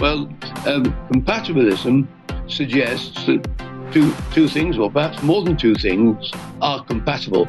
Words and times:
Well, 0.00 0.28
um, 0.66 0.84
compatibilism 1.10 2.06
suggests 2.50 3.26
that 3.26 3.46
two, 3.92 4.12
two 4.32 4.48
things, 4.48 4.76
or 4.78 4.90
perhaps 4.90 5.22
more 5.22 5.42
than 5.42 5.56
two 5.56 5.74
things, 5.74 6.32
are 6.60 6.84
compatible, 6.84 7.46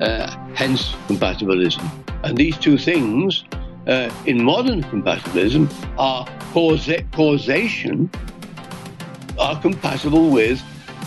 uh, 0.00 0.30
hence 0.54 0.92
compatibilism. 1.08 1.88
And 2.24 2.36
these 2.36 2.56
two 2.58 2.78
things 2.78 3.44
uh, 3.86 4.10
in 4.26 4.42
modern 4.42 4.82
compatibilism 4.82 5.72
are 5.98 6.26
causa- 6.52 7.04
causation, 7.12 8.10
are 9.38 9.60
compatible 9.60 10.30
with 10.30 10.60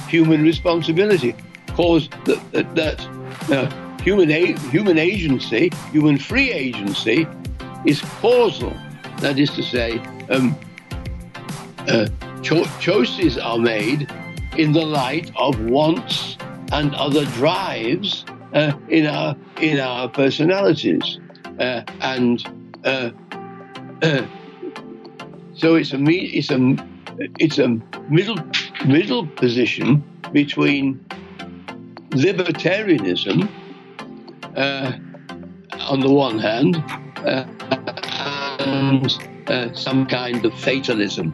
human 0.08 0.44
responsibility. 0.44 1.36
Cause 1.76 2.10
that, 2.26 2.52
that, 2.54 2.76
that 2.76 3.02
uh, 3.52 4.02
human, 4.02 4.32
a- 4.32 4.58
human 4.70 4.98
agency, 4.98 5.70
human 5.92 6.18
free 6.18 6.52
agency, 6.52 7.28
is 7.86 8.02
causal. 8.22 8.74
That 9.20 9.38
is 9.38 9.50
to 9.52 9.64
say, 9.64 10.00
um, 10.30 10.58
uh, 11.88 12.08
cho- 12.42 12.66
choices 12.80 13.38
are 13.38 13.58
made 13.58 14.12
in 14.58 14.72
the 14.74 14.86
light 14.86 15.32
of 15.36 15.60
wants 15.62 16.38
and 16.72 16.94
other 16.96 17.26
drives 17.26 18.26
uh, 18.54 18.74
in 18.90 19.06
our 19.06 19.36
in 19.62 19.80
our 19.80 20.08
personalities, 20.10 21.20
uh, 21.60 21.82
and 22.02 22.46
uh, 22.84 23.12
uh, 24.02 24.26
so 25.54 25.76
it's 25.76 25.94
a 25.94 25.98
it's 26.08 26.52
a 26.52 26.88
it's 27.40 27.58
a 27.58 27.68
middle 28.10 28.38
middle 28.86 29.28
position 29.28 30.04
between 30.32 31.00
libertarianism 32.12 33.50
uh, 34.56 34.92
on 35.82 36.00
the 36.00 36.10
one 36.10 36.40
hand 36.40 36.84
and 38.60 39.78
some 39.78 40.06
kind 40.06 40.46
of 40.46 40.54
fatalism 40.60 41.34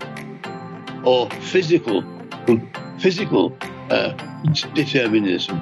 or 1.03 1.29
physical 1.29 2.03
physical 2.99 3.55
uh, 3.89 4.13
determinism 4.73 5.59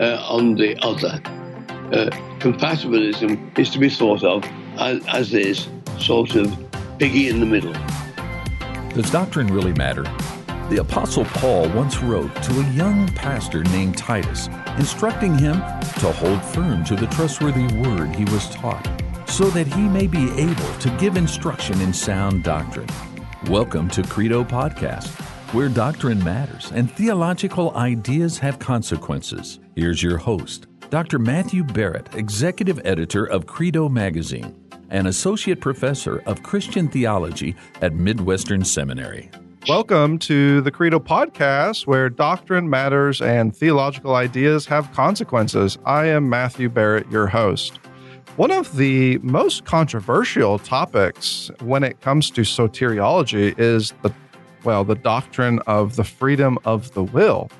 uh, 0.00 0.24
on 0.28 0.54
the 0.54 0.76
other. 0.82 1.20
Uh, 1.92 2.10
compatibilism 2.38 3.58
is 3.58 3.70
to 3.70 3.78
be 3.78 3.88
thought 3.88 4.24
of 4.24 4.44
as, 4.78 5.06
as 5.08 5.30
this 5.30 5.68
sort 5.98 6.34
of 6.34 6.54
piggy 6.98 7.28
in 7.28 7.40
the 7.40 7.46
middle. 7.46 7.74
Does 8.94 9.10
doctrine 9.10 9.48
really 9.48 9.72
matter? 9.72 10.04
The 10.70 10.78
Apostle 10.80 11.24
Paul 11.26 11.68
once 11.70 12.02
wrote 12.02 12.34
to 12.44 12.60
a 12.60 12.70
young 12.70 13.06
pastor 13.08 13.62
named 13.64 13.98
Titus, 13.98 14.48
instructing 14.78 15.36
him 15.36 15.56
to 16.00 16.12
hold 16.12 16.42
firm 16.42 16.84
to 16.84 16.96
the 16.96 17.06
trustworthy 17.08 17.66
word 17.76 18.14
he 18.14 18.24
was 18.26 18.48
taught, 18.50 18.86
so 19.28 19.44
that 19.50 19.66
he 19.66 19.82
may 19.82 20.06
be 20.06 20.30
able 20.40 20.72
to 20.78 20.96
give 20.98 21.16
instruction 21.16 21.80
in 21.80 21.92
sound 21.92 22.42
doctrine. 22.42 22.88
Welcome 23.48 23.88
to 23.88 24.04
Credo 24.04 24.44
Podcast, 24.44 25.08
where 25.52 25.68
doctrine 25.68 26.22
matters 26.22 26.70
and 26.76 26.88
theological 26.88 27.76
ideas 27.76 28.38
have 28.38 28.60
consequences. 28.60 29.58
Here's 29.74 30.00
your 30.00 30.16
host, 30.16 30.68
Dr. 30.90 31.18
Matthew 31.18 31.64
Barrett, 31.64 32.14
Executive 32.14 32.80
Editor 32.84 33.24
of 33.24 33.46
Credo 33.46 33.88
Magazine 33.88 34.54
and 34.90 35.08
Associate 35.08 35.60
Professor 35.60 36.20
of 36.20 36.44
Christian 36.44 36.86
Theology 36.86 37.56
at 37.80 37.94
Midwestern 37.94 38.64
Seminary. 38.64 39.28
Welcome 39.68 40.20
to 40.20 40.60
the 40.60 40.70
Credo 40.70 41.00
Podcast, 41.00 41.84
where 41.88 42.08
doctrine 42.08 42.70
matters 42.70 43.20
and 43.20 43.54
theological 43.54 44.14
ideas 44.14 44.66
have 44.66 44.92
consequences. 44.92 45.78
I 45.84 46.06
am 46.06 46.28
Matthew 46.28 46.68
Barrett, 46.68 47.10
your 47.10 47.26
host. 47.26 47.80
One 48.36 48.50
of 48.50 48.78
the 48.78 49.18
most 49.18 49.66
controversial 49.66 50.58
topics 50.58 51.50
when 51.60 51.84
it 51.84 52.00
comes 52.00 52.30
to 52.30 52.40
soteriology 52.40 53.58
is 53.58 53.92
the 54.00 54.10
well, 54.64 54.84
the 54.84 54.94
doctrine 54.94 55.58
of 55.66 55.96
the 55.96 56.04
freedom 56.04 56.56
of 56.64 56.94
the 56.94 57.02
will. 57.02 57.50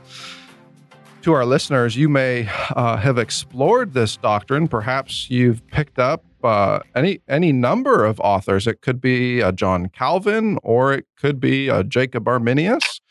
To 1.22 1.34
our 1.34 1.44
listeners, 1.44 1.94
you 1.96 2.08
may 2.08 2.48
uh, 2.70 2.96
have 2.96 3.18
explored 3.18 3.92
this 3.92 4.16
doctrine. 4.16 4.66
Perhaps 4.66 5.28
you've 5.28 5.66
picked 5.66 5.98
up 5.98 6.24
uh, 6.42 6.78
any 6.94 7.20
any 7.28 7.52
number 7.52 8.06
of 8.06 8.18
authors. 8.20 8.66
It 8.66 8.80
could 8.80 9.00
be 9.00 9.40
a 9.40 9.52
John 9.52 9.90
Calvin, 9.90 10.58
or 10.62 10.94
it 10.94 11.06
could 11.18 11.38
be 11.38 11.68
a 11.68 11.84
Jacob 11.84 12.26
Arminius. 12.26 13.02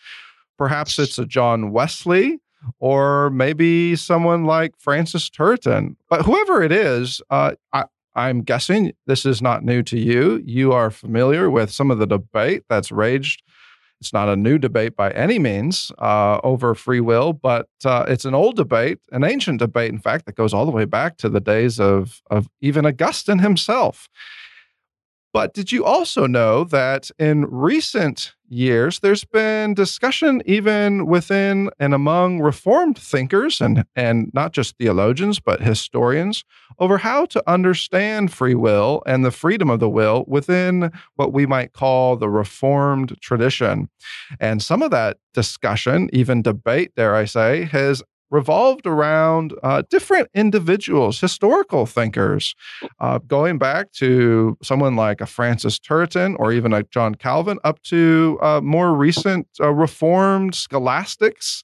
Perhaps 0.58 0.98
it's 0.98 1.20
a 1.20 1.28
John 1.28 1.72
Wesley 1.72 2.40
or 2.80 3.30
maybe 3.30 3.96
someone 3.96 4.46
like 4.46 4.74
Francis 4.78 5.30
Turretin. 5.30 5.96
But 6.10 6.26
whoever 6.26 6.62
it 6.62 6.72
is, 6.72 7.22
uh, 7.30 7.54
I, 7.74 7.86
I'm 8.16 8.42
guessing 8.42 8.94
this 9.06 9.26
is 9.26 9.42
not 9.42 9.64
new 9.64 9.84
to 9.84 9.98
you. 9.98 10.42
You 10.46 10.74
are 10.74 10.92
familiar 10.92 11.50
with 11.50 11.72
some 11.72 11.92
of 11.92 12.00
the 12.00 12.08
debate 12.08 12.64
that's 12.70 12.92
raged. 12.92 13.44
It's 14.02 14.14
not 14.14 14.30
a 14.30 14.36
new 14.36 14.58
debate 14.58 14.96
by 14.96 15.12
any 15.12 15.38
means 15.38 15.92
uh, 16.00 16.40
over 16.44 16.74
free 16.74 17.02
will, 17.02 17.34
but 17.34 17.68
uh, 17.86 18.06
it's 18.08 18.26
an 18.26 18.34
old 18.34 18.56
debate, 18.56 18.98
an 19.12 19.24
ancient 19.24 19.60
debate, 19.60 19.92
in 19.92 20.00
fact, 20.00 20.26
that 20.26 20.36
goes 20.36 20.56
all 20.56 20.66
the 20.66 20.72
way 20.72 20.86
back 20.86 21.18
to 21.18 21.30
the 21.30 21.40
days 21.40 21.80
of, 21.80 22.22
of 22.32 22.50
even 22.62 22.86
Augustine 22.86 23.40
himself. 23.40 24.10
But 25.34 25.54
did 25.54 25.72
you 25.72 25.86
also 25.86 26.28
know 26.28 26.64
that 26.66 27.12
in 27.18 27.46
recent 27.46 28.34
years, 28.52 29.00
there's 29.00 29.24
been 29.24 29.74
discussion 29.74 30.42
even 30.46 31.06
within 31.06 31.70
and 31.80 31.94
among 31.94 32.40
Reformed 32.42 32.98
thinkers 32.98 33.62
and, 33.62 33.86
and 33.96 34.30
not 34.34 34.52
just 34.52 34.78
theologians, 34.78 35.40
but 35.40 35.62
historians 35.62 36.44
over 36.80 36.98
how 36.98 37.26
to 37.26 37.44
understand 37.50 38.32
free 38.32 38.56
will 38.56 39.02
and 39.06 39.24
the 39.24 39.32
freedom 39.32 39.70
of 39.70 39.80
the 39.80 39.90
will 39.90 40.26
within 40.28 40.92
what 41.16 41.32
we 41.32 41.46
might 41.46 41.74
call 41.74 42.16
the 42.16 42.30
Reformed 42.30 43.16
tradition. 43.22 43.90
And 44.40 44.62
some 44.62 44.82
of 44.82 44.92
that 44.92 45.18
discussion, 45.34 46.10
even 46.12 46.42
debate, 46.42 46.94
dare 46.96 47.16
I 47.16 47.26
say, 47.26 47.66
has 47.66 48.04
revolved 48.32 48.88
around 48.88 49.54
uh, 49.62 49.84
different 49.90 50.30
individuals, 50.34 51.20
historical 51.20 51.86
thinkers, 51.86 52.56
uh, 53.00 53.20
going 53.20 53.58
back 53.58 53.92
to 53.92 54.58
someone 54.64 54.96
like 54.96 55.22
a 55.22 55.26
Francis 55.26 55.78
Turretin 55.78 56.36
or 56.40 56.52
even 56.54 56.74
a 56.74 56.84
John 56.84 57.14
Calvin, 57.16 57.60
up 57.64 57.82
to 57.84 58.40
uh, 58.42 58.62
more 58.62 58.96
recent 58.96 59.48
uh, 59.60 59.70
Reformed 59.72 60.56
scholastics. 60.56 61.64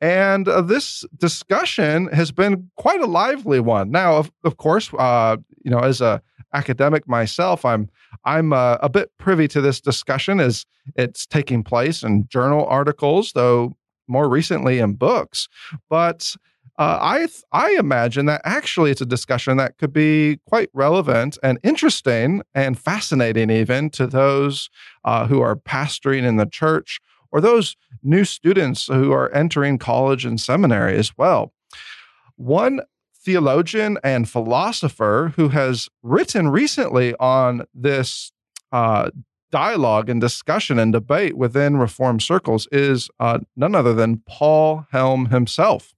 And 0.00 0.46
uh, 0.46 0.62
this 0.62 1.04
discussion 1.16 2.06
has 2.08 2.30
been 2.30 2.70
quite 2.76 3.00
a 3.00 3.06
lively 3.06 3.60
one. 3.60 3.90
Now, 3.90 4.16
of, 4.16 4.30
of 4.44 4.56
course, 4.58 4.90
uh, 4.98 5.38
you 5.64 5.70
know, 5.70 5.80
as 5.80 6.00
a 6.00 6.22
academic 6.54 7.08
myself, 7.08 7.64
I'm 7.64 7.88
I'm 8.24 8.52
a 8.52 8.88
bit 8.88 9.10
privy 9.18 9.46
to 9.48 9.60
this 9.60 9.80
discussion 9.80 10.40
as 10.40 10.64
it's 10.96 11.26
taking 11.26 11.62
place 11.62 12.02
in 12.02 12.26
journal 12.28 12.64
articles, 12.66 13.32
though 13.32 13.76
more 14.08 14.28
recently 14.28 14.78
in 14.78 14.94
books. 14.94 15.48
But 15.88 16.36
uh, 16.78 16.98
I 17.00 17.28
I 17.52 17.70
imagine 17.78 18.26
that 18.26 18.42
actually 18.44 18.90
it's 18.90 19.00
a 19.00 19.06
discussion 19.06 19.56
that 19.56 19.78
could 19.78 19.92
be 19.92 20.40
quite 20.46 20.68
relevant 20.74 21.38
and 21.42 21.58
interesting 21.62 22.42
and 22.54 22.78
fascinating 22.78 23.50
even 23.50 23.88
to 23.90 24.06
those 24.06 24.68
uh, 25.04 25.26
who 25.26 25.40
are 25.40 25.56
pastoring 25.56 26.24
in 26.24 26.36
the 26.36 26.46
church 26.46 27.00
or 27.32 27.40
those 27.40 27.76
new 28.02 28.24
students 28.24 28.86
who 28.86 29.12
are 29.12 29.32
entering 29.32 29.78
college 29.78 30.24
and 30.24 30.40
seminary 30.40 30.96
as 30.96 31.16
well. 31.16 31.52
One 32.36 32.82
theologian 33.14 33.98
and 34.04 34.28
philosopher 34.28 35.32
who 35.36 35.48
has 35.48 35.88
written 36.02 36.48
recently 36.48 37.14
on 37.18 37.64
this 37.74 38.32
uh, 38.70 39.10
dialogue 39.50 40.08
and 40.08 40.20
discussion 40.20 40.78
and 40.78 40.92
debate 40.92 41.36
within 41.36 41.76
reform 41.76 42.20
circles 42.20 42.66
is 42.72 43.08
uh, 43.20 43.38
none 43.56 43.74
other 43.74 43.94
than 43.94 44.22
Paul 44.26 44.86
Helm 44.90 45.26
himself. 45.26 45.94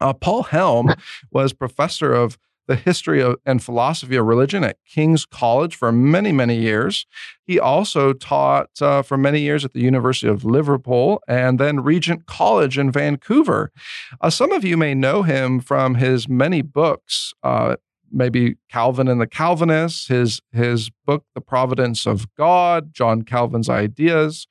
Uh, 0.00 0.12
Paul 0.12 0.44
Helm 0.44 0.94
was 1.30 1.52
professor 1.52 2.12
of 2.12 2.38
the 2.68 2.76
history 2.76 3.20
of, 3.20 3.36
and 3.44 3.62
philosophy 3.62 4.16
of 4.16 4.24
religion 4.24 4.62
at 4.64 4.78
King's 4.86 5.26
College 5.26 5.74
for 5.74 5.90
many, 5.90 6.32
many 6.32 6.56
years. 6.56 7.06
He 7.44 7.58
also 7.58 8.12
taught 8.12 8.80
uh, 8.80 9.02
for 9.02 9.16
many 9.16 9.40
years 9.40 9.64
at 9.64 9.72
the 9.72 9.80
University 9.80 10.28
of 10.28 10.44
Liverpool 10.44 11.20
and 11.26 11.58
then 11.58 11.82
Regent 11.82 12.26
College 12.26 12.78
in 12.78 12.90
Vancouver. 12.92 13.72
Uh, 14.20 14.30
some 14.30 14.52
of 14.52 14.64
you 14.64 14.76
may 14.76 14.94
know 14.94 15.22
him 15.22 15.60
from 15.60 15.96
his 15.96 16.28
many 16.28 16.62
books, 16.62 17.34
uh, 17.42 17.76
maybe 18.12 18.56
Calvin 18.70 19.08
and 19.08 19.20
the 19.20 19.26
Calvinists, 19.26 20.08
his 20.08 20.40
his 20.52 20.90
book 21.06 21.24
The 21.34 21.40
Providence 21.40 22.06
of 22.06 22.32
God, 22.34 22.92
John 22.92 23.22
Calvin's 23.22 23.68
ideas. 23.68 24.46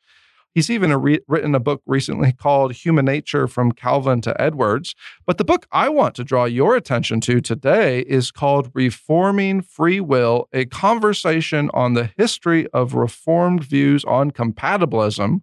He's 0.53 0.69
even 0.69 0.91
a 0.91 0.97
re- 0.97 1.21
written 1.29 1.55
a 1.55 1.59
book 1.61 1.81
recently 1.85 2.31
called 2.37 2.73
Human 2.73 3.05
Nature 3.05 3.47
from 3.47 3.71
Calvin 3.71 4.21
to 4.21 4.39
Edwards. 4.41 4.95
But 5.25 5.37
the 5.37 5.45
book 5.45 5.65
I 5.71 5.87
want 5.89 6.15
to 6.15 6.23
draw 6.23 6.45
your 6.45 6.75
attention 6.75 7.21
to 7.21 7.39
today 7.39 8.01
is 8.01 8.31
called 8.31 8.71
Reforming 8.73 9.61
Free 9.61 10.01
Will 10.01 10.49
A 10.51 10.65
Conversation 10.65 11.69
on 11.73 11.93
the 11.93 12.11
History 12.17 12.67
of 12.73 12.93
Reformed 12.95 13.63
Views 13.63 14.03
on 14.03 14.31
Compatibilism. 14.31 15.41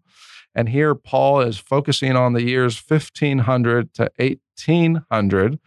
And 0.55 0.69
here 0.69 0.95
Paul 0.95 1.41
is 1.41 1.59
focusing 1.59 2.17
on 2.17 2.33
the 2.33 2.43
years 2.43 2.81
1500 2.81 3.95
to 3.95 4.11
1800. 4.19 5.59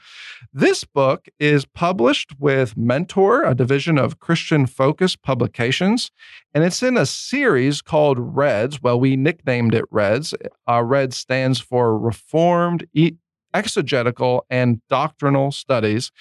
This 0.53 0.83
book 0.83 1.27
is 1.39 1.65
published 1.65 2.33
with 2.39 2.75
Mentor, 2.75 3.43
a 3.43 3.55
division 3.55 3.97
of 3.97 4.19
Christian 4.19 4.65
Focus 4.65 5.15
Publications, 5.15 6.11
and 6.53 6.63
it's 6.63 6.83
in 6.83 6.97
a 6.97 7.05
series 7.05 7.81
called 7.81 8.17
Reds. 8.19 8.81
Well, 8.81 8.99
we 8.99 9.15
nicknamed 9.15 9.73
it 9.73 9.85
Reds. 9.91 10.33
Uh, 10.67 10.83
Reds 10.83 11.15
stands 11.15 11.59
for 11.59 11.97
Reformed 11.97 12.85
e- 12.93 13.13
exegetical 13.53 14.45
and 14.49 14.81
doctrinal 14.89 15.51
studies. 15.51 16.11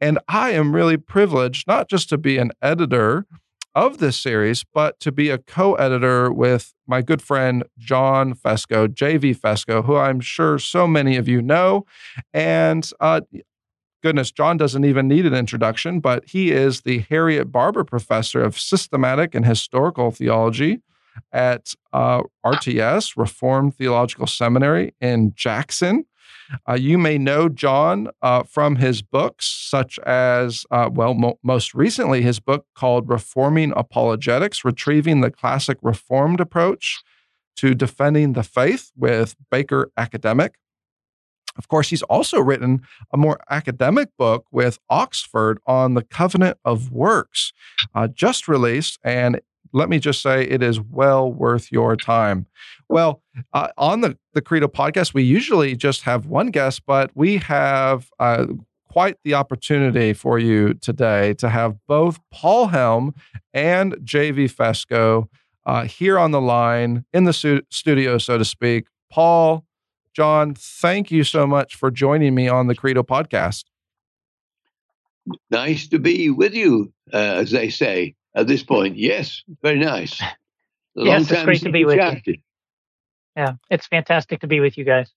And 0.00 0.18
I 0.28 0.50
am 0.50 0.74
really 0.74 0.96
privileged 0.96 1.66
not 1.66 1.88
just 1.88 2.08
to 2.10 2.18
be 2.18 2.38
an 2.38 2.52
editor 2.62 3.26
of 3.74 3.98
this 3.98 4.18
series, 4.18 4.64
but 4.74 4.98
to 5.00 5.12
be 5.12 5.30
a 5.30 5.38
co 5.38 5.74
editor 5.74 6.32
with 6.32 6.74
my 6.86 7.02
good 7.02 7.22
friend 7.22 7.64
John 7.78 8.34
Fesko, 8.34 8.88
JV 8.88 9.36
Fesko, 9.36 9.84
who 9.84 9.96
I'm 9.96 10.20
sure 10.20 10.58
so 10.58 10.86
many 10.86 11.16
of 11.16 11.28
you 11.28 11.40
know. 11.40 11.86
And 12.32 12.90
uh, 13.00 13.20
goodness, 14.02 14.30
John 14.32 14.56
doesn't 14.56 14.84
even 14.84 15.08
need 15.08 15.26
an 15.26 15.34
introduction, 15.34 16.00
but 16.00 16.28
he 16.28 16.50
is 16.50 16.82
the 16.82 17.00
Harriet 17.10 17.52
Barbour 17.52 17.84
Professor 17.84 18.42
of 18.42 18.58
Systematic 18.58 19.34
and 19.34 19.46
Historical 19.46 20.10
Theology 20.10 20.80
at 21.32 21.74
uh, 21.92 22.22
RTS, 22.44 23.16
Reformed 23.16 23.76
Theological 23.76 24.26
Seminary 24.26 24.94
in 25.00 25.32
Jackson. 25.34 26.04
Uh, 26.68 26.74
you 26.74 26.98
may 26.98 27.18
know 27.18 27.48
John 27.48 28.08
uh, 28.22 28.42
from 28.42 28.76
his 28.76 29.02
books, 29.02 29.46
such 29.46 29.98
as, 30.00 30.64
uh, 30.70 30.90
well, 30.92 31.14
mo- 31.14 31.38
most 31.42 31.74
recently, 31.74 32.22
his 32.22 32.40
book 32.40 32.66
called 32.74 33.08
Reforming 33.08 33.72
Apologetics 33.76 34.64
Retrieving 34.64 35.20
the 35.20 35.30
Classic 35.30 35.78
Reformed 35.82 36.40
Approach 36.40 37.02
to 37.56 37.74
Defending 37.74 38.32
the 38.32 38.42
Faith 38.42 38.90
with 38.96 39.36
Baker 39.50 39.90
Academic. 39.96 40.54
Of 41.56 41.68
course, 41.68 41.90
he's 41.90 42.02
also 42.02 42.40
written 42.40 42.82
a 43.12 43.16
more 43.16 43.40
academic 43.50 44.08
book 44.16 44.46
with 44.52 44.78
Oxford 44.88 45.58
on 45.66 45.94
the 45.94 46.04
covenant 46.04 46.58
of 46.64 46.92
works, 46.92 47.52
uh, 47.94 48.08
just 48.08 48.48
released, 48.48 48.98
and 49.02 49.40
let 49.72 49.88
me 49.88 49.98
just 49.98 50.22
say 50.22 50.42
it 50.44 50.62
is 50.62 50.80
well 50.80 51.32
worth 51.32 51.70
your 51.70 51.96
time. 51.96 52.46
Well, 52.88 53.22
uh, 53.52 53.68
on 53.78 54.00
the, 54.00 54.18
the 54.34 54.42
Credo 54.42 54.66
podcast, 54.66 55.14
we 55.14 55.22
usually 55.22 55.76
just 55.76 56.02
have 56.02 56.26
one 56.26 56.48
guest, 56.48 56.82
but 56.86 57.10
we 57.14 57.36
have 57.38 58.10
uh, 58.18 58.46
quite 58.88 59.16
the 59.24 59.34
opportunity 59.34 60.12
for 60.12 60.38
you 60.38 60.74
today 60.74 61.34
to 61.34 61.48
have 61.48 61.76
both 61.86 62.18
Paul 62.32 62.68
Helm 62.68 63.14
and 63.54 63.94
JV 63.98 64.52
Fesko 64.52 65.28
uh, 65.66 65.84
here 65.84 66.18
on 66.18 66.32
the 66.32 66.40
line 66.40 67.04
in 67.12 67.24
the 67.24 67.32
su- 67.32 67.62
studio, 67.70 68.18
so 68.18 68.38
to 68.38 68.44
speak. 68.44 68.86
Paul, 69.10 69.64
John, 70.14 70.54
thank 70.54 71.10
you 71.10 71.22
so 71.22 71.46
much 71.46 71.76
for 71.76 71.90
joining 71.90 72.34
me 72.34 72.48
on 72.48 72.66
the 72.66 72.74
Credo 72.74 73.02
podcast. 73.02 73.64
Nice 75.50 75.86
to 75.88 75.98
be 76.00 76.30
with 76.30 76.54
you, 76.54 76.92
uh, 77.12 77.16
as 77.16 77.52
they 77.52 77.68
say 77.68 78.16
at 78.34 78.46
this 78.46 78.62
point. 78.62 78.96
Yes, 78.96 79.42
very 79.62 79.78
nice. 79.78 80.20
A 80.96 81.04
yes, 81.04 81.30
it's 81.30 81.44
great 81.44 81.62
to 81.62 81.70
be 81.70 81.84
with 81.84 81.96
chatted. 81.96 82.22
you. 82.26 82.36
Yeah, 83.36 83.52
it's 83.70 83.86
fantastic 83.86 84.40
to 84.40 84.48
be 84.48 84.58
with 84.58 84.76
you 84.76 84.84
guys. 84.84 85.12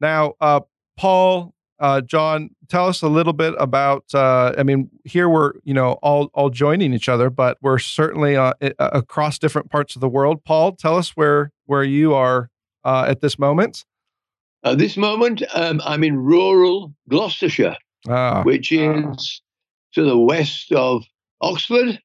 Now, 0.00 0.34
uh, 0.40 0.60
Paul, 0.96 1.54
uh, 1.80 2.02
John, 2.02 2.50
tell 2.68 2.86
us 2.86 3.02
a 3.02 3.08
little 3.08 3.32
bit 3.32 3.54
about. 3.58 4.04
Uh, 4.14 4.54
I 4.56 4.62
mean, 4.62 4.90
here 5.04 5.28
we're 5.28 5.54
you 5.64 5.74
know 5.74 5.94
all 6.02 6.30
all 6.34 6.50
joining 6.50 6.94
each 6.94 7.08
other, 7.08 7.30
but 7.30 7.58
we're 7.60 7.80
certainly 7.80 8.36
uh, 8.36 8.52
across 8.78 9.38
different 9.38 9.70
parts 9.70 9.96
of 9.96 10.00
the 10.00 10.08
world. 10.08 10.44
Paul, 10.44 10.76
tell 10.76 10.96
us 10.96 11.10
where 11.10 11.50
where 11.66 11.82
you 11.82 12.14
are 12.14 12.48
uh, 12.84 13.06
at 13.08 13.20
this 13.20 13.38
moment. 13.38 13.84
At 14.64 14.78
this 14.78 14.96
moment, 14.96 15.42
um, 15.54 15.82
I'm 15.84 16.04
in 16.04 16.16
rural 16.16 16.94
Gloucestershire, 17.08 17.76
ah. 18.08 18.44
which 18.44 18.70
is 18.70 19.42
to 19.94 20.04
the 20.04 20.16
west 20.16 20.70
of 20.70 21.04
Oxford 21.40 22.00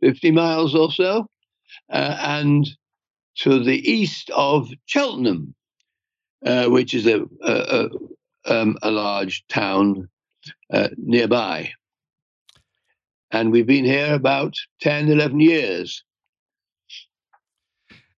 50 0.00 0.30
miles 0.32 0.74
or 0.74 0.90
so, 0.90 1.26
uh, 1.92 2.16
and 2.20 2.68
to 3.38 3.62
the 3.62 3.78
east 3.88 4.30
of 4.34 4.68
Cheltenham, 4.86 5.54
uh, 6.44 6.66
which 6.66 6.94
is 6.94 7.06
a, 7.06 7.22
a, 7.42 7.52
a, 7.52 7.88
um, 8.46 8.76
a 8.82 8.90
large 8.90 9.44
town 9.48 10.08
uh, 10.72 10.88
nearby. 10.96 11.70
And 13.30 13.52
we've 13.52 13.66
been 13.66 13.84
here 13.84 14.14
about 14.14 14.54
10, 14.80 15.08
11 15.08 15.40
years. 15.40 16.02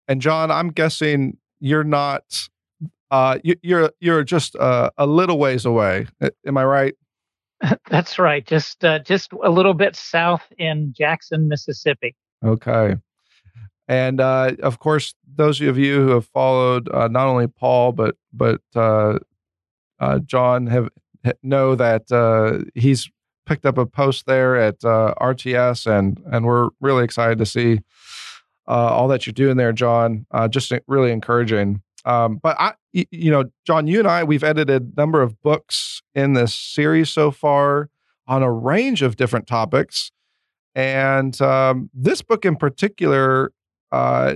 And 0.07 0.21
John, 0.21 0.51
I'm 0.51 0.69
guessing 0.69 1.37
you're 1.59 1.83
not. 1.83 2.49
Uh, 3.11 3.39
you, 3.43 3.55
you're 3.61 3.91
you're 3.99 4.23
just 4.23 4.55
uh, 4.55 4.89
a 4.97 5.05
little 5.05 5.37
ways 5.37 5.65
away. 5.65 6.07
Am 6.45 6.57
I 6.57 6.65
right? 6.65 6.95
That's 7.89 8.17
right. 8.19 8.45
Just 8.45 8.83
uh, 8.83 8.99
just 8.99 9.31
a 9.43 9.49
little 9.49 9.73
bit 9.73 9.95
south 9.95 10.43
in 10.57 10.93
Jackson, 10.97 11.47
Mississippi. 11.47 12.15
Okay. 12.43 12.95
And 13.87 14.21
uh, 14.21 14.53
of 14.63 14.79
course, 14.79 15.15
those 15.35 15.59
of 15.61 15.77
you 15.77 15.95
who 16.01 16.09
have 16.09 16.25
followed 16.27 16.89
uh, 16.89 17.07
not 17.07 17.27
only 17.27 17.47
Paul 17.47 17.91
but 17.91 18.15
but 18.33 18.61
uh, 18.75 19.19
uh, 19.99 20.19
John 20.19 20.67
have 20.67 20.89
know 21.43 21.75
that 21.75 22.11
uh, 22.11 22.63
he's 22.73 23.09
picked 23.45 23.65
up 23.65 23.77
a 23.77 23.85
post 23.85 24.25
there 24.25 24.55
at 24.55 24.79
RTS, 24.79 25.87
and 25.87 26.21
and 26.31 26.45
we're 26.45 26.69
really 26.79 27.03
excited 27.03 27.37
to 27.39 27.45
see 27.45 27.79
all 28.67 29.09
that 29.09 29.25
you're 29.25 29.33
doing 29.33 29.57
there, 29.57 29.73
John. 29.73 30.25
just 30.49 30.71
really 30.87 31.11
encouraging. 31.11 31.81
Um, 32.05 32.37
but 32.37 32.59
I, 32.59 32.73
you 32.93 33.31
know, 33.31 33.45
John, 33.65 33.87
you 33.87 33.99
and 33.99 34.07
I, 34.07 34.23
we've 34.23 34.43
edited 34.43 34.81
a 34.81 34.99
number 34.99 35.21
of 35.21 35.41
books 35.41 36.01
in 36.13 36.33
this 36.33 36.53
series 36.53 37.09
so 37.09 37.31
far 37.31 37.89
on 38.27 38.43
a 38.43 38.51
range 38.51 39.01
of 39.01 39.15
different 39.15 39.47
topics. 39.47 40.11
And 40.75 41.39
um, 41.41 41.89
this 41.93 42.21
book 42.21 42.45
in 42.45 42.55
particular, 42.55 43.51
uh, 43.91 44.35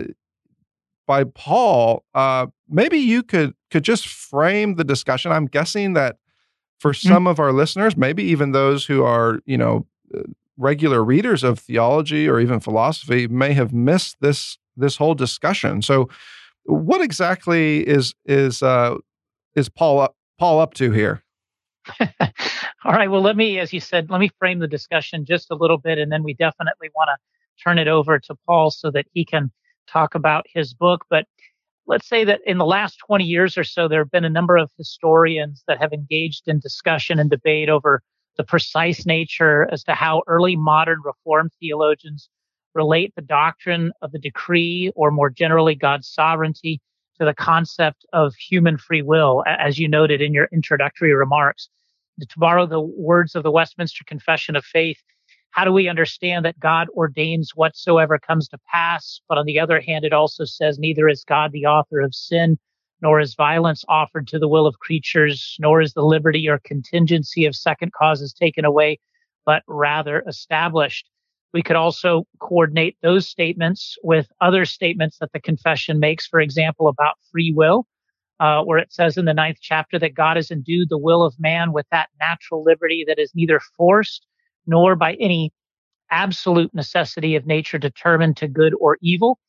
by 1.07 1.23
Paul, 1.23 2.03
uh, 2.13 2.47
maybe 2.67 2.97
you 2.97 3.23
could 3.23 3.53
could 3.71 3.83
just 3.83 4.07
frame 4.07 4.75
the 4.75 4.83
discussion. 4.83 5.31
I'm 5.31 5.45
guessing 5.45 5.93
that 5.93 6.17
for 6.79 6.91
mm-hmm. 6.91 7.07
some 7.07 7.27
of 7.27 7.39
our 7.39 7.53
listeners, 7.53 7.95
maybe 7.95 8.23
even 8.23 8.51
those 8.51 8.85
who 8.85 9.03
are, 9.03 9.39
you 9.45 9.57
know, 9.57 9.85
uh, 10.15 10.23
regular 10.57 11.03
readers 11.03 11.43
of 11.43 11.59
theology 11.59 12.27
or 12.27 12.39
even 12.39 12.59
philosophy, 12.59 13.27
may 13.27 13.53
have 13.53 13.73
missed 13.73 14.17
this 14.19 14.57
this 14.75 14.97
whole 14.97 15.15
discussion. 15.15 15.81
So, 15.81 16.09
what 16.65 17.01
exactly 17.01 17.87
is 17.87 18.13
is 18.25 18.61
uh, 18.61 18.95
is 19.55 19.69
Paul 19.69 19.99
up, 19.99 20.15
Paul 20.37 20.59
up 20.59 20.73
to 20.75 20.91
here? 20.91 21.23
All 21.99 22.93
right. 22.93 23.09
Well, 23.09 23.21
let 23.21 23.37
me, 23.37 23.59
as 23.59 23.71
you 23.71 23.79
said, 23.79 24.09
let 24.09 24.19
me 24.19 24.29
frame 24.39 24.59
the 24.59 24.67
discussion 24.67 25.25
just 25.25 25.51
a 25.51 25.55
little 25.55 25.77
bit, 25.77 25.97
and 25.97 26.11
then 26.11 26.23
we 26.23 26.33
definitely 26.33 26.89
want 26.95 27.09
to 27.09 27.63
turn 27.63 27.77
it 27.77 27.87
over 27.87 28.19
to 28.19 28.35
Paul 28.45 28.71
so 28.71 28.91
that 28.91 29.05
he 29.13 29.23
can 29.23 29.51
talk 29.87 30.15
about 30.15 30.45
his 30.53 30.73
book. 30.73 31.05
But 31.09 31.25
let's 31.87 32.07
say 32.07 32.23
that 32.25 32.41
in 32.45 32.57
the 32.57 32.65
last 32.65 32.97
20 33.05 33.23
years 33.23 33.57
or 33.57 33.63
so, 33.63 33.87
there 33.87 34.01
have 34.01 34.11
been 34.11 34.25
a 34.25 34.29
number 34.29 34.57
of 34.57 34.71
historians 34.77 35.63
that 35.67 35.79
have 35.79 35.93
engaged 35.93 36.47
in 36.47 36.59
discussion 36.59 37.19
and 37.19 37.29
debate 37.29 37.69
over 37.69 38.01
the 38.37 38.43
precise 38.43 39.05
nature 39.05 39.67
as 39.71 39.83
to 39.83 39.93
how 39.93 40.23
early 40.27 40.55
modern 40.55 41.01
Reformed 41.03 41.51
theologians 41.59 42.29
relate 42.75 43.13
the 43.15 43.21
doctrine 43.21 43.91
of 44.01 44.11
the 44.11 44.19
decree 44.19 44.91
or 44.95 45.09
more 45.09 45.29
generally 45.29 45.73
God's 45.73 46.07
sovereignty 46.07 46.81
to 47.17 47.25
the 47.25 47.33
concept 47.33 48.05
of 48.13 48.35
human 48.35 48.77
free 48.77 49.01
will, 49.01 49.43
as 49.47 49.79
you 49.79 49.87
noted 49.87 50.21
in 50.21 50.33
your 50.33 50.49
introductory 50.51 51.13
remarks. 51.13 51.69
To 52.19 52.39
borrow 52.39 52.65
the 52.65 52.81
words 52.81 53.35
of 53.35 53.43
the 53.43 53.51
Westminster 53.51 54.03
Confession 54.05 54.55
of 54.55 54.65
Faith, 54.65 55.01
how 55.51 55.63
do 55.63 55.71
we 55.71 55.87
understand 55.87 56.43
that 56.43 56.59
God 56.59 56.89
ordains 56.89 57.51
whatsoever 57.55 58.19
comes 58.19 58.49
to 58.49 58.59
pass? 58.69 59.21
But 59.29 59.37
on 59.37 59.45
the 59.45 59.59
other 59.59 59.79
hand, 59.79 60.03
it 60.03 60.11
also 60.11 60.43
says, 60.43 60.77
neither 60.77 61.07
is 61.07 61.23
God 61.23 61.53
the 61.53 61.65
author 61.65 62.01
of 62.01 62.13
sin, 62.13 62.57
nor 63.01 63.21
is 63.21 63.35
violence 63.35 63.85
offered 63.87 64.27
to 64.27 64.39
the 64.39 64.49
will 64.49 64.67
of 64.67 64.79
creatures, 64.79 65.55
nor 65.59 65.81
is 65.81 65.93
the 65.93 66.03
liberty 66.03 66.49
or 66.49 66.59
contingency 66.59 67.45
of 67.45 67.55
second 67.55 67.93
causes 67.93 68.33
taken 68.33 68.65
away, 68.65 68.99
but 69.45 69.63
rather 69.67 70.23
established. 70.27 71.09
We 71.55 71.63
could 71.63 71.77
also 71.77 72.27
coordinate 72.39 72.97
those 73.01 73.29
statements 73.29 73.97
with 74.03 74.27
other 74.41 74.65
statements 74.65 75.19
that 75.19 75.31
the 75.31 75.39
confession 75.39 76.01
makes, 76.01 76.27
for 76.27 76.41
example, 76.41 76.89
about 76.89 77.15
free 77.31 77.53
will, 77.55 77.87
uh, 78.41 78.63
where 78.63 78.77
it 78.77 78.91
says 78.91 79.15
in 79.15 79.23
the 79.23 79.33
ninth 79.33 79.59
chapter 79.61 79.97
that 79.99 80.15
God 80.15 80.35
has 80.35 80.51
endued 80.51 80.89
the 80.89 80.97
will 80.97 81.23
of 81.23 81.33
man 81.39 81.71
with 81.71 81.85
that 81.91 82.09
natural 82.19 82.61
liberty 82.61 83.05
that 83.07 83.19
is 83.19 83.31
neither 83.33 83.61
forced 83.77 84.27
nor 84.67 84.97
by 84.97 85.13
any 85.13 85.53
absolute 86.11 86.73
necessity 86.73 87.37
of 87.37 87.45
nature 87.45 87.77
determined 87.77 88.35
to 88.35 88.49
good 88.49 88.73
or 88.81 88.97
evil. 89.01 89.39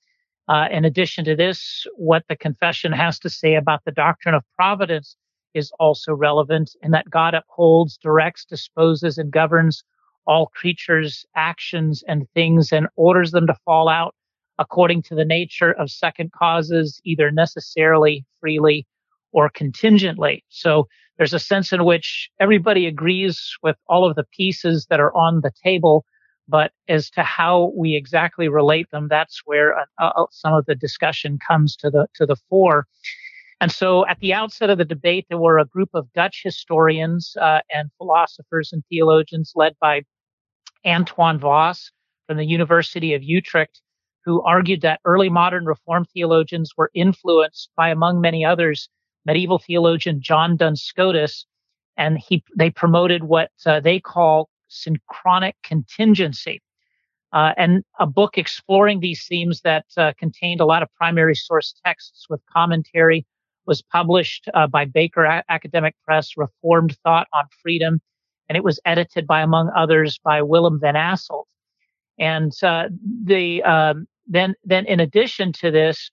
Uh, 0.47 0.69
in 0.71 0.85
addition 0.85 1.25
to 1.25 1.35
this, 1.35 1.89
what 1.97 2.23
the 2.29 2.37
confession 2.37 2.93
has 2.93 3.19
to 3.19 3.29
say 3.29 3.57
about 3.57 3.81
the 3.85 3.91
doctrine 3.91 4.37
of 4.37 4.45
providence 4.55 5.17
is 5.55 5.73
also 5.81 6.15
relevant 6.15 6.71
in 6.83 6.93
that 6.93 7.11
God 7.11 7.35
upholds, 7.35 7.97
directs, 7.97 8.45
disposes, 8.45 9.19
and 9.19 9.33
governs 9.33 9.83
all 10.27 10.47
creatures' 10.47 11.25
actions 11.35 12.03
and 12.09 12.29
things 12.35 12.73
and 12.73 12.89
orders 12.97 13.31
them 13.31 13.47
to 13.47 13.55
fall 13.65 13.89
out 13.89 14.15
according 14.59 15.03
to 15.03 15.15
the 15.15 15.25
nature 15.25 15.73
of 15.73 15.91
second 15.91 16.33
causes, 16.33 17.01
either 17.05 17.31
necessarily, 17.31 18.25
freely, 18.41 18.87
or 19.33 19.51
contingently. 19.51 20.43
So 20.49 20.89
there's 21.19 21.35
a 21.35 21.39
sense 21.39 21.73
in 21.73 21.85
which 21.85 22.31
everybody 22.41 22.87
agrees 22.87 23.55
with 23.63 23.77
all 23.89 24.09
of 24.09 24.17
the 24.17 24.25
pieces 24.33 24.87
that 24.91 25.01
are 25.01 25.15
on 25.15 25.41
the 25.41 25.53
table, 25.63 26.05
but 26.49 26.73
as 26.89 27.11
to 27.11 27.23
how 27.23 27.73
we 27.77 27.97
exactly 27.97 28.49
relate 28.49 28.91
them, 28.91 29.09
that's 29.09 29.43
where 29.45 29.79
uh, 29.79 29.85
uh, 29.99 30.27
some 30.31 30.55
of 30.55 30.67
the 30.67 30.75
discussion 30.75 31.39
comes 31.47 31.77
to 31.77 31.91
the 31.91 32.07
to 32.15 32.27
the 32.27 32.37
fore. 32.49 32.87
And 33.61 33.73
so, 33.73 34.07
at 34.07 34.21
the 34.21 34.35
outset 34.35 34.69
of 34.69 34.77
the 34.77 34.85
debate, 34.85 35.27
there 35.29 35.39
were 35.39 35.59
a 35.59 35.65
group 35.65 35.89
of 35.95 36.13
Dutch 36.13 36.43
historians 36.45 37.37
uh, 37.41 37.61
and 37.73 37.91
philosophers 37.97 38.71
and 38.73 38.83
theologians 38.91 39.53
led 39.57 39.75
by 39.81 40.03
Antoine 40.85 41.39
Vos 41.39 41.91
from 42.27 42.37
the 42.37 42.47
University 42.47 43.15
of 43.15 43.23
Utrecht, 43.23 43.81
who 44.25 44.43
argued 44.43 44.81
that 44.83 45.01
early 45.05 45.29
modern 45.29 45.65
Reformed 45.65 46.09
theologians 46.13 46.73
were 46.77 46.91
influenced 46.95 47.71
by, 47.77 47.89
among 47.89 48.21
many 48.21 48.45
others, 48.45 48.89
medieval 49.25 49.59
theologian 49.59 50.21
John 50.21 50.57
Duns 50.57 50.83
Scotus, 50.83 51.47
and 51.97 52.19
he 52.19 52.43
they 52.57 52.71
promoted 52.71 53.25
what 53.25 53.51
uh, 53.65 53.81
they 53.81 54.01
call 54.01 54.49
synchronic 54.69 55.57
contingency. 55.63 56.61
Uh, 57.33 57.53
and 57.57 57.85
a 57.99 58.07
book 58.07 58.39
exploring 58.39 59.01
these 59.01 59.27
themes 59.27 59.61
that 59.63 59.85
uh, 59.97 60.13
contained 60.19 60.61
a 60.61 60.67
lot 60.67 60.83
of 60.83 60.89
primary 60.95 61.35
source 61.35 61.75
texts 61.85 62.27
with 62.31 62.41
commentary 62.53 63.27
was 63.67 63.83
published 63.83 64.49
uh, 64.55 64.67
by 64.67 64.85
Baker 64.85 65.25
a- 65.25 65.45
Academic 65.49 65.95
Press, 66.05 66.37
Reformed 66.37 66.97
Thought 67.03 67.27
on 67.35 67.45
Freedom, 67.63 68.01
and 68.49 68.57
it 68.57 68.65
was 68.65 68.81
edited 68.85 69.27
by, 69.27 69.41
among 69.41 69.71
others, 69.77 70.19
by 70.23 70.43
Willem 70.43 70.81
van 70.81 70.95
Asselt. 70.95 71.45
And 72.19 72.53
uh, 72.63 72.89
the 73.25 73.63
um, 73.63 74.07
then 74.27 74.55
then 74.65 74.87
in 74.87 75.01
addition 75.01 75.53
to 75.53 75.71
this, 75.71 76.11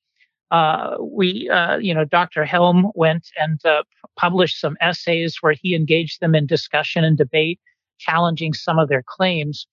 uh, 0.52 0.98
we, 1.00 1.50
uh, 1.50 1.78
you 1.78 1.94
know, 1.94 2.06
Dr. 2.06 2.46
Helm 2.46 2.92
went 2.94 3.30
and 3.40 3.64
uh, 3.66 3.84
published 4.18 4.60
some 4.60 4.78
essays 4.82 5.38
where 5.42 5.54
he 5.54 5.76
engaged 5.76 6.20
them 6.20 6.36
in 6.36 6.46
discussion 6.46 7.04
and 7.04 7.18
debate, 7.18 7.60
challenging 7.98 8.54
some 8.54 8.78
of 8.78 8.90
their 8.90 9.04
claims. 9.06 9.66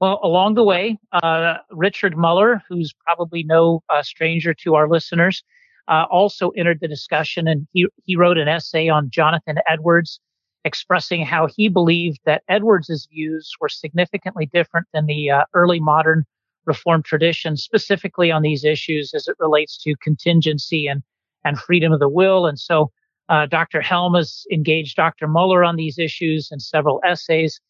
Well, 0.00 0.20
along 0.22 0.54
the 0.54 0.64
way, 0.64 0.98
uh, 1.12 1.56
Richard 1.70 2.16
Muller, 2.16 2.62
who's 2.68 2.94
probably 3.04 3.42
no 3.42 3.82
uh, 3.90 4.02
stranger 4.02 4.54
to 4.54 4.74
our 4.74 4.88
listeners, 4.88 5.42
uh, 5.88 6.04
also 6.10 6.50
entered 6.50 6.78
the 6.80 6.88
discussion, 6.88 7.48
and 7.48 7.66
he 7.72 7.86
he 8.04 8.16
wrote 8.16 8.38
an 8.38 8.48
essay 8.48 8.88
on 8.88 9.10
Jonathan 9.10 9.56
Edwards, 9.68 10.20
expressing 10.64 11.24
how 11.24 11.48
he 11.56 11.68
believed 11.68 12.20
that 12.24 12.42
Edwards's 12.48 13.06
views 13.10 13.52
were 13.60 13.68
significantly 13.68 14.46
different 14.52 14.86
than 14.92 15.06
the 15.06 15.30
early 15.54 15.80
modern 15.80 16.24
reform 16.66 17.02
tradition, 17.02 17.56
specifically 17.56 18.30
on 18.30 18.42
these 18.42 18.64
issues 18.64 19.12
as 19.14 19.26
it 19.26 19.36
relates 19.38 19.82
to 19.82 19.94
contingency 20.02 20.86
and, 20.86 21.02
and 21.44 21.58
freedom 21.58 21.92
of 21.92 22.00
the 22.00 22.08
will. 22.08 22.46
And 22.46 22.58
so 22.58 22.90
uh, 23.28 23.46
Dr. 23.46 23.80
Helm 23.80 24.14
has 24.14 24.44
engaged 24.52 24.96
Dr. 24.96 25.28
Muller 25.28 25.64
on 25.64 25.76
these 25.76 25.98
issues 25.98 26.50
in 26.50 26.60
several 26.60 27.00
essays. 27.04 27.60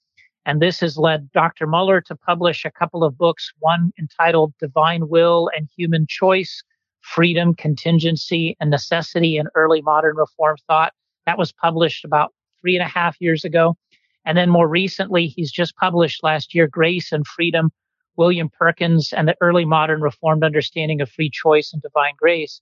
And 0.47 0.61
this 0.61 0.81
has 0.81 0.97
led 0.97 1.31
Dr. 1.33 1.67
Muller 1.67 2.01
to 2.03 2.17
publish 2.17 2.65
a 2.65 2.71
couple 2.71 3.05
of 3.05 3.19
books, 3.19 3.53
one 3.59 3.93
entitled 3.99 4.55
Divine 4.59 5.09
Will 5.09 5.51
and 5.55 5.69
Human 5.77 6.07
Choice, 6.09 6.63
Freedom, 7.03 7.55
Contingency, 7.55 8.57
and 8.59 8.71
Necessity 8.71 9.37
in 9.37 9.49
Early 9.55 9.83
Modern 9.83 10.17
Reform 10.17 10.57
Thought. 10.67 10.93
That 11.27 11.39
was 11.39 11.53
published 11.53 12.05
about 12.05 12.33
three 12.61 12.77
and 12.77 12.85
a 12.85 12.89
half 12.89 13.17
years 13.21 13.45
ago. 13.45 13.77
And 14.25 14.37
then 14.37 14.51
more 14.51 14.69
recently, 14.69 15.27
he's 15.27 15.51
just 15.51 15.77
published 15.77 16.23
last 16.23 16.55
year, 16.55 16.67
Grace 16.67 17.13
and 17.13 17.27
Freedom, 17.27 17.71
William 18.17 18.51
Perkins 18.51 19.13
and 19.13 19.27
the 19.27 19.37
early 19.41 19.65
modern 19.65 20.03
reformed 20.03 20.45
understanding 20.45 21.01
of 21.01 21.11
free 21.11 21.31
choice 21.31 21.73
and 21.73 21.81
divine 21.81 22.15
grace. 22.19 22.61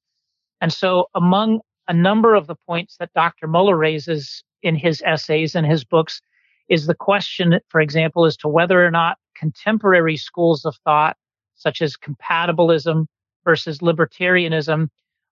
And 0.60 0.72
so 0.72 1.06
among 1.14 1.60
a 1.88 1.94
number 1.94 2.34
of 2.34 2.46
the 2.46 2.54
points 2.66 2.96
that 2.98 3.12
Dr. 3.14 3.46
Muller 3.46 3.76
raises 3.76 4.44
in 4.62 4.76
his 4.76 5.02
essays 5.04 5.54
and 5.54 5.66
his 5.66 5.84
books 5.84 6.20
is 6.68 6.86
the 6.86 6.94
question, 6.94 7.58
for 7.68 7.80
example, 7.80 8.26
as 8.26 8.36
to 8.38 8.48
whether 8.48 8.84
or 8.84 8.90
not 8.90 9.16
contemporary 9.36 10.16
schools 10.16 10.64
of 10.64 10.76
thought, 10.84 11.16
such 11.54 11.80
as 11.80 11.96
compatibilism 11.96 13.06
versus 13.44 13.78
libertarianism 13.78 14.88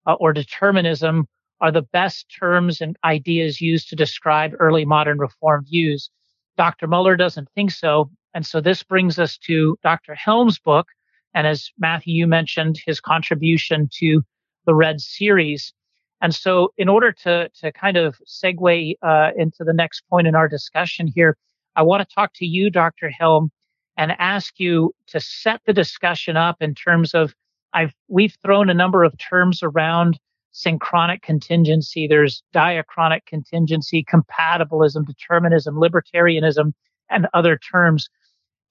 uh, 0.06 0.14
or 0.14 0.32
determinism, 0.32 1.26
are 1.60 1.72
the 1.72 1.82
best 1.82 2.26
terms 2.38 2.80
and 2.80 2.96
ideas 3.04 3.60
used 3.60 3.88
to 3.88 3.96
describe 3.96 4.52
early 4.58 4.84
modern 4.84 5.18
reform 5.18 5.64
views. 5.64 6.10
Dr. 6.56 6.86
Muller 6.86 7.16
doesn't 7.16 7.48
think 7.54 7.70
so. 7.70 8.10
And 8.34 8.44
so 8.44 8.60
this 8.60 8.82
brings 8.82 9.18
us 9.18 9.38
to 9.38 9.78
Dr. 9.82 10.14
Helm's 10.14 10.58
book. 10.58 10.88
And 11.34 11.46
as 11.46 11.70
Matthew, 11.78 12.14
you 12.14 12.26
mentioned, 12.26 12.80
his 12.84 13.00
contribution 13.00 13.88
to 13.98 14.22
the 14.66 14.74
Red 14.74 15.00
series. 15.00 15.72
And 16.20 16.34
so 16.34 16.72
in 16.76 16.88
order 16.88 17.12
to, 17.12 17.50
to 17.60 17.72
kind 17.72 17.96
of 17.96 18.16
segue 18.26 18.94
uh, 19.02 19.30
into 19.36 19.64
the 19.64 19.72
next 19.72 20.02
point 20.08 20.26
in 20.26 20.34
our 20.34 20.48
discussion 20.48 21.06
here, 21.06 21.36
I 21.76 21.82
want 21.82 22.06
to 22.06 22.14
talk 22.14 22.32
to 22.36 22.46
you, 22.46 22.70
Dr. 22.70 23.10
Helm, 23.10 23.50
and 23.96 24.12
ask 24.18 24.58
you 24.58 24.94
to 25.08 25.20
set 25.20 25.60
the 25.66 25.72
discussion 25.72 26.36
up 26.36 26.56
in 26.60 26.74
terms 26.74 27.14
of 27.14 27.34
I've 27.72 27.92
we've 28.08 28.36
thrown 28.42 28.70
a 28.70 28.74
number 28.74 29.04
of 29.04 29.14
terms 29.18 29.62
around 29.62 30.18
synchronic 30.56 31.22
contingency. 31.22 32.06
There's 32.06 32.42
diachronic 32.54 33.26
contingency, 33.26 34.04
compatibilism, 34.10 35.06
determinism, 35.06 35.74
libertarianism, 35.74 36.72
and 37.10 37.26
other 37.34 37.58
terms. 37.58 38.08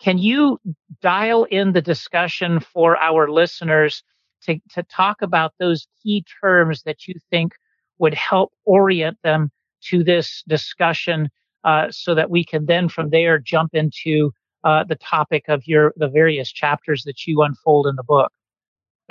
Can 0.01 0.17
you 0.17 0.59
dial 1.01 1.43
in 1.45 1.73
the 1.73 1.83
discussion 1.83 2.59
for 2.59 2.97
our 2.97 3.29
listeners 3.29 4.01
to, 4.43 4.59
to 4.71 4.81
talk 4.83 5.21
about 5.21 5.53
those 5.59 5.87
key 6.01 6.25
terms 6.41 6.81
that 6.83 7.07
you 7.07 7.13
think 7.29 7.53
would 7.99 8.15
help 8.15 8.51
orient 8.65 9.17
them 9.23 9.51
to 9.83 10.03
this 10.03 10.43
discussion 10.47 11.29
uh, 11.63 11.87
so 11.91 12.15
that 12.15 12.31
we 12.31 12.43
can 12.43 12.65
then 12.65 12.89
from 12.89 13.11
there 13.11 13.37
jump 13.37 13.75
into 13.75 14.31
uh, 14.63 14.83
the 14.83 14.95
topic 14.95 15.45
of 15.47 15.67
your 15.67 15.93
the 15.97 16.07
various 16.07 16.51
chapters 16.51 17.03
that 17.03 17.27
you 17.27 17.43
unfold 17.43 17.85
in 17.85 17.95
the 17.95 18.03
book? 18.03 18.31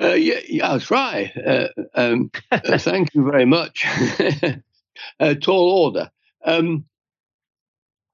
Uh, 0.00 0.14
yeah, 0.14 0.40
yeah, 0.48 0.68
I'll 0.68 0.80
try. 0.80 1.32
Uh, 1.46 1.68
um, 1.94 2.30
uh, 2.50 2.78
thank 2.78 3.14
you 3.14 3.24
very 3.24 3.44
much. 3.46 3.84
tall 5.42 5.84
order. 5.84 6.10
Um, 6.44 6.84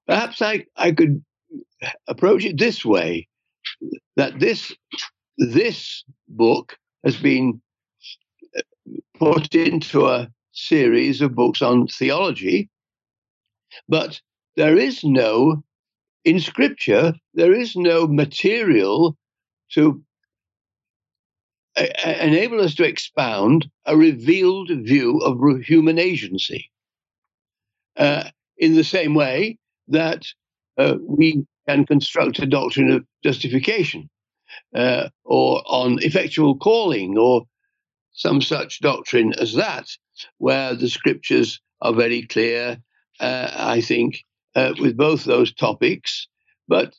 perhaps 0.06 0.42
I, 0.42 0.66
I 0.76 0.92
could 0.92 1.24
approach 2.06 2.44
it 2.44 2.58
this 2.58 2.84
way 2.84 3.28
that 4.16 4.38
this 4.38 4.74
this 5.38 6.04
book 6.28 6.76
has 7.04 7.16
been 7.16 7.60
uh, 8.56 8.60
put 9.18 9.54
into 9.54 10.06
a 10.06 10.30
series 10.52 11.20
of 11.22 11.34
books 11.34 11.62
on 11.62 11.86
theology 11.86 12.68
but 13.88 14.20
there 14.56 14.76
is 14.76 15.04
no 15.04 15.62
in 16.24 16.40
scripture 16.40 17.14
there 17.34 17.54
is 17.54 17.76
no 17.76 18.06
material 18.06 19.16
to 19.72 19.90
uh, 19.90 20.09
enable 22.04 22.60
us 22.60 22.74
to 22.74 22.84
expound 22.84 23.68
a 23.86 23.96
revealed 23.96 24.70
view 24.70 25.18
of 25.18 25.38
human 25.62 25.98
agency. 25.98 26.70
Uh, 27.96 28.24
in 28.58 28.74
the 28.74 28.84
same 28.84 29.14
way 29.14 29.58
that 29.88 30.24
uh, 30.78 30.96
we 31.02 31.44
can 31.68 31.84
construct 31.86 32.38
a 32.38 32.46
doctrine 32.46 32.90
of 32.90 33.04
justification 33.24 34.08
uh, 34.74 35.08
or 35.24 35.62
on 35.66 35.98
effectual 36.02 36.56
calling 36.56 37.16
or 37.18 37.42
some 38.12 38.40
such 38.40 38.80
doctrine 38.80 39.32
as 39.38 39.54
that, 39.54 39.86
where 40.38 40.74
the 40.74 40.88
scriptures 40.88 41.60
are 41.80 41.94
very 41.94 42.22
clear, 42.22 42.78
uh, 43.20 43.50
I 43.54 43.80
think, 43.80 44.24
uh, 44.54 44.74
with 44.80 44.96
both 44.96 45.24
those 45.24 45.54
topics, 45.54 46.28
but 46.68 46.94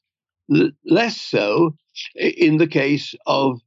l- 0.54 0.72
less 0.86 1.20
so 1.20 1.76
in 2.16 2.58
the 2.58 2.68
case 2.68 3.14
of 3.26 3.60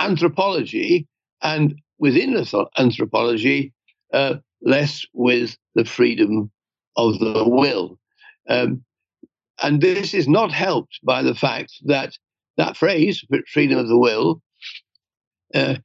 anthropology 0.00 1.06
and 1.42 1.74
within 1.98 2.34
anthropology, 2.78 3.72
uh, 4.12 4.36
less 4.62 5.04
with 5.12 5.56
the 5.74 5.84
freedom 5.84 6.50
of 6.96 7.18
the 7.18 7.44
will. 7.46 7.98
Um, 8.48 8.84
and 9.62 9.80
this 9.80 10.14
is 10.14 10.28
not 10.28 10.52
helped 10.52 11.00
by 11.02 11.22
the 11.22 11.34
fact 11.34 11.72
that 11.86 12.16
that 12.56 12.76
phrase, 12.76 13.24
freedom 13.48 13.78
of 13.78 13.88
the 13.88 13.98
will, 13.98 14.42
uh, 15.54 15.76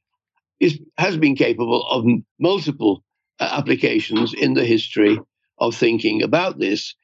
is, 0.60 0.78
has 0.98 1.16
been 1.16 1.36
capable 1.36 1.86
of 1.88 2.04
m- 2.04 2.24
multiple 2.38 3.02
uh, 3.40 3.48
applications 3.58 4.34
in 4.34 4.54
the 4.54 4.64
history 4.64 5.18
of 5.58 5.74
thinking 5.74 6.22
about 6.22 6.58
this, 6.58 6.94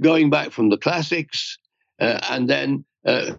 going 0.00 0.30
back 0.30 0.50
from 0.50 0.68
the 0.68 0.76
classics 0.76 1.58
uh, 1.98 2.18
and 2.30 2.48
then 2.48 2.84
uh, 3.06 3.32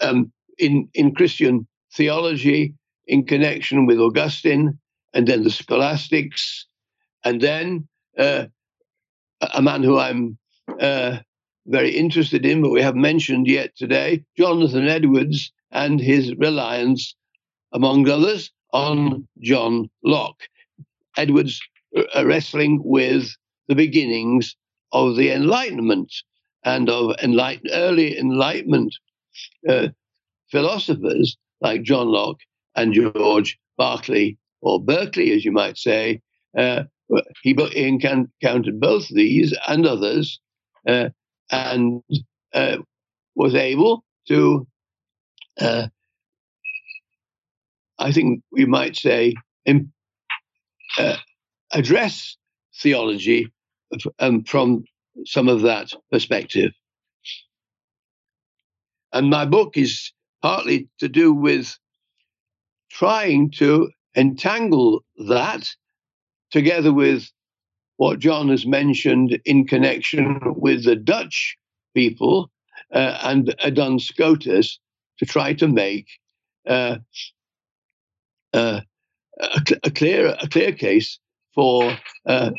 um, 0.00 0.32
in, 0.58 0.88
in 0.94 1.14
Christian 1.14 1.66
theology 1.94 2.74
in 3.06 3.24
connection 3.24 3.86
with 3.86 3.98
Augustine 3.98 4.78
and 5.12 5.26
then 5.26 5.42
the 5.42 5.50
scholastics, 5.50 6.66
and 7.24 7.40
then 7.40 7.88
uh, 8.18 8.46
a 9.40 9.60
man 9.60 9.82
who 9.82 9.98
I'm 9.98 10.38
uh, 10.80 11.18
very 11.66 11.90
interested 11.90 12.46
in, 12.46 12.62
but 12.62 12.70
we 12.70 12.82
haven't 12.82 13.00
mentioned 13.00 13.46
yet 13.48 13.76
today, 13.76 14.24
Jonathan 14.36 14.86
Edwards 14.86 15.52
and 15.72 16.00
his 16.00 16.34
reliance 16.36 17.14
among 17.72 18.08
others, 18.08 18.50
on 18.72 19.26
John 19.40 19.90
Locke. 20.04 20.42
Edwards 21.16 21.60
uh, 21.96 22.24
wrestling 22.24 22.80
with 22.84 23.34
the 23.68 23.74
beginnings 23.74 24.56
of 24.92 25.16
the 25.16 25.30
Enlightenment 25.30 26.12
and 26.64 26.88
of 26.88 27.16
enlighten, 27.22 27.70
early 27.72 28.18
Enlightenment 28.18 28.94
uh, 29.68 29.88
philosophers 30.50 31.36
like 31.60 31.82
John 31.82 32.08
Locke 32.08 32.40
and 32.76 32.94
George 32.94 33.58
Berkeley, 33.76 34.38
or 34.60 34.82
Berkeley, 34.82 35.32
as 35.32 35.44
you 35.44 35.52
might 35.52 35.78
say. 35.78 36.20
Uh, 36.56 36.84
he, 37.42 37.56
encountered 37.74 38.80
both 38.80 39.08
these 39.08 39.56
and 39.66 39.86
others 39.86 40.40
uh, 40.86 41.08
and 41.50 42.02
uh, 42.54 42.76
was 43.34 43.54
able 43.54 44.04
to, 44.28 44.66
uh, 45.60 45.88
I 47.98 48.12
think 48.12 48.42
we 48.52 48.64
might 48.64 48.96
say, 48.96 49.34
uh, 50.98 51.16
address 51.72 52.36
theology 52.80 53.50
um, 54.18 54.44
from 54.44 54.84
some 55.26 55.48
of 55.48 55.62
that 55.62 55.92
perspective. 56.10 56.72
And 59.12 59.28
my 59.28 59.44
book 59.44 59.76
is 59.76 60.12
partly 60.42 60.88
to 60.98 61.08
do 61.08 61.32
with 61.32 61.76
trying 62.90 63.50
to 63.50 63.90
entangle 64.16 65.04
that 65.28 65.68
together 66.50 66.92
with 66.92 67.30
what 67.96 68.18
John 68.18 68.48
has 68.48 68.66
mentioned 68.66 69.38
in 69.44 69.66
connection 69.66 70.40
with 70.44 70.84
the 70.84 70.96
Dutch 70.96 71.56
people 71.94 72.50
uh, 72.92 73.18
and 73.22 73.54
Duns 73.74 74.06
Scotus 74.06 74.78
to 75.18 75.26
try 75.26 75.52
to 75.54 75.68
make 75.68 76.06
uh, 76.66 76.96
uh, 78.52 78.80
a, 79.38 79.60
a, 79.84 79.90
clear 79.90 80.36
a 80.40 80.48
clear 80.48 80.72
case 80.72 81.18
for 81.54 81.96
uh, 82.26 82.50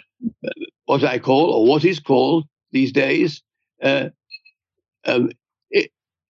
what 0.86 1.04
I 1.04 1.20
call 1.20 1.52
or 1.52 1.66
what 1.66 1.86
is 1.86 2.00
called 2.00 2.46
these 2.72 2.92
days 2.92 3.42
uh, 3.82 4.10
um, 5.06 5.32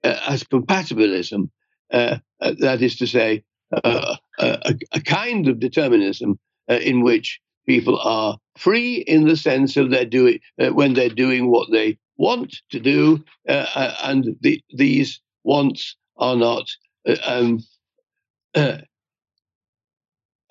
Uh, 0.03 0.19
as 0.27 0.43
compatibilism. 0.43 1.49
Uh, 1.93 2.17
uh, 2.39 2.53
that 2.59 2.81
is 2.81 2.95
to 2.95 3.05
say, 3.05 3.43
a, 3.83 4.17
a, 4.39 5.01
kind 5.05 5.47
of 5.47 5.59
determinism 5.59 6.39
in 6.67 7.03
which 7.03 7.39
people 7.67 7.99
are 7.99 8.37
free 8.57 8.95
in 8.95 9.27
the 9.27 9.35
sense 9.35 9.77
of 9.77 9.89
they're 9.89 10.05
doing 10.05 10.39
when 10.57 10.93
they're 10.93 11.09
doing 11.09 11.51
what 11.51 11.69
they 11.71 11.97
want 12.17 12.55
to 12.71 12.79
do, 12.79 13.23
and 13.45 14.35
the, 14.41 14.61
these 14.73 15.21
wants 15.43 15.95
are 16.17 16.35
not 16.35 16.65
um, 17.23 17.59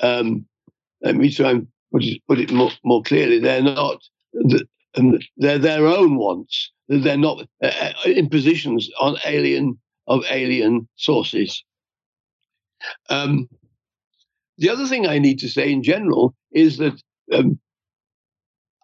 um, 0.00 0.46
let 1.02 1.16
me 1.16 1.30
try 1.30 1.50
and 1.50 1.66
put 1.92 2.04
it, 2.04 2.22
put 2.28 2.38
it 2.38 2.52
more, 2.52 2.70
more 2.84 3.02
clearly. 3.02 3.38
They're 3.38 3.62
not, 3.62 4.02
the, 4.32 4.66
um, 4.96 5.18
they're 5.36 5.58
their 5.58 5.86
own 5.86 6.16
wants. 6.16 6.70
They're 6.90 7.16
not 7.16 7.46
uh, 7.62 7.66
uh, 7.66 7.92
impositions 8.10 8.90
on 8.98 9.16
alien 9.24 9.78
of 10.08 10.24
alien 10.28 10.88
sources. 10.96 11.64
Um, 13.08 13.48
the 14.58 14.70
other 14.70 14.86
thing 14.88 15.06
I 15.06 15.20
need 15.20 15.38
to 15.38 15.48
say 15.48 15.70
in 15.70 15.84
general 15.84 16.34
is 16.50 16.78
that 16.78 17.00
um, 17.32 17.60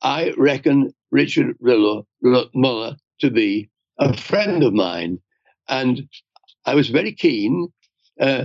I 0.04 0.32
reckon 0.38 0.94
Richard 1.10 1.56
Muller 1.60 2.96
to 3.20 3.30
be 3.30 3.68
a 3.98 4.16
friend 4.16 4.62
of 4.62 4.72
mine, 4.72 5.18
and 5.68 6.08
I 6.64 6.76
was 6.76 6.90
very 6.90 7.12
keen 7.12 7.72
uh, 8.20 8.44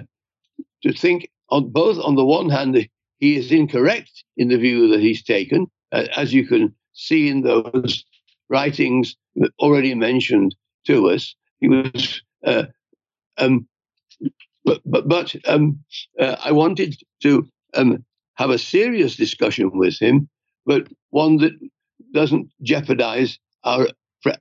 to 0.82 0.92
think 0.92 1.30
on 1.50 1.70
both 1.70 2.00
on 2.04 2.16
the 2.16 2.26
one 2.26 2.50
hand 2.50 2.90
he 3.20 3.36
is 3.36 3.52
incorrect 3.52 4.24
in 4.38 4.48
the 4.48 4.58
view 4.58 4.88
that 4.88 5.02
he's 5.02 5.22
taken, 5.24 5.68
uh, 5.92 6.08
as 6.18 6.34
you 6.34 6.48
can 6.48 6.74
see 6.94 7.30
in 7.30 7.42
those 7.42 8.04
writings 8.52 9.16
already 9.60 9.96
mentioned 9.96 10.54
to 10.86 11.10
us. 11.10 11.36
He 11.60 11.70
was, 11.70 12.22
uh, 12.46 12.66
um, 13.38 13.68
but 14.66 14.82
but, 14.86 15.08
but 15.08 15.36
um, 15.48 15.80
uh, 16.20 16.36
I 16.44 16.52
wanted 16.52 16.96
to 17.24 17.48
um, 17.74 18.06
have 18.36 18.50
a 18.50 18.58
serious 18.58 19.16
discussion 19.16 19.72
with 19.74 19.98
him, 20.00 20.30
but 20.66 20.88
one 21.10 21.38
that 21.38 21.54
doesn't 22.14 22.50
jeopardize 22.62 23.40
our 23.64 23.88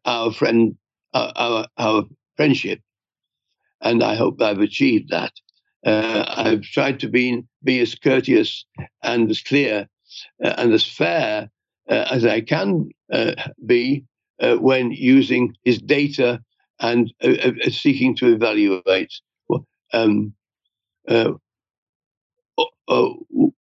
our 0.04 0.32
friend 0.32 0.76
our, 1.14 1.32
our, 1.36 1.66
our 1.78 2.04
friendship, 2.36 2.80
and 3.80 4.02
I 4.02 4.16
hope 4.16 4.42
I've 4.42 4.60
achieved 4.60 5.10
that. 5.10 5.32
Uh, 5.86 6.24
I've 6.28 6.62
tried 6.62 7.00
to 7.00 7.08
be 7.08 7.42
be 7.62 7.80
as 7.80 7.94
courteous 7.94 8.66
and 9.02 9.30
as 9.30 9.40
clear 9.40 9.88
uh, 10.44 10.54
and 10.58 10.72
as 10.72 10.84
fair 10.84 11.50
uh, 11.90 12.06
as 12.10 12.24
I 12.24 12.40
can 12.40 12.88
uh, 13.12 13.32
be 13.66 14.04
uh, 14.40 14.56
when 14.56 14.92
using 14.92 15.54
his 15.64 15.78
data 15.78 16.40
and 16.78 17.12
uh, 17.22 17.50
seeking 17.70 18.16
to 18.16 18.32
evaluate 18.32 19.12
um, 19.92 20.32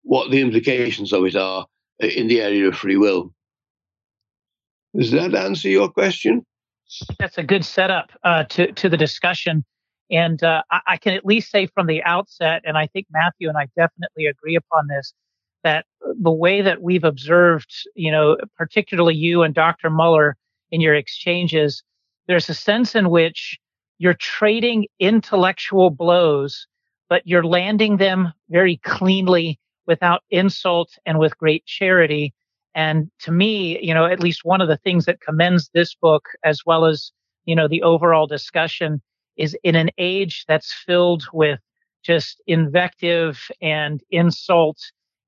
what 0.03 0.31
the 0.31 0.41
implications 0.41 1.11
of 1.11 1.25
it 1.25 1.35
are 1.35 1.65
in 1.99 2.27
the 2.27 2.41
area 2.41 2.67
of 2.67 2.75
free 2.75 2.97
will. 2.97 3.33
Does 4.95 5.11
that 5.11 5.35
answer 5.35 5.69
your 5.69 5.89
question? 5.89 6.45
That's 7.17 7.37
a 7.37 7.43
good 7.43 7.65
setup 7.65 8.11
to 8.49 8.71
to 8.71 8.89
the 8.89 8.97
discussion. 8.97 9.65
And 10.11 10.41
uh, 10.41 10.63
I, 10.71 10.97
can 10.97 11.13
at 11.13 11.23
least 11.23 11.51
say 11.51 11.67
from 11.67 11.85
the 11.85 12.03
outset, 12.03 12.63
and 12.65 12.77
I 12.77 12.87
think 12.87 13.05
Matthew 13.11 13.47
and 13.47 13.55
I 13.55 13.67
definitely 13.75 14.25
agree 14.25 14.55
upon 14.55 14.87
this, 14.87 15.13
that 15.63 15.85
the 16.21 16.31
way 16.31 16.61
that 16.61 16.81
we've 16.81 17.03
observed, 17.03 17.71
you 17.95 18.11
know, 18.11 18.37
particularly 18.57 19.15
you 19.15 19.43
and 19.43 19.53
Dr. 19.53 19.89
Muller 19.89 20.37
in 20.71 20.81
your 20.81 20.95
exchanges, 20.95 21.83
there's 22.27 22.49
a 22.49 22.53
sense 22.53 22.95
in 22.95 23.09
which 23.09 23.59
you're 23.97 24.13
trading 24.13 24.87
intellectual 24.99 25.89
blows, 25.89 26.67
but 27.09 27.25
you're 27.25 27.43
landing 27.43 27.97
them 27.97 28.31
very 28.49 28.77
cleanly 28.77 29.59
without 29.87 30.23
insult 30.29 30.97
and 31.05 31.19
with 31.19 31.37
great 31.37 31.65
charity. 31.65 32.33
And 32.75 33.09
to 33.21 33.31
me, 33.31 33.79
you 33.81 33.93
know, 33.93 34.05
at 34.05 34.19
least 34.19 34.45
one 34.45 34.61
of 34.61 34.67
the 34.67 34.77
things 34.77 35.05
that 35.05 35.21
commends 35.21 35.69
this 35.73 35.95
book 35.95 36.29
as 36.43 36.65
well 36.65 36.85
as, 36.85 37.11
you 37.45 37.55
know, 37.55 37.67
the 37.67 37.81
overall 37.81 38.27
discussion 38.27 39.01
is 39.35 39.57
in 39.63 39.75
an 39.75 39.89
age 39.97 40.45
that's 40.47 40.73
filled 40.85 41.23
with 41.33 41.59
just 42.03 42.41
invective 42.47 43.49
and 43.61 44.01
insult 44.11 44.77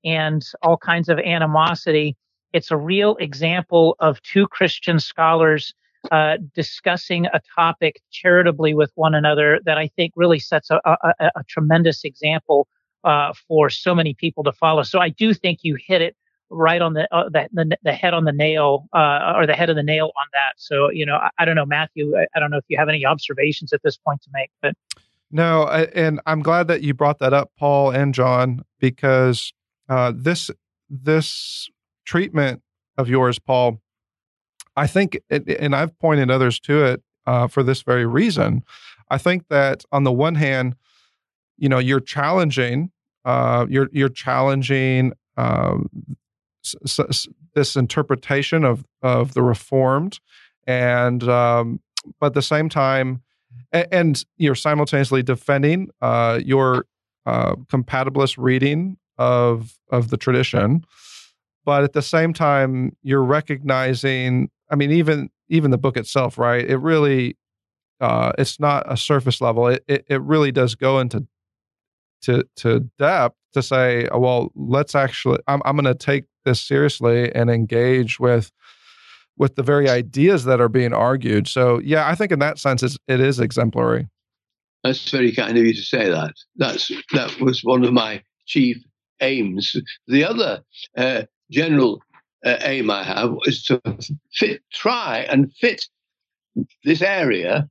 and 0.04 0.46
all 0.62 0.78
kinds 0.78 1.10
of 1.10 1.20
animosity. 1.20 2.16
It's 2.54 2.72
a 2.72 2.78
real 2.78 3.16
example 3.18 3.96
of 4.00 4.22
two 4.24 4.48
Christian 4.48 5.00
scholars 5.00 5.74
uh, 6.10 6.38
discussing 6.56 7.28
a 7.28 7.40
topic 7.56 8.02
charitably 8.12 8.74
with 8.74 8.92
one 8.96 9.14
another 9.14 9.60
that 9.66 9.78
I 9.78 9.88
think 9.88 10.14
really 10.16 10.40
sets 10.40 10.72
a, 10.72 10.82
a, 10.86 11.14
a 11.36 11.44
tremendous 11.48 12.04
example 12.04 12.68
uh, 13.04 13.34
for 13.48 13.70
so 13.70 13.94
many 13.94 14.14
people 14.14 14.44
to 14.44 14.52
follow. 14.52 14.84
So 14.84 15.00
I 15.00 15.10
do 15.10 15.34
think 15.34 15.60
you 15.62 15.76
hit 15.76 16.02
it 16.02 16.16
right 16.50 16.82
on 16.82 16.94
the, 16.94 17.08
uh, 17.16 17.30
the, 17.30 17.48
the, 17.54 17.78
the 17.84 17.94
head 17.94 18.14
on 18.14 18.26
the 18.26 18.32
nail 18.32 18.88
uh, 18.94 19.34
or 19.36 19.48
the 19.48 19.54
head 19.54 19.70
of 19.70 19.76
the 19.76 19.84
nail 19.84 20.06
on 20.06 20.28
that. 20.34 20.54
So 20.58 20.90
you 20.90 21.06
know, 21.06 21.16
I, 21.16 21.30
I 21.40 21.46
don't 21.46 21.56
know, 21.56 21.66
Matthew. 21.66 22.16
I, 22.18 22.26
I, 22.36 22.40
don't 22.40 22.52
know 22.52 22.58
if 22.58 22.66
you 22.68 22.78
have 22.78 22.90
any 22.90 23.06
observations 23.06 23.74
at 23.74 23.82
this 23.84 23.98
point 23.98 24.22
to 24.24 24.30
make, 24.34 24.52
but 24.62 24.74
no. 25.32 25.64
I, 25.64 25.84
and 25.84 26.20
I'm 26.26 26.42
glad 26.42 26.68
that 26.68 26.82
you 26.82 26.94
brought 26.94 27.20
that 27.20 27.34
up, 27.34 27.52
Paul 27.58 27.92
and 27.92 28.14
John, 28.14 28.64
because 28.80 29.54
uh, 29.92 30.14
this 30.16 30.50
this 30.90 31.70
treatment 32.06 32.62
of 32.98 33.10
yours, 33.10 33.40
Paul, 33.40 33.82
I 34.78 34.88
think, 34.88 35.20
it, 35.30 35.48
and 35.60 35.76
I've 35.76 36.00
pointed 36.00 36.32
others 36.32 36.62
to 36.62 36.86
it 36.86 37.04
uh, 37.28 37.48
for 37.48 37.62
this 37.62 37.82
very 37.82 38.06
reason. 38.06 38.64
I 39.10 39.18
think 39.18 39.50
that 39.50 39.84
on 39.92 40.06
the 40.06 40.12
one 40.12 40.36
hand, 40.36 40.76
you 41.58 41.68
know, 41.68 41.78
you're 41.78 42.00
challenging, 42.00 42.92
uh, 43.26 43.66
you're 43.70 43.90
you're 43.92 44.08
challenging 44.08 45.12
um, 45.36 45.90
this 47.54 47.76
interpretation 47.76 48.64
of 48.64 48.86
of 49.02 49.34
the 49.34 49.44
Reformed, 49.44 50.22
and 50.66 51.22
um, 51.28 51.82
but 52.18 52.28
at 52.28 52.34
the 52.34 52.42
same 52.42 52.70
time, 52.70 53.24
and, 53.74 53.88
and 53.92 54.26
you're 54.38 54.56
simultaneously 54.56 55.22
defending 55.22 55.90
uh, 56.02 56.40
your 56.42 56.86
uh, 57.26 57.56
compatibilist 57.70 58.38
reading 58.38 58.96
of 59.18 59.78
of 59.90 60.10
the 60.10 60.18
tradition, 60.18 60.84
but 61.66 61.84
at 61.84 61.94
the 61.94 62.02
same 62.02 62.34
time, 62.34 62.96
you're 63.04 63.24
recognizing. 63.24 64.50
I 64.70 64.76
mean, 64.76 64.92
even 64.92 65.30
even 65.50 65.72
the 65.72 65.78
book 65.78 65.98
itself, 65.98 66.38
right? 66.38 66.66
It 66.66 66.78
really 66.78 67.38
uh, 68.00 68.32
it's 68.38 68.60
not 68.60 68.92
a 68.92 68.98
surface 68.98 69.42
level. 69.42 69.68
It, 69.68 69.84
it, 69.88 70.06
it 70.10 70.22
really 70.22 70.52
does 70.52 70.76
go 70.76 71.00
into 71.00 71.28
to 72.24 72.44
to 72.58 72.90
depth 72.98 73.36
to 73.54 73.62
say, 73.62 74.08
well, 74.14 74.52
let's 74.56 74.96
actually. 74.96 75.40
I'm 75.48 75.62
I'm 75.66 75.76
going 75.76 75.86
to 75.86 75.96
take 75.96 76.26
this 76.44 76.62
seriously 76.62 77.34
and 77.34 77.50
engage 77.50 78.20
with 78.20 78.52
with 79.38 79.56
the 79.56 79.64
very 79.64 79.90
ideas 79.90 80.44
that 80.46 80.60
are 80.60 80.70
being 80.70 80.94
argued. 80.94 81.48
So 81.48 81.80
yeah, 81.80 82.08
I 82.08 82.16
think 82.16 82.32
in 82.32 82.40
that 82.40 82.60
sense 82.60 82.84
it's, 82.84 82.98
it 83.08 83.20
is 83.20 83.40
exemplary. 83.40 84.08
That's 84.84 85.10
very 85.10 85.32
kind 85.32 85.58
of 85.58 85.64
you 85.64 85.74
to 85.74 85.82
say 85.82 86.10
that. 86.10 86.34
That's 86.56 86.92
that 87.14 87.40
was 87.40 87.62
one 87.64 87.84
of 87.84 87.94
my 87.94 88.24
chief 88.46 88.78
aims. 89.22 89.76
The 90.08 90.24
other 90.26 90.64
uh, 90.98 91.24
general 91.50 92.02
uh, 92.46 92.58
aim 92.62 92.90
I 92.90 93.04
have 93.04 93.36
is 93.46 93.64
to 93.66 93.82
fit, 94.34 94.62
try 94.74 95.20
and 95.30 95.54
fit 95.54 95.86
this 96.84 97.02
area 97.02 97.70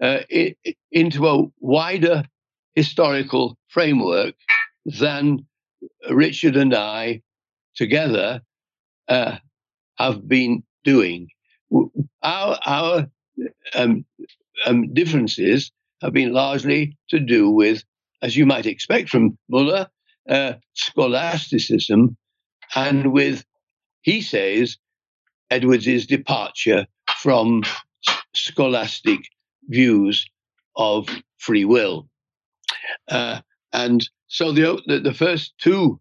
uh, 0.00 0.20
it, 0.28 0.56
into 0.92 1.26
a 1.26 1.44
wider 1.60 2.24
historical 2.74 3.56
framework 3.68 4.34
than 4.84 5.46
Richard 6.10 6.56
and 6.56 6.74
I 6.74 7.22
together 7.74 8.40
uh, 9.08 9.36
have 9.98 10.26
been 10.26 10.62
doing. 10.84 11.28
Our, 12.22 12.58
our 12.64 13.06
um, 13.74 14.04
um, 14.66 14.92
differences 14.94 15.72
have 16.02 16.12
been 16.12 16.32
largely 16.32 16.96
to 17.10 17.20
do 17.20 17.50
with, 17.50 17.84
as 18.22 18.36
you 18.36 18.46
might 18.46 18.66
expect 18.66 19.08
from 19.08 19.38
Muller, 19.48 19.88
uh, 20.28 20.54
scholasticism, 20.74 22.16
and 22.74 23.12
with, 23.12 23.44
he 24.02 24.20
says, 24.20 24.78
Edwards's 25.50 26.06
departure 26.06 26.86
from 27.18 27.62
scholastic 28.34 29.20
views 29.68 30.26
of 30.76 31.08
free 31.38 31.64
will. 31.64 32.08
Uh, 33.08 33.40
and 33.72 34.08
so 34.26 34.52
the, 34.52 34.80
the, 34.86 35.00
the 35.00 35.14
first 35.14 35.54
two 35.58 36.00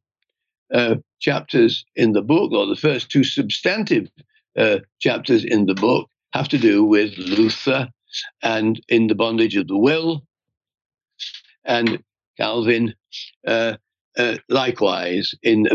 uh, 0.74 0.96
chapters 1.20 1.86
in 1.96 2.14
the 2.14 2.22
book, 2.22 2.52
or 2.52 2.66
the 2.66 2.76
first 2.76 3.10
two 3.10 3.24
substantive 3.24 4.10
uh, 4.58 4.80
chapters 5.00 5.44
in 5.44 5.66
the 5.66 5.76
book, 5.76 6.10
have 6.32 6.50
to 6.50 6.58
do 6.58 6.84
with 6.84 7.16
Luther 7.18 7.90
and 8.42 8.82
in 8.88 9.08
the 9.08 9.16
bondage 9.16 9.56
of 9.56 9.68
the 9.68 9.78
will, 9.78 10.24
and 11.66 12.04
Calvin 12.38 12.96
uh, 13.48 13.78
uh, 14.18 14.38
likewise 14.50 15.34
in 15.44 15.68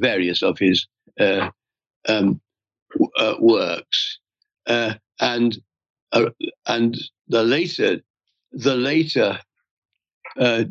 various 0.00 0.42
of 0.42 0.58
his 0.58 0.86
uh, 1.18 1.50
um, 2.08 2.40
uh, 3.18 3.34
works, 3.40 4.18
uh, 4.66 4.94
and 5.20 5.58
and 6.66 6.96
the 7.28 7.42
later 7.42 8.00
the 8.52 8.76
later 8.76 9.40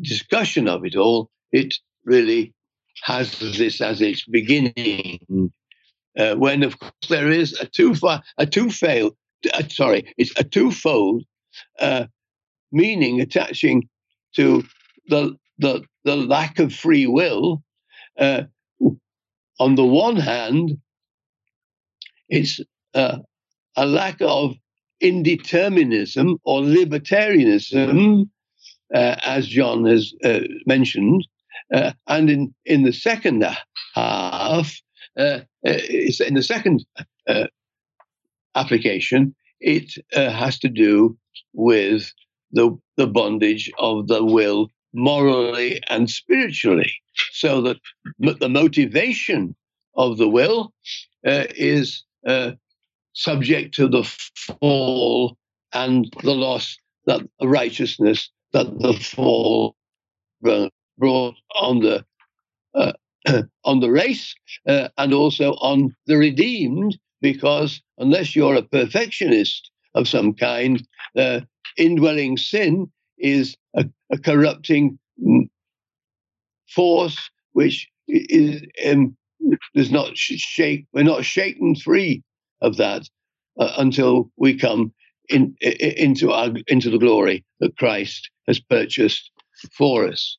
discussion 0.02 0.68
of 0.68 0.86
it 0.86 0.96
all, 0.96 1.30
it 1.52 1.76
really 2.04 2.54
has 3.04 3.40
this 3.40 3.82
as 3.82 4.02
its 4.02 4.24
beginning. 4.26 5.52
when 6.16 6.64
of 6.64 6.80
course 6.80 7.10
there 7.10 7.30
is 7.30 7.54
a 7.60 7.66
two 7.66 7.94
a 8.38 8.46
two 8.46 8.70
fail 8.70 9.16
uh, 9.54 9.68
sorry, 9.70 10.14
it's 10.18 10.34
a 10.40 10.44
twofold 10.44 11.24
uh, 11.80 12.06
meaning 12.72 13.22
attaching 13.22 13.88
to 14.36 14.64
the, 15.08 15.36
the, 15.60 15.84
the 16.06 16.16
lack 16.16 16.60
of 16.60 16.74
free 16.74 17.08
will. 17.08 17.62
Uh, 18.18 18.44
on 19.60 19.76
the 19.76 19.86
one 19.86 20.16
hand, 20.16 20.78
it's 22.30 22.62
uh, 22.94 23.18
a 23.76 23.86
lack 23.86 24.18
of 24.22 24.56
indeterminism 25.04 26.38
or 26.44 26.62
libertarianism, 26.62 28.30
uh, 28.94 29.16
as 29.26 29.48
John 29.48 29.86
has 29.86 30.14
uh, 30.24 30.42
mentioned. 30.66 31.28
and 31.72 32.30
in, 32.30 32.56
in 32.66 32.84
the 32.84 32.94
second 32.94 33.44
half, 33.94 34.80
it's 35.64 36.22
in 36.22 36.36
the 36.36 36.44
second 36.44 36.86
application, 38.56 39.36
it 39.60 39.94
uh, 40.16 40.30
has 40.30 40.60
to 40.60 40.70
do 40.70 41.18
with 41.54 42.14
the, 42.52 42.78
the 42.98 43.08
bondage 43.08 43.72
of 43.80 44.08
the 44.08 44.24
will 44.24 44.70
morally 44.96 45.82
and 45.90 46.10
spiritually. 46.10 46.92
So 47.32 47.62
that 47.62 47.78
the 48.20 48.50
motivation 48.50 49.56
of 49.96 50.18
the 50.18 50.28
will 50.28 50.74
uh, 51.26 51.46
is 51.56 52.04
uh, 52.26 52.52
subject 53.14 53.76
to 53.76 53.88
the 53.88 54.04
fall 54.04 55.38
and 55.74 56.12
the 56.24 56.34
loss 56.34 56.78
that 57.06 57.22
righteousness 57.42 58.30
that 58.54 58.80
the 58.80 58.94
fall 58.94 59.76
brought 60.42 61.36
on 61.56 61.80
the 61.80 62.06
uh, 62.74 62.94
on 63.64 63.80
the 63.80 63.92
race 63.92 64.36
uh, 64.68 64.90
and 64.98 65.14
also 65.14 65.54
on 65.54 65.96
the 66.08 66.18
redeemed 66.18 66.98
because 67.22 67.82
unless 67.98 68.36
you're 68.36 68.56
a 68.56 68.62
perfectionist 68.62 69.72
of 69.96 70.08
some 70.08 70.34
kind, 70.34 70.86
uh, 71.18 71.40
indwelling 71.78 72.38
sin 72.38 72.92
is 73.18 73.56
a, 73.76 73.86
a 74.12 74.18
corrupting 74.18 75.00
force 76.70 77.30
which 77.54 77.88
is 78.08 78.62
um, 78.86 79.16
does 79.76 79.92
not 79.92 80.18
shake. 80.18 80.86
We're 80.94 81.04
not 81.04 81.26
shaken 81.26 81.76
free 81.76 82.24
of 82.62 82.78
that 82.78 83.08
uh, 83.60 83.74
until 83.78 84.32
we 84.38 84.58
come 84.58 84.94
in, 85.30 85.56
in, 85.62 85.72
into 85.74 86.32
our 86.32 86.52
into 86.68 86.90
the 86.90 86.98
glory 86.98 87.46
that 87.60 87.78
Christ 87.78 88.30
has 88.48 88.60
purchased 88.60 89.32
for 89.78 90.08
us. 90.08 90.38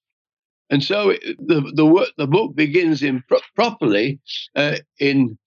And 0.71 0.83
so 0.83 1.15
the 1.39 1.73
the 1.75 1.87
work, 1.87 2.11
the 2.19 2.27
book 2.27 2.55
begins 2.55 3.03
in 3.03 3.23
pro- 3.29 3.41
properly 3.55 4.21
uh, 4.55 4.77
in 4.99 5.39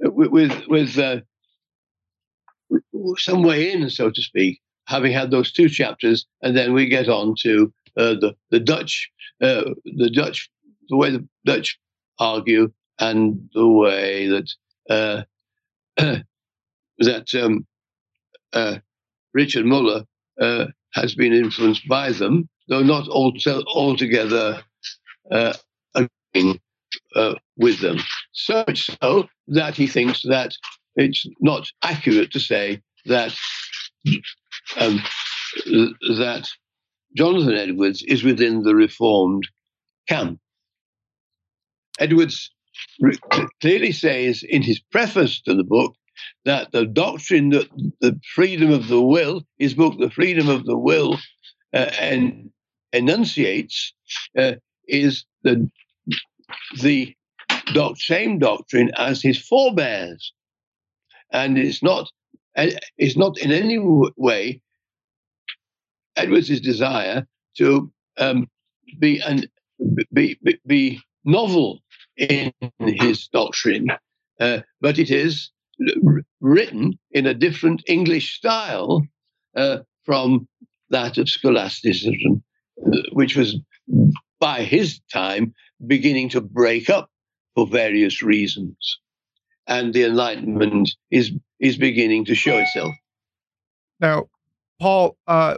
with 0.00 0.52
with 0.68 0.98
uh, 0.98 1.20
some 3.16 3.42
way 3.42 3.72
in, 3.72 3.88
so 3.90 4.10
to 4.10 4.22
speak, 4.22 4.60
having 4.86 5.12
had 5.12 5.30
those 5.30 5.52
two 5.52 5.68
chapters, 5.68 6.26
and 6.42 6.56
then 6.56 6.72
we 6.72 6.86
get 6.88 7.08
on 7.08 7.34
to 7.42 7.72
uh, 7.96 8.14
the 8.20 8.34
the 8.50 8.60
Dutch, 8.60 9.10
uh, 9.42 9.64
the 9.84 10.10
Dutch, 10.10 10.50
the 10.88 10.96
way 10.96 11.10
the 11.10 11.26
Dutch 11.44 11.78
argue, 12.18 12.72
and 12.98 13.48
the 13.54 13.66
way 13.66 14.28
that 14.28 14.50
uh, 14.90 15.22
that 16.98 17.34
um, 17.34 17.66
uh, 18.52 18.78
Richard 19.34 19.66
Muller 19.66 20.04
uh, 20.40 20.66
has 20.94 21.14
been 21.14 21.32
influenced 21.32 21.86
by 21.88 22.12
them, 22.12 22.48
though 22.68 22.82
not 22.82 23.08
altogether 23.08 24.62
agreeing 25.30 26.60
with 27.56 27.80
them. 27.80 27.98
So 28.32 28.64
much 28.66 28.90
so 29.02 29.28
that 29.48 29.74
he 29.76 29.86
thinks 29.86 30.22
that 30.22 30.52
it's 30.96 31.26
not 31.40 31.68
accurate 31.82 32.30
to 32.32 32.40
say 32.40 32.80
that 33.06 33.34
um, 34.78 35.00
that 35.66 36.48
Jonathan 37.16 37.54
Edwards 37.54 38.02
is 38.02 38.24
within 38.24 38.62
the 38.62 38.74
Reformed 38.74 39.48
camp. 40.08 40.38
Edwards 41.98 42.50
clearly 43.60 43.92
says 43.92 44.42
in 44.42 44.62
his 44.62 44.80
preface 44.80 45.40
to 45.42 45.54
the 45.54 45.64
book 45.64 45.94
that 46.44 46.72
the 46.72 46.86
doctrine 46.86 47.50
that 47.50 47.68
the 48.00 48.18
freedom 48.34 48.70
of 48.70 48.88
the 48.88 49.00
will, 49.00 49.42
his 49.58 49.74
book, 49.74 49.98
The 49.98 50.10
Freedom 50.10 50.48
of 50.48 50.64
the 50.64 50.76
Will, 50.76 51.18
uh, 51.74 51.90
and 52.00 52.50
enunciates 52.92 53.92
uh, 54.38 54.52
is 54.88 55.24
the 55.42 55.70
the 56.80 57.14
doc- 57.74 57.98
same 57.98 58.38
doctrine 58.38 58.90
as 58.96 59.22
his 59.22 59.38
forebears, 59.38 60.32
and 61.32 61.58
it's 61.58 61.82
not 61.82 62.10
it's 62.56 63.16
not 63.16 63.38
in 63.38 63.52
any 63.52 63.78
way 64.16 64.60
Edwards' 66.16 66.60
desire 66.60 67.26
to 67.58 67.92
um, 68.18 68.48
be 68.98 69.22
be, 70.12 70.38
be, 70.42 70.58
be 70.66 71.00
novel 71.24 71.80
in 72.16 72.52
his 72.80 73.28
doctrine, 73.28 73.88
uh, 74.40 74.60
but 74.80 74.98
it 74.98 75.10
is 75.10 75.50
written 76.40 76.98
in 77.10 77.26
a 77.26 77.34
different 77.34 77.82
English 77.86 78.36
style 78.36 79.02
uh, 79.56 79.78
from 80.04 80.48
that 80.90 81.18
of 81.18 81.28
scholasticism, 81.28 82.42
which 83.12 83.36
was 83.36 83.56
by 84.40 84.62
his 84.62 85.00
time 85.12 85.54
beginning 85.86 86.28
to 86.30 86.40
break 86.40 86.88
up 86.88 87.10
for 87.54 87.66
various 87.66 88.22
reasons. 88.22 88.98
And 89.66 89.92
the 89.92 90.04
Enlightenment 90.04 90.94
is, 91.10 91.32
is 91.60 91.76
beginning 91.76 92.24
to 92.26 92.34
show 92.34 92.58
itself. 92.58 92.94
Now, 94.00 94.26
Paul, 94.80 95.16
uh, 95.26 95.56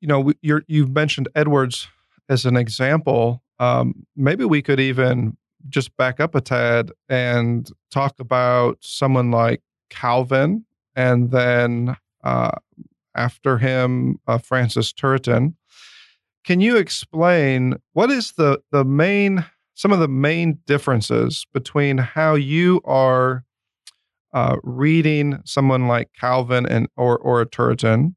you 0.00 0.08
know, 0.08 0.32
you 0.42 0.82
have 0.82 0.92
mentioned 0.92 1.28
Edwards 1.34 1.88
as 2.28 2.44
an 2.46 2.56
example. 2.56 3.42
Um, 3.58 4.06
maybe 4.16 4.44
we 4.44 4.62
could 4.62 4.80
even 4.80 5.36
just 5.68 5.96
back 5.96 6.20
up 6.20 6.34
a 6.34 6.40
tad 6.40 6.92
and 7.08 7.70
talk 7.90 8.18
about 8.18 8.78
someone 8.80 9.30
like 9.30 9.62
Calvin, 9.90 10.64
and 10.96 11.30
then 11.30 11.96
uh, 12.24 12.52
after 13.14 13.58
him, 13.58 14.18
uh, 14.26 14.38
Francis 14.38 14.92
Turretin. 14.92 15.54
Can 16.44 16.60
you 16.60 16.76
explain 16.76 17.74
what 17.92 18.10
is 18.10 18.32
the 18.32 18.60
the 18.72 18.84
main 18.84 19.44
some 19.74 19.92
of 19.92 20.00
the 20.00 20.08
main 20.08 20.58
differences 20.66 21.46
between 21.52 21.98
how 21.98 22.34
you 22.34 22.80
are 22.84 23.44
uh, 24.32 24.56
reading 24.62 25.38
someone 25.44 25.88
like 25.88 26.10
Calvin 26.18 26.66
and 26.66 26.88
or 26.96 27.18
or 27.18 27.40
a 27.40 27.46
Turretin 27.46 28.14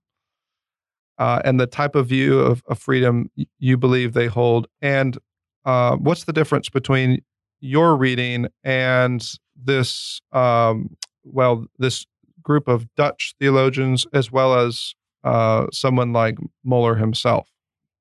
uh, 1.17 1.41
and 1.45 1.60
the 1.60 1.67
type 1.67 1.95
of 1.95 2.08
view 2.08 2.39
of, 2.39 2.63
of, 2.67 2.80
freedom 2.80 3.30
you 3.60 3.78
believe 3.78 4.13
they 4.13 4.28
hold. 4.28 4.67
And 4.82 5.17
uh, 5.63 5.95
what's 5.95 6.25
the 6.25 6.34
difference 6.34 6.69
between 6.69 7.21
your 7.60 7.95
reading 7.95 8.47
and 8.63 9.25
this, 9.56 10.21
um, 10.32 10.95
well, 11.23 11.65
this 11.80 12.06
group 12.41 12.67
of 12.67 12.93
Dutch 12.95 13.34
theologians 13.39 14.06
as 14.13 14.32
well 14.32 14.60
as 14.60 14.93
uh, 15.23 15.67
someone 15.71 16.13
like 16.13 16.38
Muller 16.63 16.95
himself? 16.95 17.49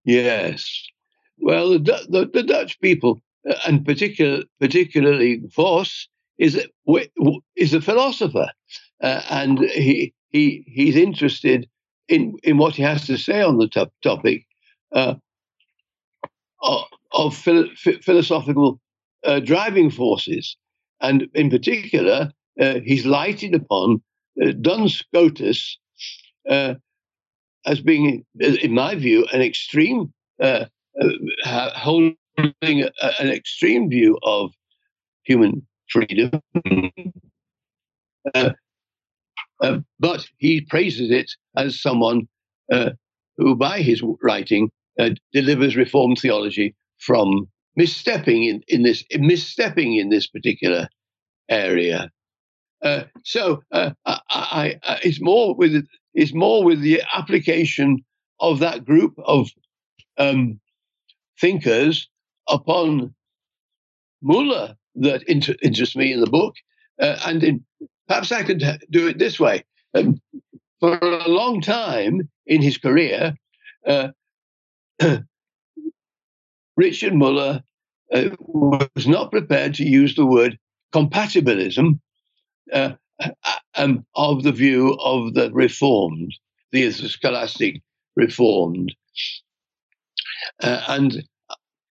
Yes. 0.04 0.68
Well, 1.38 1.70
the, 1.70 2.06
the, 2.08 2.30
the 2.32 2.42
Dutch 2.42 2.78
people, 2.80 3.22
uh, 3.48 3.54
and 3.66 3.84
particular, 3.84 4.42
particularly 4.60 5.40
Vos, 5.54 6.08
is 6.38 6.66
is 7.56 7.74
a 7.74 7.80
philosopher, 7.80 8.50
uh, 9.02 9.22
and 9.30 9.60
he 9.60 10.12
he 10.30 10.64
he's 10.66 10.96
interested 10.96 11.68
in 12.08 12.36
in 12.42 12.58
what 12.58 12.74
he 12.74 12.82
has 12.82 13.06
to 13.06 13.16
say 13.16 13.42
on 13.42 13.58
the 13.58 13.68
top, 13.68 13.92
topic 14.02 14.44
uh, 14.92 15.14
of, 16.62 16.84
of 17.12 17.36
philo- 17.36 17.70
philosophical 18.02 18.80
uh, 19.24 19.40
driving 19.40 19.90
forces, 19.90 20.56
and 21.00 21.28
in 21.34 21.50
particular, 21.50 22.30
uh, 22.60 22.80
he's 22.84 23.06
lighted 23.06 23.54
upon 23.54 24.02
uh, 24.42 24.52
Duns 24.60 24.96
Scotus 24.96 25.78
uh, 26.48 26.74
as 27.66 27.80
being, 27.80 28.24
in 28.40 28.72
my 28.72 28.94
view, 28.94 29.26
an 29.32 29.40
extreme 29.40 30.12
holding 31.76 32.16
an 33.18 33.28
extreme 33.28 33.88
view 33.88 34.18
of 34.22 34.52
human 35.24 35.66
freedom. 35.90 36.30
Uh, 38.34 38.50
uh, 39.62 39.78
but 40.00 40.26
he 40.38 40.60
praises 40.62 41.10
it 41.10 41.30
as 41.56 41.80
someone 41.80 42.26
uh, 42.72 42.90
who, 43.36 43.54
by 43.54 43.80
his 43.80 44.02
writing, 44.22 44.70
uh, 44.98 45.10
delivers 45.32 45.76
Reformed 45.76 46.18
theology 46.18 46.74
from 46.98 47.48
misstepping 47.78 48.48
in, 48.48 48.62
in 48.68 48.82
this 48.82 49.04
misstepping 49.14 50.00
in 50.00 50.08
this 50.08 50.26
particular 50.26 50.88
area. 51.48 52.10
Uh, 52.82 53.04
so 53.24 53.62
uh, 53.72 53.90
I, 54.04 54.20
I, 54.30 54.80
I, 54.82 54.98
it's 55.02 55.20
more 55.20 55.54
with 55.54 55.86
it's 56.14 56.34
more 56.34 56.64
with 56.64 56.80
the 56.80 57.02
application 57.14 58.04
of 58.40 58.60
that 58.60 58.84
group 58.84 59.14
of 59.24 59.48
um, 60.18 60.60
thinkers 61.40 62.08
upon 62.48 63.14
Muller 64.22 64.76
that 64.96 65.22
inter- 65.24 65.56
interests 65.62 65.96
me 65.96 66.12
in 66.12 66.20
the 66.20 66.30
book, 66.30 66.54
uh, 67.00 67.18
and 67.26 67.42
in 67.42 67.64
Perhaps 68.08 68.32
I 68.32 68.42
could 68.42 68.62
do 68.90 69.08
it 69.08 69.18
this 69.18 69.40
way. 69.40 69.64
Um, 69.94 70.20
for 70.80 70.98
a 70.98 71.28
long 71.28 71.60
time 71.60 72.28
in 72.46 72.60
his 72.60 72.76
career, 72.76 73.34
uh, 73.86 74.08
Richard 76.76 77.14
Muller 77.14 77.62
uh, 78.12 78.30
was 78.40 79.06
not 79.06 79.30
prepared 79.30 79.74
to 79.74 79.84
use 79.84 80.14
the 80.14 80.26
word 80.26 80.58
compatibilism 80.92 81.98
uh, 82.72 82.92
um, 83.74 84.04
of 84.14 84.42
the 84.42 84.52
view 84.52 84.98
of 85.00 85.34
the 85.34 85.50
Reformed, 85.52 86.34
the 86.72 86.90
scholastic 86.90 87.80
Reformed. 88.16 88.94
Uh, 90.62 90.82
and 90.88 91.24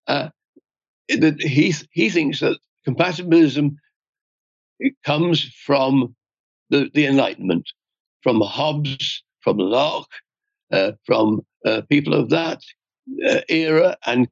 uh, 0.07 0.29
that 1.09 1.41
he, 1.41 1.73
he 1.91 2.09
thinks 2.09 2.39
that 2.41 2.57
compatibilism 2.87 3.75
it 4.79 4.93
comes 5.05 5.43
from 5.65 6.15
the, 6.69 6.89
the 6.93 7.05
Enlightenment, 7.05 7.69
from 8.21 8.41
Hobbes, 8.41 9.23
from 9.41 9.57
Locke, 9.57 10.11
uh, 10.71 10.93
from 11.05 11.45
uh, 11.65 11.81
people 11.89 12.13
of 12.13 12.29
that 12.29 12.61
uh, 13.25 13.41
era 13.47 13.95
and 14.05 14.27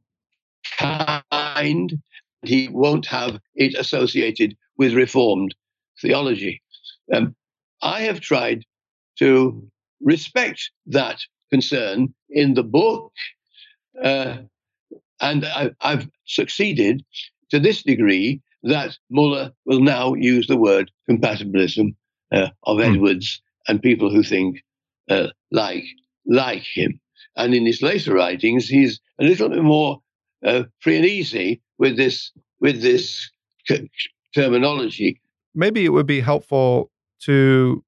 kind. 0.77 1.93
He 2.43 2.67
won't 2.69 3.05
have 3.05 3.39
it 3.55 3.75
associated 3.77 4.57
with 4.77 4.93
Reformed 4.93 5.53
theology. 6.01 6.61
Um, 7.13 7.35
I 7.81 8.01
have 8.01 8.19
tried 8.19 8.65
to 9.19 9.63
respect 10.01 10.71
that 10.87 11.19
concern 11.51 12.13
in 12.29 12.55
the 12.55 12.63
book, 12.63 13.13
uh, 14.03 14.37
and 15.19 15.45
I, 15.45 15.71
I've 15.81 16.09
succeeded 16.25 17.03
to 17.51 17.59
this 17.59 17.83
degree 17.83 18.41
that 18.63 18.97
Muller 19.09 19.51
will 19.65 19.81
now 19.81 20.13
use 20.13 20.47
the 20.47 20.57
word 20.57 20.91
compatibilism 21.09 21.95
uh, 22.31 22.49
of 22.63 22.77
mm. 22.77 22.93
Edwards 22.93 23.41
and 23.67 23.81
people 23.81 24.09
who 24.09 24.23
think 24.23 24.63
uh, 25.09 25.27
like 25.51 25.83
like 26.25 26.63
him. 26.73 26.99
And 27.35 27.53
in 27.53 27.65
his 27.65 27.81
later 27.81 28.13
writings, 28.13 28.67
he's 28.67 28.99
a 29.19 29.23
little 29.23 29.49
bit 29.49 29.63
more 29.63 30.01
uh, 30.45 30.63
free 30.79 30.97
and 30.97 31.05
easy 31.05 31.61
with 31.77 31.97
this 31.97 32.31
with 32.59 32.81
this 32.81 33.29
c- 33.67 33.89
terminology. 34.35 35.21
Maybe 35.53 35.85
it 35.85 35.89
would 35.89 36.07
be 36.07 36.21
helpful 36.21 36.91
to 37.23 37.83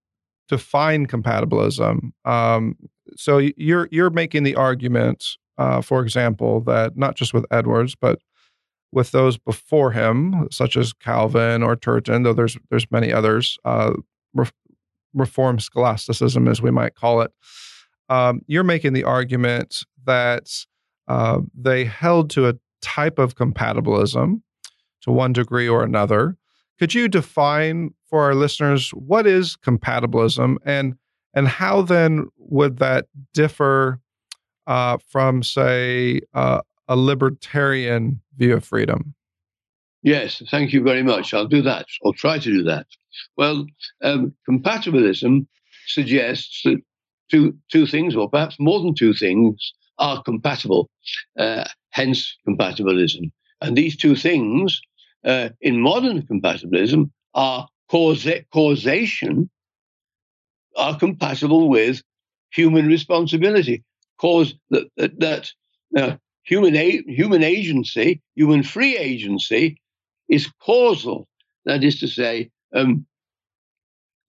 define 0.49 1.07
compatibilism. 1.07 2.11
Um, 2.25 2.75
so 3.15 3.37
you're 3.37 3.87
you're 3.91 4.09
making 4.09 4.43
the 4.43 4.55
argument, 4.55 5.25
uh, 5.57 5.81
for 5.81 6.01
example, 6.01 6.61
that 6.61 6.97
not 6.97 7.15
just 7.15 7.33
with 7.33 7.45
Edwards, 7.51 7.95
but 7.95 8.19
with 8.93 9.11
those 9.11 9.37
before 9.37 9.91
him, 9.91 10.47
such 10.51 10.77
as 10.77 10.93
Calvin 10.93 11.63
or 11.63 11.75
Turretin, 11.75 12.23
though 12.23 12.33
there's 12.33 12.57
there's 12.69 12.89
many 12.91 13.11
others. 13.11 13.57
Uh, 13.65 13.93
re- 14.33 14.49
reform 15.13 15.59
scholasticism, 15.59 16.47
as 16.47 16.61
we 16.61 16.71
might 16.71 16.95
call 16.95 17.21
it. 17.21 17.31
Um, 18.09 18.41
you're 18.47 18.63
making 18.63 18.93
the 18.93 19.03
argument 19.03 19.83
that 20.05 20.49
uh, 21.07 21.39
they 21.55 21.85
held 21.85 22.29
to 22.31 22.47
a 22.47 22.55
type 22.81 23.19
of 23.19 23.35
compatibilism 23.35 24.41
to 25.01 25.11
one 25.11 25.33
degree 25.33 25.67
or 25.67 25.83
another. 25.83 26.37
Could 26.79 26.93
you 26.93 27.07
define 27.07 27.93
for 28.09 28.23
our 28.23 28.35
listeners 28.35 28.89
what 28.91 29.27
is 29.27 29.57
compatibilism 29.57 30.57
and 30.65 30.95
and 31.35 31.47
how 31.47 31.81
then 31.81 32.27
would 32.37 32.77
that 32.77 33.07
differ 33.33 33.99
uh, 34.67 34.97
from, 35.07 35.41
say, 35.41 36.21
uh, 36.33 36.61
a 36.87 36.95
libertarian 36.95 38.21
view 38.37 38.55
of 38.55 38.65
freedom? 38.65 39.13
Yes, 40.01 40.41
thank 40.51 40.73
you 40.73 40.83
very 40.83 41.03
much. 41.03 41.33
I'll 41.33 41.47
do 41.47 41.61
that. 41.61 41.85
I'll 42.05 42.13
try 42.13 42.37
to 42.37 42.51
do 42.51 42.63
that. 42.63 42.85
Well, 43.37 43.65
um, 44.03 44.33
compatibilism 44.49 45.47
suggests 45.87 46.61
that 46.65 46.81
two, 47.31 47.57
two 47.71 47.85
things, 47.85 48.15
or 48.15 48.29
perhaps 48.29 48.57
more 48.59 48.81
than 48.81 48.93
two 48.93 49.13
things, 49.13 49.73
are 49.99 50.21
compatible, 50.23 50.89
uh, 51.37 51.63
hence 51.91 52.35
compatibilism. 52.47 53.31
And 53.61 53.77
these 53.77 53.95
two 53.95 54.15
things 54.15 54.81
uh, 55.23 55.49
in 55.61 55.79
modern 55.79 56.23
compatibilism 56.23 57.11
are 57.33 57.67
causa- 57.89 58.43
causation, 58.51 59.49
are 60.75 60.97
compatible 60.97 61.69
with 61.69 62.01
human 62.51 62.87
responsibility. 62.87 63.83
Cause 64.19 64.55
that, 64.69 64.89
that, 64.97 65.19
that 65.19 65.51
uh, 65.97 66.17
human, 66.43 66.75
a- 66.75 67.03
human 67.07 67.43
agency, 67.43 68.21
human 68.35 68.63
free 68.63 68.97
agency, 68.97 69.77
is 70.29 70.49
causal. 70.61 71.27
That 71.65 71.83
is 71.83 71.99
to 72.01 72.07
say, 72.07 72.51
um, 72.75 73.05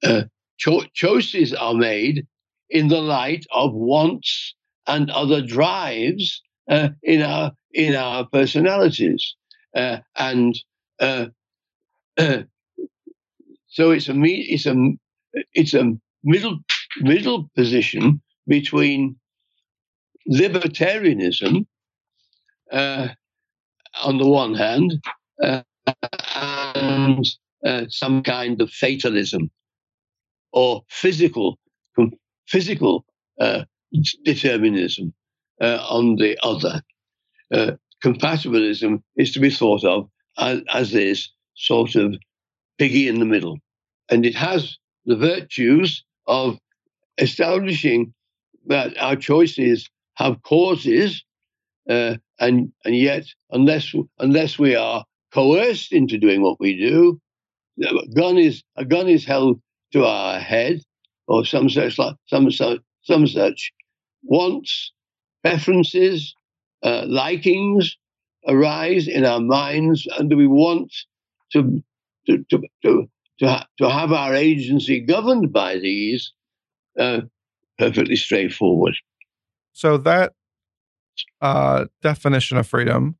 uh, 0.04 0.24
cho- 0.58 0.84
choices 0.94 1.52
are 1.54 1.74
made 1.74 2.26
in 2.70 2.88
the 2.88 3.00
light 3.00 3.46
of 3.52 3.74
wants 3.74 4.54
and 4.86 5.10
other 5.10 5.42
drives 5.42 6.42
uh, 6.70 6.90
in 7.02 7.22
our 7.22 7.52
in 7.74 7.94
our 7.96 8.26
personalities, 8.26 9.34
uh, 9.76 9.98
and 10.16 10.58
uh, 11.00 11.26
so 12.18 13.90
it's 13.92 14.08
a 14.08 14.14
it's 14.24 14.66
a 14.66 14.74
it's 15.54 15.74
a 15.74 15.92
middle 16.24 16.58
middle 17.00 17.50
position 17.56 18.22
between 18.48 19.16
libertarianism 20.30 21.66
uh, 22.74 23.08
on 24.02 24.18
the 24.18 24.26
one 24.26 24.54
hand, 24.54 25.00
uh, 25.42 25.62
and 26.34 27.26
uh, 27.64 27.84
some 27.88 28.22
kind 28.22 28.60
of 28.60 28.70
fatalism 28.70 29.50
or 30.52 30.82
physical 30.88 31.58
physical 32.46 33.04
uh, 33.40 33.64
determinism 34.24 35.14
uh, 35.60 35.78
on 35.88 36.16
the 36.16 36.36
other. 36.42 36.82
Uh, 37.52 37.72
compatibilism 38.04 39.02
is 39.16 39.32
to 39.32 39.40
be 39.40 39.48
thought 39.48 39.82
of 39.84 40.08
as, 40.36 40.60
as 40.72 40.92
this 40.92 41.30
sort 41.54 41.94
of 41.94 42.14
piggy 42.76 43.08
in 43.08 43.18
the 43.18 43.24
middle, 43.24 43.58
and 44.10 44.26
it 44.26 44.34
has 44.34 44.76
the 45.06 45.16
virtues 45.16 46.04
of 46.26 46.58
establishing 47.18 48.12
that 48.66 48.96
our 48.98 49.16
choices 49.16 49.88
have 50.16 50.42
causes 50.42 51.24
uh, 51.88 52.16
and 52.38 52.72
and 52.84 52.96
yet, 52.96 53.24
unless 53.50 53.94
unless 54.18 54.58
we 54.58 54.74
are 54.74 55.04
coerced 55.32 55.92
into 55.92 56.18
doing 56.18 56.42
what 56.42 56.58
we 56.60 56.76
do, 56.78 57.20
a 57.82 58.06
gun 58.14 58.38
is 58.38 58.62
a 58.76 58.84
gun 58.84 59.08
is 59.08 59.24
held 59.24 59.60
to 59.92 60.04
our 60.04 60.38
head, 60.38 60.80
or 61.26 61.44
some 61.44 61.68
such 61.68 61.98
like 61.98 62.16
some 62.26 62.50
such 62.50 62.78
some 63.02 63.26
such 63.26 63.72
wants, 64.22 64.92
preferences, 65.42 66.34
uh, 66.82 67.04
likings 67.06 67.96
arise 68.46 69.08
in 69.08 69.24
our 69.24 69.40
minds, 69.40 70.06
and 70.18 70.30
do 70.30 70.36
we 70.36 70.46
want 70.46 70.92
to 71.52 71.82
to 72.26 72.44
to 72.50 72.62
to 72.82 73.08
to, 73.40 73.48
ha- 73.48 73.66
to 73.78 73.90
have 73.90 74.12
our 74.12 74.34
agency 74.34 75.00
governed 75.00 75.52
by 75.52 75.78
these? 75.78 76.32
Uh, 76.98 77.22
perfectly 77.76 78.14
straightforward. 78.14 78.94
So 79.72 79.96
that 79.98 80.32
uh, 81.40 81.86
definition 82.02 82.56
of 82.56 82.66
freedom, 82.66 83.16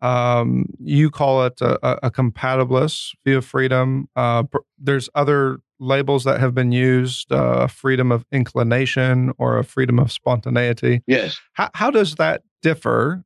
um, 0.00 0.66
you 0.78 1.10
call 1.10 1.44
it 1.44 1.60
a, 1.60 2.06
a, 2.06 2.10
compatibilist 2.10 3.14
view 3.24 3.38
of 3.38 3.44
freedom. 3.44 4.08
Uh, 4.14 4.44
there's 4.78 5.08
other 5.14 5.58
labels 5.80 6.24
that 6.24 6.38
have 6.40 6.54
been 6.54 6.70
used: 6.70 7.32
uh, 7.32 7.66
freedom 7.66 8.12
of 8.12 8.24
inclination 8.30 9.32
or 9.38 9.58
a 9.58 9.64
freedom 9.64 9.98
of 9.98 10.12
spontaneity. 10.12 11.02
Yes. 11.06 11.40
How, 11.54 11.70
how 11.74 11.90
does 11.90 12.14
that 12.14 12.42
differ 12.62 13.24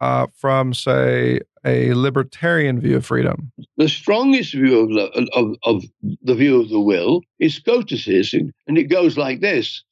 uh, 0.00 0.26
from, 0.34 0.74
say, 0.74 1.40
a 1.64 1.94
libertarian 1.94 2.80
view 2.80 2.96
of 2.96 3.06
freedom? 3.06 3.52
The 3.78 3.88
strongest 3.88 4.52
view 4.52 4.78
of 4.78 4.88
the, 4.90 5.28
of, 5.34 5.56
of 5.62 5.84
the 6.22 6.34
view 6.34 6.60
of 6.60 6.68
the 6.68 6.80
will 6.80 7.22
is 7.38 7.54
Scotus's, 7.54 8.34
and 8.34 8.76
it 8.76 8.84
goes 8.84 9.16
like 9.16 9.40
this: 9.40 9.82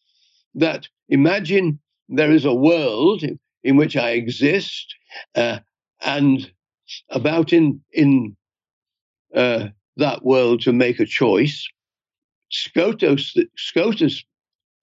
that 0.55 0.89
imagine 1.09 1.81
there 2.09 2.31
is 2.31 2.45
a 2.45 2.55
world 2.55 3.23
in 3.65 3.77
which 3.77 3.97
I 3.97 4.11
exist, 4.11 4.95
uh, 5.35 5.59
and 6.03 6.51
about 7.11 7.53
in 7.53 7.81
in 7.93 8.37
uh, 9.35 9.69
that 9.97 10.25
world 10.25 10.61
to 10.63 10.73
make 10.73 11.01
a 11.01 11.07
choice. 11.07 11.67
Scotus 12.51 13.37
Scotus 13.57 14.25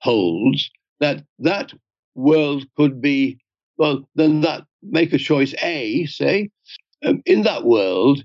holds 0.02 0.70
that 1.00 1.24
that 1.40 1.74
world 2.16 2.66
could 2.78 3.02
be 3.02 3.40
well. 3.78 4.08
Then 4.16 4.42
that 4.42 4.66
make 4.84 5.14
a 5.14 5.18
choice 5.18 5.54
A, 5.64 6.06
say, 6.06 6.50
um, 7.04 7.22
in 7.26 7.44
that 7.44 7.66
world, 7.66 8.24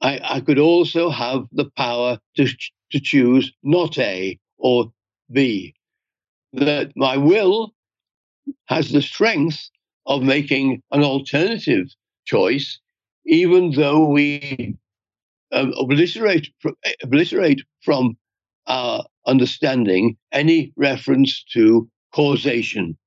I, 0.00 0.20
I 0.22 0.40
could 0.40 0.58
also 0.58 1.10
have 1.10 1.46
the 1.52 1.70
power 1.76 2.18
to 2.36 2.46
to 2.92 3.00
choose 3.00 3.52
not 3.62 3.98
A 3.98 4.38
or 4.58 4.92
B. 5.32 5.74
That 6.52 6.92
my 6.96 7.16
will 7.16 7.74
has 8.66 8.90
the 8.90 9.02
strength 9.02 9.70
of 10.10 10.22
making 10.24 10.82
an 10.92 11.04
alternative 11.04 11.86
choice, 12.26 12.80
even 13.26 13.70
though 13.72 14.06
we 14.06 14.76
um, 15.52 15.72
obliterate, 15.78 16.48
obliterate 17.02 17.62
from 17.84 18.16
our 18.66 19.04
understanding 19.26 20.16
any 20.32 20.72
reference 20.76 21.44
to 21.52 21.88
causation. 22.14 22.98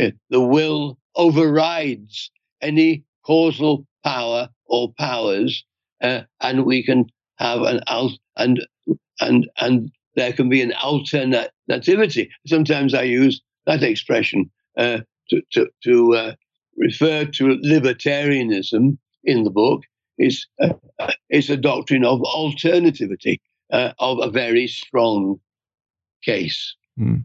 Uh, 0.00 0.10
the 0.30 0.40
will 0.40 0.98
overrides 1.14 2.30
any 2.62 3.04
causal 3.24 3.86
power 4.02 4.48
or 4.66 4.92
powers, 4.98 5.64
uh, 6.02 6.22
and 6.40 6.64
we 6.64 6.82
can 6.82 7.06
have 7.36 7.62
an 7.62 7.80
al- 7.86 8.18
and 8.36 8.66
and 9.20 9.48
and 9.60 9.90
there 10.16 10.32
can 10.32 10.48
be 10.48 10.62
an 10.62 10.72
alternativity. 10.74 12.30
Sometimes 12.46 12.94
I 12.94 13.02
use 13.02 13.40
that 13.66 13.82
expression 13.82 14.50
uh, 14.78 15.00
to, 15.30 15.42
to, 15.52 15.68
to 15.84 16.14
uh, 16.14 16.34
refer 16.76 17.24
to 17.24 17.58
libertarianism 17.64 18.98
in 19.24 19.44
the 19.44 19.50
book 19.50 19.82
is 20.18 20.46
uh, 20.60 20.74
is 21.30 21.50
a 21.50 21.56
doctrine 21.56 22.04
of 22.04 22.20
alternativity 22.22 23.40
uh, 23.72 23.92
of 23.98 24.18
a 24.20 24.30
very 24.30 24.66
strong 24.66 25.40
case. 26.24 26.76
Mm. 26.98 27.24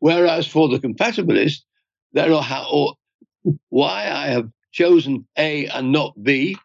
whereas 0.00 0.46
for 0.46 0.68
the 0.68 0.78
compatibilist, 0.78 1.62
there 2.12 2.32
are 2.32 2.42
how, 2.42 2.68
or 2.70 2.94
why 3.68 4.10
I 4.10 4.26
have 4.26 4.48
chosen 4.72 5.26
A 5.38 5.66
and 5.66 5.92
not 5.92 6.20
B, 6.22 6.56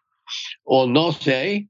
or 0.64 0.88
not 0.88 1.26
A, 1.28 1.66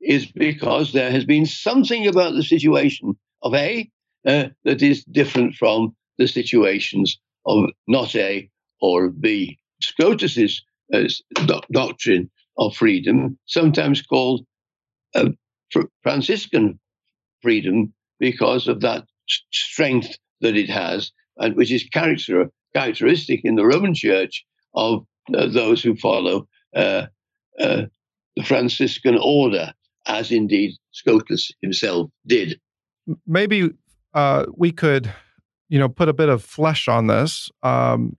is 0.00 0.26
because 0.26 0.92
there 0.92 1.10
has 1.10 1.24
been 1.24 1.46
something 1.46 2.06
about 2.06 2.34
the 2.34 2.42
situation 2.42 3.16
of 3.42 3.54
A 3.54 3.88
uh, 4.26 4.48
that 4.64 4.82
is 4.82 5.04
different 5.04 5.54
from 5.54 5.94
the 6.18 6.26
situations 6.26 7.18
of 7.46 7.70
not 7.86 8.14
A 8.14 8.50
or 8.80 9.08
B. 9.10 9.58
Scotus's 9.82 10.62
uh, 10.92 11.04
do- 11.46 11.60
doctrine 11.70 12.30
of 12.58 12.76
freedom, 12.76 13.38
sometimes 13.46 14.02
called 14.02 14.44
uh, 15.14 15.28
Franciscan 16.02 16.78
freedom, 17.42 17.92
because 18.18 18.66
of 18.66 18.80
that 18.80 19.04
strength 19.52 20.16
that 20.40 20.56
it 20.56 20.70
has, 20.70 21.12
and 21.36 21.54
which 21.56 21.70
is 21.70 21.84
character, 21.84 22.50
characteristic 22.74 23.40
in 23.44 23.56
the 23.56 23.66
Roman 23.66 23.94
Church 23.94 24.44
of 24.74 25.06
uh, 25.34 25.46
those 25.48 25.82
who 25.82 25.96
follow 25.96 26.48
uh, 26.74 27.06
uh, 27.60 27.82
the 28.36 28.44
Franciscan 28.44 29.18
order, 29.20 29.72
as 30.06 30.30
indeed 30.30 30.74
Scotus 30.92 31.50
himself 31.62 32.10
did. 32.26 32.60
Maybe 33.26 33.70
uh, 34.14 34.46
we 34.54 34.72
could 34.72 35.12
you 35.68 35.78
know 35.78 35.88
put 35.88 36.08
a 36.08 36.12
bit 36.12 36.28
of 36.28 36.42
flesh 36.42 36.88
on 36.88 37.06
this 37.06 37.50
um, 37.62 38.16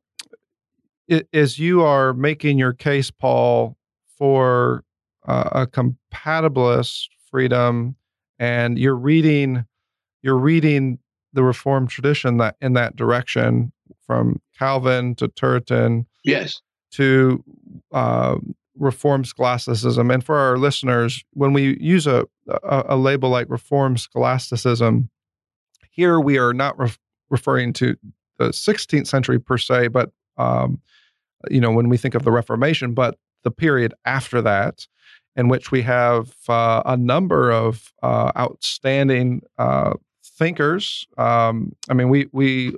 it, 1.07 1.27
as 1.33 1.57
you 1.57 1.81
are 1.81 2.13
making 2.13 2.57
your 2.57 2.73
case 2.73 3.11
paul 3.11 3.77
for 4.17 4.83
uh, 5.27 5.49
a 5.51 5.67
compatibilist 5.67 7.07
freedom 7.29 7.95
and 8.39 8.77
you're 8.77 8.95
reading 8.95 9.65
you're 10.21 10.37
reading 10.37 10.99
the 11.33 11.43
reformed 11.43 11.89
tradition 11.89 12.37
that 12.37 12.55
in 12.61 12.73
that 12.73 12.95
direction 12.95 13.71
from 14.05 14.41
calvin 14.57 15.15
to 15.15 15.27
turretin 15.27 16.05
yes. 16.23 16.61
to 16.91 17.43
uh, 17.91 18.37
reform 18.79 19.25
scholasticism. 19.25 20.11
And 20.11 20.23
for 20.23 20.37
our 20.37 20.57
listeners 20.57 21.23
when 21.33 21.53
we 21.53 21.77
use 21.79 22.07
a, 22.07 22.25
a, 22.47 22.83
a 22.89 22.97
label 22.97 23.29
like 23.29 23.49
reform 23.49 23.97
scholasticism 23.97 25.09
here 25.91 26.19
we 26.19 26.37
are 26.37 26.53
not 26.53 26.77
ref- 26.77 26.99
referring 27.29 27.73
to 27.73 27.95
the 28.37 28.49
16th 28.49 29.07
century 29.07 29.39
per 29.39 29.57
se, 29.57 29.89
but 29.89 30.11
um, 30.37 30.79
you 31.49 31.61
know 31.61 31.71
when 31.71 31.89
we 31.89 31.97
think 31.97 32.15
of 32.15 32.23
the 32.23 32.31
Reformation, 32.31 32.93
but 32.93 33.17
the 33.43 33.51
period 33.51 33.93
after 34.05 34.41
that, 34.41 34.87
in 35.35 35.47
which 35.47 35.71
we 35.71 35.83
have 35.83 36.33
uh, 36.49 36.81
a 36.85 36.97
number 36.97 37.51
of 37.51 37.93
uh, 38.01 38.31
outstanding 38.37 39.41
uh, 39.57 39.93
thinkers. 40.23 41.07
Um, 41.17 41.73
I 41.89 41.93
mean, 41.93 42.09
we 42.09 42.27
we 42.31 42.75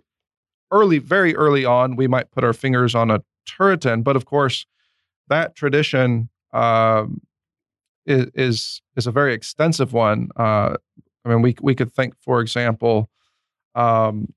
early, 0.72 1.00
very 1.00 1.36
early 1.36 1.66
on, 1.66 1.96
we 1.96 2.08
might 2.08 2.32
put 2.32 2.44
our 2.44 2.54
fingers 2.54 2.94
on 2.94 3.10
a 3.10 3.24
Turretin, 3.48 4.04
but 4.04 4.16
of 4.16 4.26
course, 4.26 4.66
that 5.30 5.56
tradition 5.56 6.30
um, 6.54 7.22
is, 8.06 8.28
is 8.36 8.82
is 8.96 9.08
a 9.08 9.12
very 9.12 9.34
extensive 9.34 9.94
one. 9.94 10.30
Uh, 10.36 10.76
I 11.26 11.30
mean, 11.30 11.42
we 11.42 11.56
we 11.62 11.76
could 11.76 11.94
think, 11.94 12.14
for 12.20 12.42
example, 12.42 13.10
um, 13.76 14.34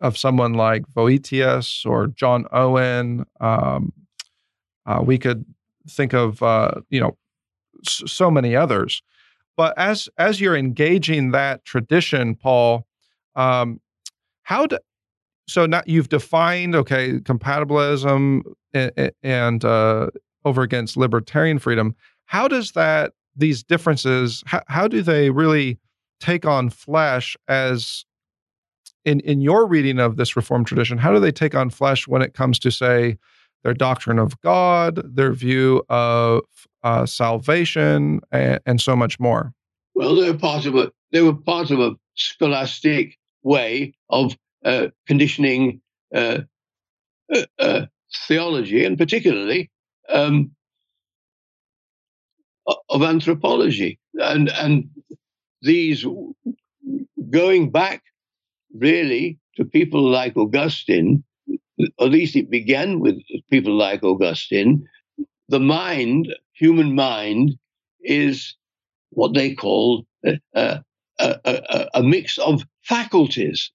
of 0.00 0.16
someone 0.16 0.54
like 0.54 0.84
Voetius 0.94 1.84
or 1.84 2.08
John 2.08 2.46
Owen. 2.52 3.24
Um, 3.40 3.92
uh, 4.86 5.02
we 5.04 5.18
could 5.18 5.44
think 5.88 6.12
of 6.12 6.42
uh, 6.42 6.72
you 6.90 7.00
know 7.00 7.16
so 7.84 8.30
many 8.30 8.56
others. 8.56 9.02
But 9.56 9.74
as 9.76 10.08
as 10.18 10.40
you're 10.40 10.56
engaging 10.56 11.32
that 11.32 11.64
tradition, 11.64 12.34
Paul, 12.34 12.86
um, 13.34 13.80
how 14.42 14.66
do 14.66 14.78
so 15.48 15.66
now 15.66 15.82
you've 15.86 16.10
defined 16.10 16.74
okay 16.74 17.18
compatibilism 17.20 18.42
and, 18.74 19.12
and 19.22 19.64
uh, 19.64 20.10
over 20.44 20.62
against 20.62 20.96
libertarian 20.96 21.58
freedom. 21.58 21.96
How 22.26 22.46
does 22.46 22.72
that 22.72 23.12
these 23.36 23.62
differences 23.62 24.42
how, 24.46 24.62
how 24.66 24.88
do 24.88 25.02
they 25.02 25.30
really 25.30 25.78
take 26.20 26.44
on 26.44 26.70
flesh 26.70 27.36
as 27.48 28.04
in 29.08 29.20
in 29.20 29.40
your 29.40 29.66
reading 29.66 29.98
of 29.98 30.16
this 30.16 30.36
reformed 30.36 30.66
tradition 30.66 30.98
how 30.98 31.12
do 31.12 31.20
they 31.20 31.32
take 31.32 31.54
on 31.54 31.70
flesh 31.70 32.06
when 32.06 32.22
it 32.22 32.34
comes 32.34 32.58
to 32.58 32.70
say 32.70 33.16
their 33.64 33.74
doctrine 33.74 34.18
of 34.18 34.40
god 34.40 35.00
their 35.04 35.32
view 35.32 35.82
of 35.88 36.42
uh, 36.82 37.06
salvation 37.06 38.20
and, 38.30 38.60
and, 38.66 38.80
so 38.80 38.94
much 38.94 39.18
more? 39.18 39.52
Well 39.94 40.14
they 40.14 40.30
were 40.30 40.38
part 40.38 40.66
of 40.66 40.74
a 40.76 40.92
they 41.12 41.22
were 41.22 41.34
part 41.34 41.70
of 41.70 41.80
a 41.80 41.96
scholastic 42.14 43.16
way 43.42 43.94
of 44.10 44.36
uh, 44.64 44.88
conditioning 45.06 45.80
uh, 46.14 46.40
uh, 47.34 47.42
uh 47.58 47.86
theology 48.26 48.84
and 48.84 48.96
particularly 48.96 49.70
um, 50.08 50.52
of 52.88 53.02
anthropology. 53.02 53.98
And 54.14 54.48
and 54.50 54.88
these 55.62 56.06
going 57.30 57.70
back 57.70 58.02
really 58.74 59.38
to 59.56 59.64
people 59.64 60.02
like 60.08 60.36
Augustine, 60.36 61.24
at 62.00 62.10
least 62.10 62.36
it 62.36 62.50
began 62.50 63.00
with 63.00 63.20
people 63.50 63.74
like 63.76 64.02
Augustine, 64.02 64.86
the 65.48 65.60
mind, 65.60 66.28
human 66.52 66.94
mind, 66.94 67.56
is 68.02 68.56
what 69.10 69.34
they 69.34 69.54
call 69.54 70.04
a, 70.24 70.38
a, 70.54 70.82
a, 71.18 71.86
a 71.94 72.02
mix 72.02 72.38
of 72.38 72.62
faculties. 72.82 73.70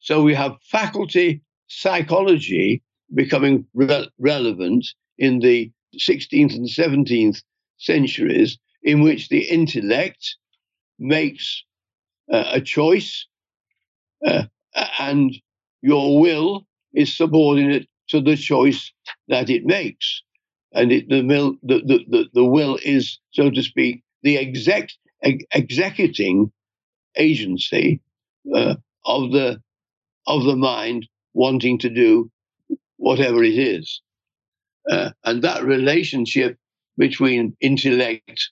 So 0.00 0.22
we 0.22 0.34
have 0.34 0.56
faculty 0.62 1.42
psychology 1.68 2.82
becoming 3.14 3.66
re- 3.74 4.08
relevant 4.18 4.86
in 5.18 5.38
the 5.38 5.70
16th 5.98 6.54
and 6.54 6.68
17th 6.68 7.42
centuries, 7.78 8.58
in 8.82 9.00
which 9.02 9.28
the 9.28 9.42
intellect 9.48 10.36
makes 10.98 11.64
uh, 12.32 12.44
a 12.52 12.60
choice 12.60 13.26
uh, 14.26 14.44
and 15.00 15.34
your 15.82 16.20
will 16.20 16.66
is 16.94 17.16
subordinate 17.16 17.88
to 18.08 18.20
the 18.20 18.36
choice 18.36 18.92
that 19.28 19.50
it 19.50 19.64
makes. 19.64 20.22
And 20.74 20.92
it, 20.92 21.08
the, 21.08 21.22
will, 21.22 21.56
the, 21.62 21.80
the, 21.84 22.04
the, 22.08 22.24
the 22.34 22.44
will 22.44 22.78
is, 22.82 23.18
so 23.32 23.50
to 23.50 23.62
speak, 23.62 24.02
the 24.22 24.38
exec, 24.38 24.90
ex- 25.22 25.44
executing 25.52 26.52
agency 27.16 28.00
uh, 28.54 28.76
of 29.04 29.32
the 29.32 29.60
of 30.26 30.44
the 30.44 30.56
mind 30.56 31.08
wanting 31.34 31.78
to 31.78 31.90
do 31.90 32.30
whatever 32.96 33.42
it 33.44 33.58
is. 33.58 34.02
Uh, 34.90 35.10
and 35.24 35.42
that 35.42 35.64
relationship 35.64 36.58
between 36.98 37.56
intellect 37.60 38.50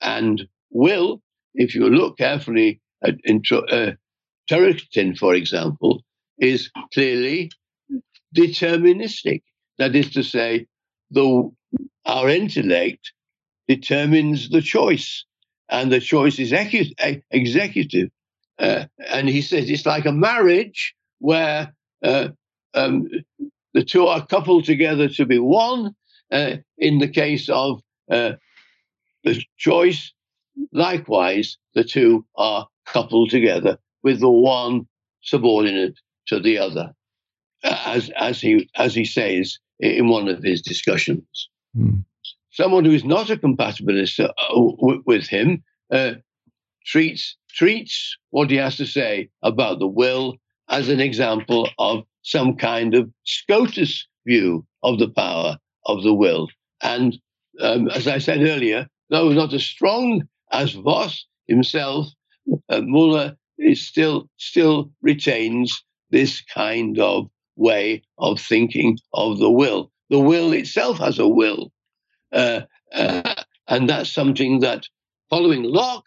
and 0.00 0.46
will, 0.70 1.22
if 1.54 1.74
you 1.74 1.88
look 1.88 2.18
carefully 2.18 2.80
at 3.04 3.14
intro, 3.24 3.60
uh, 3.66 3.92
Turretin, 4.50 5.16
for 5.16 5.34
example, 5.34 6.02
is 6.38 6.70
clearly 6.92 7.50
deterministic. 8.34 9.42
That 9.78 9.94
is 9.94 10.10
to 10.10 10.22
say, 10.22 10.66
the, 11.10 11.50
our 12.04 12.28
intellect 12.28 13.12
determines 13.68 14.50
the 14.50 14.60
choice, 14.60 15.24
and 15.68 15.90
the 15.90 16.00
choice 16.00 16.38
is 16.38 16.52
ecu- 16.52 16.94
executive. 17.30 18.10
Uh, 18.58 18.84
and 19.08 19.28
he 19.28 19.42
says 19.42 19.68
it's 19.68 19.86
like 19.86 20.06
a 20.06 20.12
marriage 20.12 20.94
where 21.18 21.74
uh, 22.02 22.28
um, 22.74 23.08
the 23.72 23.82
two 23.82 24.06
are 24.06 24.26
coupled 24.26 24.64
together 24.64 25.08
to 25.08 25.26
be 25.26 25.38
one. 25.38 25.94
Uh, 26.30 26.56
in 26.78 26.98
the 26.98 27.08
case 27.08 27.48
of 27.48 27.80
uh, 28.10 28.32
the 29.24 29.42
choice, 29.56 30.12
likewise, 30.72 31.58
the 31.74 31.84
two 31.84 32.24
are 32.36 32.66
coupled 32.86 33.30
together 33.30 33.78
with 34.04 34.20
the 34.20 34.30
one 34.30 34.86
subordinate 35.22 35.98
to 36.28 36.38
the 36.38 36.58
other, 36.58 36.92
as 37.64 38.10
as 38.10 38.40
he 38.40 38.68
as 38.76 38.94
he 38.94 39.04
says 39.04 39.58
in 39.80 40.08
one 40.08 40.28
of 40.28 40.42
his 40.42 40.62
discussions. 40.62 41.48
Mm. 41.76 42.04
Someone 42.52 42.84
who 42.84 42.92
is 42.92 43.04
not 43.04 43.30
a 43.30 43.36
compatibilist 43.36 44.20
uh, 44.20 44.32
w- 44.50 45.02
with 45.06 45.26
him 45.26 45.64
uh, 45.90 46.12
treats 46.86 47.36
treats 47.48 48.16
what 48.30 48.50
he 48.50 48.56
has 48.56 48.76
to 48.76 48.86
say 48.86 49.28
about 49.42 49.78
the 49.80 49.88
will 49.88 50.36
as 50.68 50.88
an 50.88 51.00
example 51.00 51.68
of 51.78 52.04
some 52.22 52.56
kind 52.56 52.94
of 52.94 53.10
SCOTUS 53.24 54.06
view 54.26 54.64
of 54.82 54.98
the 54.98 55.08
power 55.08 55.58
of 55.86 56.02
the 56.02 56.14
will. 56.14 56.48
And 56.82 57.18
um, 57.60 57.88
as 57.88 58.08
I 58.08 58.18
said 58.18 58.42
earlier, 58.42 58.86
though 59.10 59.30
not 59.30 59.52
as 59.52 59.62
strong 59.62 60.22
as 60.50 60.72
Vos 60.72 61.26
himself, 61.46 62.08
uh, 62.68 62.80
Muller 62.82 63.36
is 63.58 63.86
still 63.86 64.28
still 64.36 64.90
retains 65.02 65.82
this 66.10 66.42
kind 66.42 66.98
of 66.98 67.28
way 67.56 68.02
of 68.18 68.40
thinking 68.40 68.98
of 69.12 69.38
the 69.38 69.50
will. 69.50 69.90
The 70.10 70.18
will 70.18 70.52
itself 70.52 70.98
has 70.98 71.18
a 71.18 71.26
will, 71.26 71.72
uh, 72.32 72.62
uh, 72.92 73.42
and 73.68 73.88
that's 73.88 74.12
something 74.12 74.60
that, 74.60 74.84
following 75.30 75.62
Locke, 75.62 76.06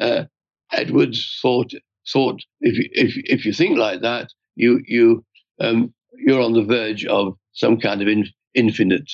uh, 0.00 0.24
Edwards 0.72 1.38
thought 1.40 1.72
thought 2.12 2.42
if 2.60 2.76
you, 2.76 2.88
if 2.92 3.16
if 3.24 3.46
you 3.46 3.52
think 3.52 3.78
like 3.78 4.00
that, 4.02 4.28
you 4.56 4.82
you 4.86 5.24
um, 5.60 5.94
you're 6.18 6.40
on 6.40 6.52
the 6.52 6.64
verge 6.64 7.04
of 7.06 7.34
some 7.52 7.78
kind 7.78 8.02
of 8.02 8.08
in, 8.08 8.26
infinite 8.54 9.10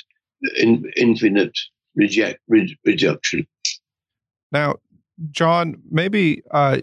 in, 0.56 0.84
infinite 0.96 1.56
reject 1.94 2.40
re. 2.48 2.76
Now, 4.50 4.76
John, 5.30 5.76
maybe 5.90 6.42
uh, 6.50 6.80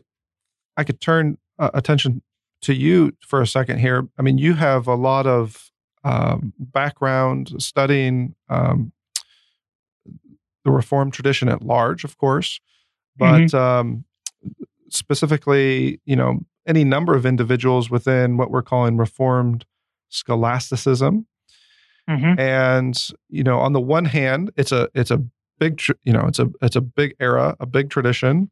I 0.79 0.85
could 0.85 1.01
turn 1.01 1.37
uh, 1.59 1.71
attention 1.73 2.21
to 2.61 2.73
you 2.73 3.11
for 3.19 3.41
a 3.41 3.47
second 3.47 3.79
here. 3.79 4.07
I 4.17 4.21
mean, 4.21 4.37
you 4.37 4.53
have 4.53 4.87
a 4.87 4.95
lot 4.95 5.27
of 5.27 5.71
um, 6.05 6.53
background 6.57 7.51
studying 7.61 8.33
um, 8.47 8.93
the 10.63 10.71
Reformed 10.71 11.11
tradition 11.11 11.49
at 11.49 11.61
large, 11.61 12.05
of 12.05 12.17
course, 12.17 12.61
but 13.17 13.41
mm-hmm. 13.41 13.57
um, 13.57 14.05
specifically, 14.87 15.99
you 16.05 16.15
know, 16.15 16.39
any 16.65 16.85
number 16.85 17.13
of 17.13 17.25
individuals 17.25 17.89
within 17.89 18.37
what 18.37 18.49
we're 18.49 18.61
calling 18.61 18.95
Reformed 18.95 19.65
scholasticism. 20.07 21.27
Mm-hmm. 22.09 22.39
And 22.39 23.07
you 23.27 23.43
know, 23.43 23.59
on 23.59 23.73
the 23.73 23.81
one 23.81 24.05
hand, 24.05 24.51
it's 24.55 24.71
a 24.71 24.87
it's 24.95 25.11
a 25.11 25.21
big 25.59 25.77
tr- 25.77 25.99
you 26.03 26.13
know 26.13 26.25
it's 26.25 26.39
a 26.39 26.49
it's 26.61 26.77
a 26.77 26.81
big 26.81 27.15
era, 27.19 27.57
a 27.59 27.65
big 27.65 27.89
tradition, 27.89 28.49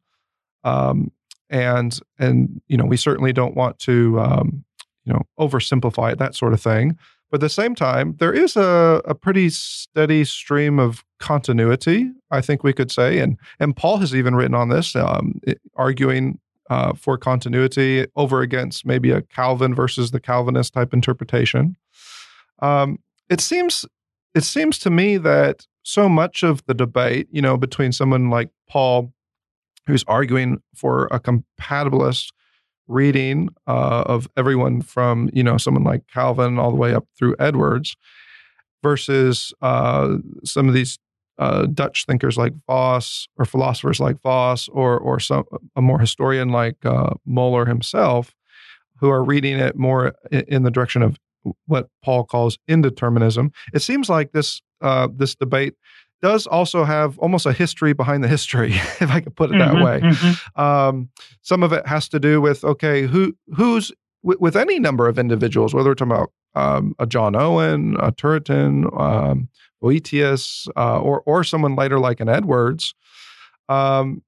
um, 0.64 1.10
and 1.50 1.98
and 2.18 2.60
you 2.68 2.76
know 2.76 2.84
we 2.84 2.96
certainly 2.96 3.32
don't 3.32 3.56
want 3.56 3.78
to 3.80 4.18
um, 4.20 4.64
you 5.04 5.12
know 5.12 5.22
oversimplify 5.38 6.12
it, 6.12 6.18
that 6.18 6.34
sort 6.34 6.52
of 6.52 6.60
thing. 6.60 6.96
But 7.30 7.38
at 7.38 7.40
the 7.42 7.50
same 7.50 7.74
time, 7.74 8.16
there 8.20 8.32
is 8.32 8.56
a, 8.56 9.02
a 9.04 9.14
pretty 9.14 9.50
steady 9.50 10.24
stream 10.24 10.78
of 10.78 11.04
continuity, 11.20 12.10
I 12.30 12.40
think 12.40 12.64
we 12.64 12.72
could 12.72 12.90
say, 12.90 13.18
and 13.18 13.36
and 13.60 13.76
Paul 13.76 13.98
has 13.98 14.14
even 14.14 14.34
written 14.34 14.54
on 14.54 14.68
this, 14.68 14.96
um, 14.96 15.40
arguing 15.74 16.38
uh, 16.70 16.94
for 16.94 17.16
continuity 17.18 18.06
over 18.16 18.40
against 18.40 18.86
maybe 18.86 19.10
a 19.10 19.22
Calvin 19.22 19.74
versus 19.74 20.10
the 20.10 20.20
Calvinist 20.20 20.74
type 20.74 20.92
interpretation. 20.92 21.76
Um, 22.60 22.98
it 23.28 23.40
seems 23.40 23.84
it 24.34 24.44
seems 24.44 24.78
to 24.80 24.90
me 24.90 25.16
that 25.18 25.66
so 25.82 26.08
much 26.08 26.42
of 26.42 26.64
the 26.66 26.74
debate, 26.74 27.28
you 27.30 27.40
know, 27.40 27.56
between 27.56 27.92
someone 27.92 28.30
like 28.30 28.50
Paul, 28.68 29.12
who's 29.88 30.04
arguing 30.06 30.58
for 30.76 31.06
a 31.10 31.18
compatibilist 31.18 32.28
reading 32.86 33.48
uh, 33.66 34.04
of 34.06 34.28
everyone 34.36 34.82
from 34.82 35.28
you 35.32 35.42
know 35.42 35.56
someone 35.56 35.84
like 35.84 36.06
Calvin 36.12 36.58
all 36.58 36.70
the 36.70 36.76
way 36.76 36.94
up 36.94 37.06
through 37.18 37.34
Edwards, 37.38 37.96
versus 38.82 39.52
uh, 39.62 40.16
some 40.44 40.68
of 40.68 40.74
these 40.74 40.98
uh, 41.38 41.66
Dutch 41.66 42.04
thinkers 42.06 42.36
like 42.36 42.52
Vos 42.66 43.28
or 43.36 43.44
philosophers 43.44 44.00
like 44.00 44.20
Vos 44.22 44.68
or 44.68 44.98
or 44.98 45.18
some 45.20 45.44
a 45.76 45.82
more 45.82 45.98
historian 45.98 46.50
like 46.50 46.84
uh, 46.84 47.14
Muller 47.24 47.66
himself, 47.66 48.34
who 49.00 49.08
are 49.08 49.24
reading 49.24 49.58
it 49.58 49.76
more 49.76 50.14
in, 50.30 50.62
the 50.64 50.70
direction 50.70 51.02
of 51.02 51.16
what 51.66 51.88
Paul 52.04 52.24
calls 52.24 52.58
indeterminism. 52.68 53.52
It 53.72 53.80
seems 53.80 54.08
like 54.08 54.32
this 54.32 54.60
uh, 54.80 55.08
this 55.14 55.34
debate 55.34 55.74
does 56.20 56.46
also 56.46 56.84
have 56.84 57.18
almost 57.18 57.46
a 57.46 57.52
history 57.52 57.92
behind 57.92 58.24
the 58.24 58.28
history, 58.28 58.72
if 59.00 59.10
I 59.10 59.20
could 59.20 59.36
put 59.36 59.50
it 59.50 59.54
mm-hmm, 59.54 59.76
that 59.76 59.84
way. 59.84 60.00
Mm-hmm. 60.00 60.60
Um, 60.60 61.10
some 61.42 61.62
of 61.62 61.72
it 61.72 61.86
has 61.86 62.08
to 62.10 62.20
do 62.20 62.40
with 62.40 62.64
okay, 62.64 63.02
who 63.02 63.36
who's 63.54 63.92
with, 64.22 64.40
with 64.40 64.56
any 64.56 64.78
number 64.78 65.08
of 65.08 65.18
individuals, 65.18 65.74
whether 65.74 65.90
we're 65.90 65.94
talking 65.94 66.12
about 66.12 66.32
um, 66.54 66.94
a 66.98 67.06
John 67.06 67.36
Owen, 67.36 67.96
a 68.00 68.12
Turretin, 68.12 68.98
um, 68.98 69.48
Voetius, 69.82 70.68
uh, 70.76 71.00
or 71.00 71.22
or 71.26 71.44
someone 71.44 71.76
later 71.76 71.98
like 71.98 72.20
an 72.20 72.28
Edwards. 72.28 72.94
Um, 73.68 74.22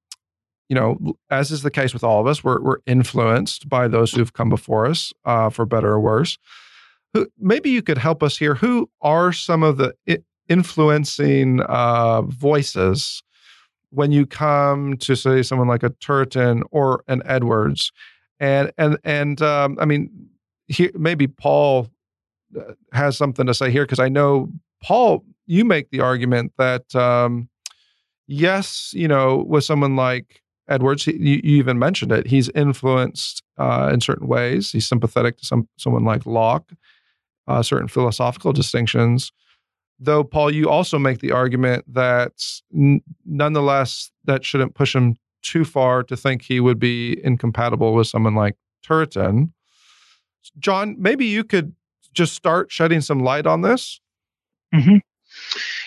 you 0.69 0.77
know, 0.77 1.17
as 1.31 1.51
is 1.51 1.63
the 1.63 1.71
case 1.71 1.93
with 1.93 2.05
all 2.05 2.21
of 2.21 2.27
us, 2.27 2.45
we're 2.45 2.61
we're 2.61 2.79
influenced 2.87 3.69
by 3.69 3.89
those 3.89 4.13
who've 4.13 4.33
come 4.33 4.49
before 4.49 4.87
us, 4.87 5.13
uh, 5.25 5.51
for 5.51 5.67
better 5.67 5.91
or 5.91 6.01
worse. 6.01 6.39
Who, 7.13 7.27
maybe 7.37 7.71
you 7.71 7.83
could 7.83 7.99
help 7.99 8.23
us 8.23 8.39
here. 8.39 8.55
Who 8.55 8.89
are 9.03 9.33
some 9.33 9.65
of 9.65 9.79
the 9.79 9.95
influencing 10.51 11.61
uh, 11.63 12.23
voices 12.23 13.23
when 13.91 14.13
you 14.13 14.27
come 14.27 14.97
to 14.99 15.17
say 15.17 15.43
someone 15.43 15.69
like 15.69 15.83
a 15.83 15.91
Turretin 15.91 16.63
or 16.71 17.03
an 17.09 17.23
Edwards, 17.25 17.93
and 18.39 18.71
and 18.77 18.99
and 19.05 19.41
um, 19.41 19.79
I 19.81 19.87
mean, 19.87 20.11
maybe 20.95 21.27
Paul 21.27 21.89
uh, 22.59 22.73
has 22.93 23.17
something 23.17 23.47
to 23.47 23.55
say 23.55 23.71
here 23.71 23.85
because 23.85 23.99
I 23.99 24.09
know 24.09 24.51
Paul, 24.83 25.25
you 25.47 25.65
make 25.65 25.91
the 25.91 26.01
argument 26.01 26.53
that 26.59 26.95
um, 26.95 27.49
yes, 28.27 28.93
you 28.95 29.09
know, 29.09 29.45
with 29.49 29.65
someone 29.65 29.97
like 29.97 30.43
Edwards, 30.69 31.07
you, 31.07 31.15
you 31.15 31.41
even 31.57 31.79
mentioned 31.79 32.13
it. 32.13 32.27
He's 32.27 32.49
influenced 32.51 33.43
uh, 33.59 33.91
in 33.93 34.01
certain 34.01 34.29
ways. 34.29 34.71
He's 34.71 34.87
sympathetic 34.87 35.39
to 35.39 35.47
some 35.47 35.69
someone 35.77 36.05
like 36.05 36.27
Locke, 36.27 36.71
uh, 37.47 37.63
certain 37.63 37.89
philosophical 37.89 38.53
distinctions 38.53 39.33
though 40.01 40.25
paul 40.25 40.51
you 40.51 40.69
also 40.69 40.99
make 40.99 41.21
the 41.21 41.31
argument 41.31 41.85
that 41.93 42.33
n- 42.75 43.03
nonetheless 43.25 44.11
that 44.25 44.45
shouldn't 44.45 44.75
push 44.75 44.95
him 44.95 45.17
too 45.43 45.65
far 45.65 46.03
to 46.03 46.17
think 46.17 46.43
he 46.43 46.61
would 46.61 46.79
be 46.79 47.23
incompatible 47.25 47.95
with 47.95 48.07
someone 48.07 48.35
like 48.35 48.57
Turretin. 48.85 49.53
John, 50.59 50.97
maybe 50.99 51.27
you 51.27 51.45
could 51.45 51.75
just 52.13 52.35
start 52.35 52.71
shedding 52.73 53.01
some 53.01 53.21
light 53.21 53.47
on 53.47 53.63
this. 53.63 54.01
Mm-hmm. 54.75 54.97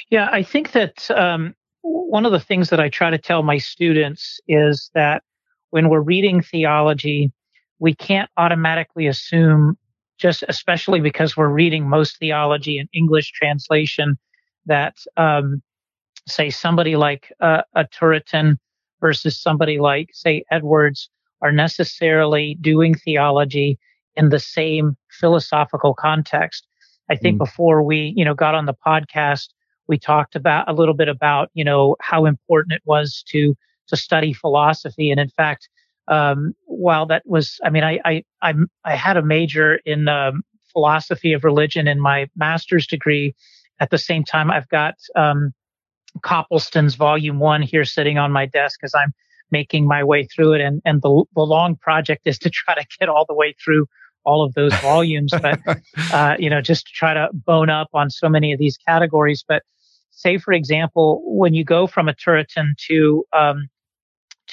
Yeah, 0.09 0.29
I 0.31 0.43
think 0.43 0.71
that 0.71 1.09
um, 1.11 1.55
one 1.81 2.25
of 2.25 2.31
the 2.31 2.39
things 2.39 2.69
that 2.69 2.79
I 2.79 2.89
try 2.89 3.09
to 3.09 3.17
tell 3.17 3.43
my 3.43 3.57
students 3.57 4.39
is 4.47 4.89
that 4.93 5.23
when 5.71 5.89
we're 5.89 6.01
reading 6.01 6.41
theology, 6.41 7.31
we 7.79 7.93
can't 7.93 8.29
automatically 8.37 9.07
assume 9.07 9.77
just 10.23 10.41
especially 10.47 11.01
because 11.01 11.35
we're 11.35 11.49
reading 11.49 11.89
most 11.89 12.17
theology 12.17 12.79
in 12.79 12.87
English 12.93 13.33
translation, 13.33 14.17
that 14.65 14.95
um, 15.17 15.61
say 16.29 16.49
somebody 16.49 16.95
like 16.95 17.33
uh, 17.41 17.63
a 17.75 17.83
Turretin 17.83 18.55
versus 19.01 19.37
somebody 19.37 19.79
like 19.79 20.07
say 20.13 20.45
Edwards 20.49 21.09
are 21.41 21.51
necessarily 21.51 22.57
doing 22.61 22.95
theology 22.95 23.77
in 24.15 24.29
the 24.29 24.39
same 24.39 24.95
philosophical 25.11 25.93
context. 25.93 26.65
I 27.09 27.17
think 27.17 27.35
mm. 27.35 27.39
before 27.39 27.83
we, 27.83 28.13
you 28.15 28.23
know, 28.23 28.33
got 28.33 28.55
on 28.55 28.65
the 28.65 28.73
podcast, 28.87 29.49
we 29.89 29.99
talked 29.99 30.37
about 30.37 30.69
a 30.69 30.73
little 30.73 30.93
bit 30.93 31.09
about, 31.09 31.49
you 31.53 31.65
know, 31.65 31.97
how 31.99 32.25
important 32.25 32.71
it 32.71 32.81
was 32.85 33.25
to 33.27 33.55
to 33.89 33.97
study 33.97 34.31
philosophy. 34.31 35.11
And 35.11 35.19
in 35.19 35.27
fact, 35.27 35.67
um, 36.07 36.53
while 36.65 37.05
that 37.07 37.23
was, 37.25 37.59
I 37.63 37.69
mean, 37.69 37.83
I 37.83 37.99
I 38.03 38.23
I, 38.41 38.53
I 38.83 38.95
had 38.95 39.17
a 39.17 39.21
major 39.21 39.79
in 39.85 40.07
um, 40.07 40.43
philosophy 40.71 41.33
of 41.33 41.43
religion 41.43 41.87
in 41.87 41.99
my 41.99 42.27
master's 42.35 42.87
degree. 42.87 43.35
At 43.79 43.89
the 43.89 43.97
same 43.97 44.23
time, 44.23 44.51
I've 44.51 44.69
got 44.69 44.95
um, 45.15 45.53
Copleston's 46.21 46.95
Volume 46.95 47.39
One 47.39 47.61
here 47.61 47.85
sitting 47.85 48.17
on 48.17 48.31
my 48.31 48.45
desk 48.45 48.79
as 48.83 48.93
I'm 48.95 49.13
making 49.51 49.87
my 49.87 50.03
way 50.03 50.25
through 50.25 50.53
it, 50.53 50.61
and 50.61 50.81
and 50.85 51.01
the 51.01 51.23
the 51.35 51.41
long 51.43 51.75
project 51.75 52.21
is 52.25 52.37
to 52.39 52.49
try 52.53 52.75
to 52.75 52.85
get 52.99 53.09
all 53.09 53.25
the 53.27 53.35
way 53.35 53.55
through 53.63 53.87
all 54.25 54.43
of 54.43 54.53
those 54.53 54.73
volumes, 54.75 55.33
but 55.41 55.59
uh, 56.13 56.35
you 56.39 56.49
know, 56.49 56.61
just 56.61 56.87
to 56.87 56.93
try 56.93 57.13
to 57.13 57.29
bone 57.33 57.69
up 57.69 57.89
on 57.93 58.09
so 58.09 58.29
many 58.29 58.53
of 58.53 58.59
these 58.59 58.77
categories. 58.77 59.43
But 59.47 59.63
say, 60.11 60.37
for 60.37 60.53
example, 60.53 61.21
when 61.25 61.53
you 61.53 61.63
go 61.65 61.87
from 61.87 62.07
a 62.07 62.13
Turretin 62.13 62.77
to 62.87 63.25
um, 63.33 63.67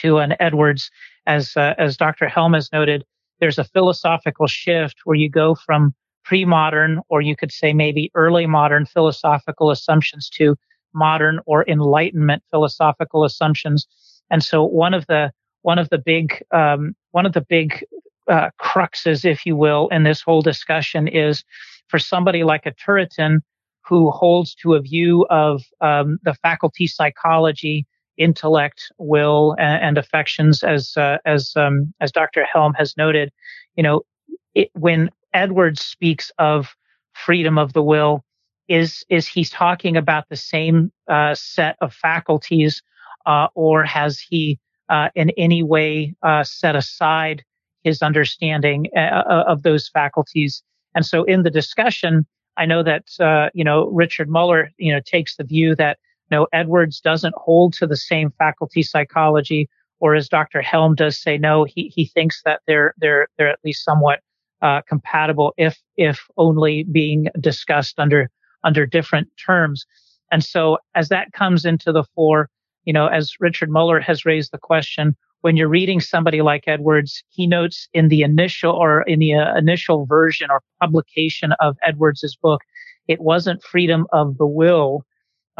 to 0.02 0.18
an 0.18 0.34
Edwards, 0.40 0.90
as 1.26 1.56
uh, 1.56 1.74
as 1.78 1.96
Dr. 1.96 2.28
Helm 2.28 2.54
has 2.54 2.70
noted, 2.72 3.04
there's 3.40 3.58
a 3.58 3.64
philosophical 3.64 4.46
shift 4.46 4.96
where 5.04 5.16
you 5.16 5.30
go 5.30 5.54
from 5.54 5.94
pre-modern, 6.24 7.00
or 7.08 7.20
you 7.20 7.34
could 7.34 7.50
say 7.52 7.72
maybe 7.72 8.10
early 8.14 8.46
modern 8.46 8.86
philosophical 8.86 9.70
assumptions 9.70 10.28
to 10.30 10.56
modern 10.92 11.40
or 11.46 11.68
Enlightenment 11.68 12.42
philosophical 12.50 13.24
assumptions. 13.24 13.86
And 14.30 14.42
so 14.42 14.64
one 14.64 14.94
of 14.94 15.06
the 15.06 15.32
one 15.62 15.78
of 15.78 15.88
the 15.90 15.98
big 15.98 16.42
um, 16.52 16.94
one 17.12 17.26
of 17.26 17.32
the 17.32 17.40
big 17.48 17.84
uh, 18.28 18.50
cruxes, 18.60 19.24
if 19.24 19.44
you 19.44 19.56
will, 19.56 19.88
in 19.88 20.04
this 20.04 20.20
whole 20.20 20.42
discussion 20.42 21.08
is 21.08 21.44
for 21.88 21.98
somebody 21.98 22.44
like 22.44 22.66
a 22.66 22.72
Turretin 22.72 23.40
who 23.84 24.10
holds 24.10 24.54
to 24.54 24.74
a 24.74 24.80
view 24.80 25.26
of 25.30 25.62
um, 25.80 26.18
the 26.22 26.34
faculty 26.34 26.86
psychology, 26.86 27.86
intellect, 28.20 28.92
will, 28.98 29.56
and, 29.58 29.82
and 29.82 29.98
affections, 29.98 30.62
as 30.62 30.96
uh, 30.96 31.16
as 31.24 31.52
um, 31.56 31.92
as 32.00 32.12
Dr. 32.12 32.44
Helm 32.44 32.74
has 32.74 32.96
noted. 32.96 33.32
You 33.76 33.82
know, 33.82 34.02
it, 34.54 34.70
when 34.74 35.10
Edwards 35.32 35.80
speaks 35.80 36.30
of 36.38 36.76
freedom 37.14 37.58
of 37.58 37.72
the 37.72 37.82
will, 37.82 38.22
is 38.68 39.04
is 39.08 39.26
he's 39.26 39.50
talking 39.50 39.96
about 39.96 40.28
the 40.28 40.36
same 40.36 40.92
uh, 41.08 41.34
set 41.34 41.76
of 41.80 41.92
faculties, 41.92 42.82
uh, 43.26 43.48
or 43.54 43.84
has 43.84 44.20
he 44.20 44.58
uh, 44.90 45.08
in 45.14 45.30
any 45.30 45.62
way 45.62 46.14
uh, 46.22 46.44
set 46.44 46.76
aside 46.76 47.42
his 47.82 48.02
understanding 48.02 48.86
uh, 48.96 49.44
of 49.48 49.62
those 49.62 49.88
faculties. 49.88 50.62
And 50.94 51.06
so 51.06 51.24
in 51.24 51.42
the 51.42 51.50
discussion, 51.50 52.26
I 52.56 52.66
know 52.66 52.82
that, 52.82 53.04
you 53.54 53.64
know, 53.64 53.86
Richard 53.86 54.28
Muller, 54.28 54.70
you 54.76 54.92
know, 54.92 55.00
takes 55.00 55.36
the 55.36 55.44
view 55.44 55.74
that, 55.76 55.98
know, 56.30 56.46
Edwards 56.52 57.00
doesn't 57.00 57.34
hold 57.36 57.72
to 57.74 57.86
the 57.86 57.96
same 57.96 58.30
faculty 58.38 58.82
psychology, 58.82 59.68
or 60.00 60.14
as 60.14 60.28
Dr. 60.28 60.62
Helm 60.62 60.94
does 60.94 61.20
say, 61.20 61.38
no, 61.38 61.64
he, 61.64 61.92
he 61.94 62.06
thinks 62.06 62.42
that 62.44 62.60
they're, 62.66 62.94
they're, 62.98 63.28
they're 63.36 63.48
at 63.50 63.58
least 63.64 63.84
somewhat, 63.84 64.20
uh, 64.62 64.82
compatible 64.88 65.54
if, 65.56 65.78
if 65.96 66.26
only 66.36 66.84
being 66.84 67.28
discussed 67.40 67.98
under, 67.98 68.30
under 68.64 68.86
different 68.86 69.28
terms. 69.44 69.86
And 70.30 70.44
so 70.44 70.78
as 70.94 71.08
that 71.08 71.32
comes 71.32 71.64
into 71.64 71.92
the 71.92 72.04
fore, 72.14 72.48
you 72.84 72.92
know, 72.92 73.06
as 73.06 73.34
Richard 73.40 73.70
Muller 73.70 74.00
has 74.00 74.24
raised 74.24 74.52
the 74.52 74.58
question, 74.58 75.16
when 75.42 75.56
you're 75.56 75.68
reading 75.68 76.00
somebody 76.00 76.42
like 76.42 76.64
Edwards, 76.66 77.22
he 77.30 77.46
notes 77.46 77.88
in 77.92 78.08
the 78.08 78.22
initial 78.22 78.72
or 78.72 79.02
in 79.02 79.18
the 79.18 79.34
uh, 79.34 79.56
initial 79.56 80.06
version 80.06 80.50
or 80.50 80.60
publication 80.80 81.52
of 81.60 81.76
Edwards's 81.82 82.36
book, 82.36 82.60
it 83.08 83.20
wasn't 83.20 83.62
freedom 83.62 84.06
of 84.12 84.36
the 84.36 84.46
will. 84.46 85.04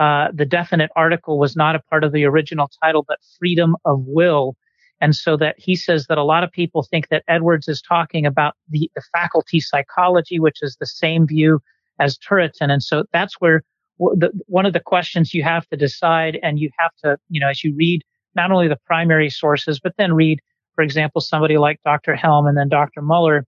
Uh, 0.00 0.28
the 0.32 0.46
definite 0.46 0.90
article 0.96 1.38
was 1.38 1.54
not 1.54 1.76
a 1.76 1.80
part 1.90 2.02
of 2.02 2.12
the 2.12 2.24
original 2.24 2.70
title, 2.82 3.04
but 3.06 3.18
freedom 3.38 3.76
of 3.84 4.00
will. 4.06 4.56
And 5.02 5.14
so 5.14 5.36
that 5.36 5.56
he 5.58 5.76
says 5.76 6.06
that 6.06 6.16
a 6.16 6.24
lot 6.24 6.42
of 6.42 6.50
people 6.50 6.82
think 6.82 7.08
that 7.08 7.22
Edwards 7.28 7.68
is 7.68 7.82
talking 7.82 8.24
about 8.24 8.54
the, 8.70 8.90
the 8.94 9.02
faculty 9.12 9.60
psychology, 9.60 10.40
which 10.40 10.62
is 10.62 10.76
the 10.80 10.86
same 10.86 11.26
view 11.26 11.60
as 11.98 12.16
Turretin. 12.18 12.70
And 12.70 12.82
so 12.82 13.04
that's 13.12 13.34
where 13.40 13.62
the, 13.98 14.30
one 14.46 14.64
of 14.64 14.72
the 14.72 14.80
questions 14.80 15.34
you 15.34 15.42
have 15.42 15.66
to 15.68 15.76
decide 15.76 16.38
and 16.42 16.58
you 16.58 16.70
have 16.78 16.92
to, 17.04 17.18
you 17.28 17.38
know, 17.38 17.50
as 17.50 17.62
you 17.62 17.74
read 17.76 18.02
not 18.34 18.50
only 18.50 18.68
the 18.68 18.78
primary 18.86 19.28
sources, 19.28 19.80
but 19.80 19.92
then 19.98 20.14
read, 20.14 20.40
for 20.74 20.82
example, 20.82 21.20
somebody 21.20 21.58
like 21.58 21.78
Dr. 21.84 22.14
Helm 22.16 22.46
and 22.46 22.56
then 22.56 22.70
Dr. 22.70 23.02
Muller 23.02 23.44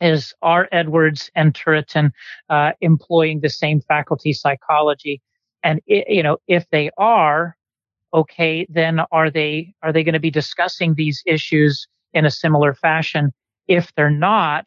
is 0.00 0.32
are 0.40 0.66
Edwards 0.72 1.30
and 1.34 1.52
Turretin 1.52 2.10
uh, 2.48 2.72
employing 2.80 3.40
the 3.40 3.50
same 3.50 3.82
faculty 3.82 4.32
psychology? 4.32 5.20
And 5.64 5.80
it, 5.86 6.08
you 6.08 6.22
know, 6.22 6.36
if 6.46 6.64
they 6.70 6.90
are, 6.98 7.56
okay, 8.12 8.66
then 8.68 9.00
are 9.10 9.30
they 9.30 9.74
are 9.82 9.92
they 9.92 10.04
going 10.04 10.12
to 10.14 10.20
be 10.20 10.30
discussing 10.30 10.94
these 10.94 11.22
issues 11.26 11.88
in 12.12 12.24
a 12.24 12.30
similar 12.30 12.74
fashion? 12.74 13.32
If 13.66 13.92
they're 13.96 14.10
not, 14.10 14.66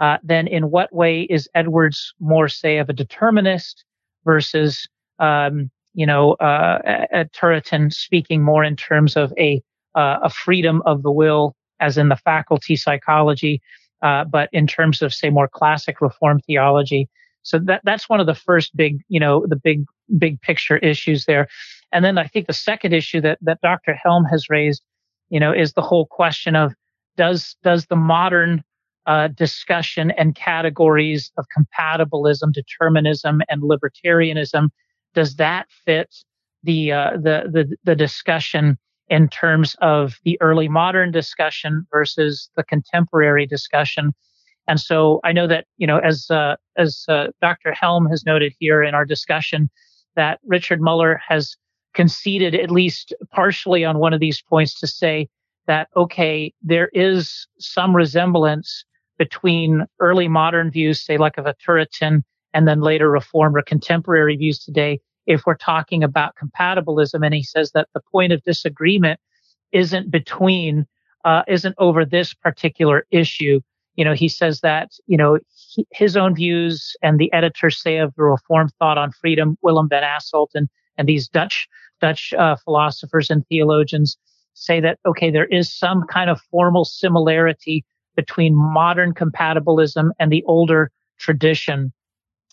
uh, 0.00 0.18
then 0.24 0.48
in 0.48 0.70
what 0.70 0.92
way 0.92 1.22
is 1.22 1.48
Edwards 1.54 2.12
more, 2.18 2.48
say, 2.48 2.78
of 2.78 2.88
a 2.88 2.94
determinist 2.94 3.84
versus 4.24 4.88
um, 5.20 5.70
you 5.94 6.06
know, 6.06 6.32
uh, 6.34 7.06
at 7.12 7.32
Turretin 7.32 7.92
speaking 7.92 8.42
more 8.42 8.64
in 8.64 8.76
terms 8.76 9.16
of 9.16 9.32
a, 9.38 9.62
uh, 9.94 10.18
a 10.22 10.30
freedom 10.30 10.82
of 10.86 11.02
the 11.02 11.12
will, 11.12 11.54
as 11.80 11.98
in 11.98 12.08
the 12.08 12.16
faculty 12.16 12.76
psychology, 12.76 13.60
uh, 14.02 14.24
but 14.24 14.48
in 14.52 14.66
terms 14.66 15.02
of 15.02 15.12
say 15.12 15.30
more 15.30 15.48
classic 15.48 16.00
reform 16.00 16.40
theology. 16.40 17.08
So 17.42 17.58
that, 17.60 17.82
that's 17.84 18.08
one 18.08 18.20
of 18.20 18.26
the 18.26 18.34
first 18.34 18.76
big, 18.76 18.98
you 19.08 19.20
know, 19.20 19.44
the 19.46 19.56
big, 19.56 19.84
big 20.18 20.40
picture 20.40 20.78
issues 20.78 21.24
there. 21.24 21.48
And 21.92 22.04
then 22.04 22.18
I 22.18 22.26
think 22.26 22.46
the 22.46 22.52
second 22.52 22.92
issue 22.92 23.20
that, 23.20 23.38
that 23.42 23.60
Dr. 23.62 23.94
Helm 23.94 24.24
has 24.26 24.48
raised, 24.48 24.82
you 25.30 25.40
know, 25.40 25.52
is 25.52 25.72
the 25.72 25.82
whole 25.82 26.06
question 26.06 26.56
of 26.56 26.74
does, 27.16 27.56
does 27.62 27.86
the 27.86 27.96
modern 27.96 28.62
uh, 29.06 29.28
discussion 29.28 30.12
and 30.12 30.34
categories 30.34 31.32
of 31.36 31.46
compatibilism, 31.56 32.52
determinism, 32.52 33.42
and 33.48 33.62
libertarianism 33.62 34.68
does 35.14 35.36
that 35.36 35.66
fit 35.84 36.14
the 36.62 36.92
uh, 36.92 37.12
the 37.12 37.48
the 37.50 37.76
the 37.84 37.96
discussion 37.96 38.78
in 39.08 39.28
terms 39.28 39.76
of 39.80 40.14
the 40.24 40.40
early 40.40 40.68
modern 40.68 41.10
discussion 41.10 41.86
versus 41.90 42.50
the 42.56 42.64
contemporary 42.64 43.46
discussion? 43.46 44.12
And 44.68 44.80
so 44.80 45.20
I 45.24 45.32
know 45.32 45.46
that 45.46 45.66
you 45.76 45.86
know 45.86 45.98
as 45.98 46.30
uh, 46.30 46.56
as 46.76 47.04
uh, 47.08 47.28
Dr. 47.40 47.72
Helm 47.72 48.06
has 48.06 48.24
noted 48.24 48.52
here 48.58 48.82
in 48.82 48.94
our 48.94 49.04
discussion 49.04 49.70
that 50.16 50.40
Richard 50.46 50.80
Muller 50.80 51.20
has 51.26 51.56
conceded 51.94 52.54
at 52.54 52.70
least 52.70 53.14
partially 53.30 53.84
on 53.84 53.98
one 53.98 54.12
of 54.14 54.20
these 54.20 54.40
points 54.42 54.78
to 54.80 54.86
say 54.86 55.28
that 55.66 55.88
okay 55.94 56.52
there 56.62 56.88
is 56.92 57.46
some 57.58 57.94
resemblance 57.94 58.84
between 59.18 59.84
early 60.00 60.26
modern 60.26 60.70
views 60.70 61.04
say 61.04 61.18
like 61.18 61.38
of 61.38 61.46
a 61.46 61.54
Turretin 61.54 62.22
and 62.54 62.66
then 62.66 62.80
later 62.80 63.10
reform 63.10 63.56
or 63.56 63.62
contemporary 63.62 64.36
views 64.36 64.58
today 64.58 65.00
if 65.26 65.46
we're 65.46 65.56
talking 65.56 66.02
about 66.02 66.34
compatibilism. 66.36 67.24
And 67.24 67.34
he 67.34 67.42
says 67.42 67.72
that 67.72 67.88
the 67.94 68.00
point 68.10 68.32
of 68.32 68.42
disagreement 68.42 69.20
isn't 69.72 70.10
between, 70.10 70.86
uh, 71.24 71.42
isn't 71.48 71.74
over 71.78 72.04
this 72.04 72.34
particular 72.34 73.06
issue. 73.10 73.60
You 73.96 74.04
know, 74.04 74.14
he 74.14 74.28
says 74.28 74.60
that, 74.60 74.90
you 75.06 75.16
know, 75.16 75.38
he, 75.68 75.86
his 75.92 76.16
own 76.16 76.34
views 76.34 76.96
and 77.02 77.18
the 77.18 77.32
editors 77.32 77.80
say 77.80 77.98
of 77.98 78.14
the 78.14 78.22
reform 78.24 78.68
thought 78.78 78.98
on 78.98 79.12
freedom, 79.12 79.56
Willem 79.62 79.88
van 79.88 80.02
Asselt 80.02 80.48
and, 80.54 80.68
and 80.96 81.08
these 81.08 81.28
Dutch, 81.28 81.68
Dutch, 82.00 82.32
uh, 82.32 82.56
philosophers 82.64 83.30
and 83.30 83.46
theologians 83.48 84.16
say 84.54 84.80
that, 84.80 84.98
okay, 85.06 85.30
there 85.30 85.46
is 85.46 85.72
some 85.72 86.04
kind 86.08 86.30
of 86.30 86.40
formal 86.50 86.84
similarity 86.84 87.84
between 88.16 88.54
modern 88.54 89.14
compatibilism 89.14 90.10
and 90.18 90.30
the 90.30 90.44
older 90.44 90.90
tradition. 91.18 91.92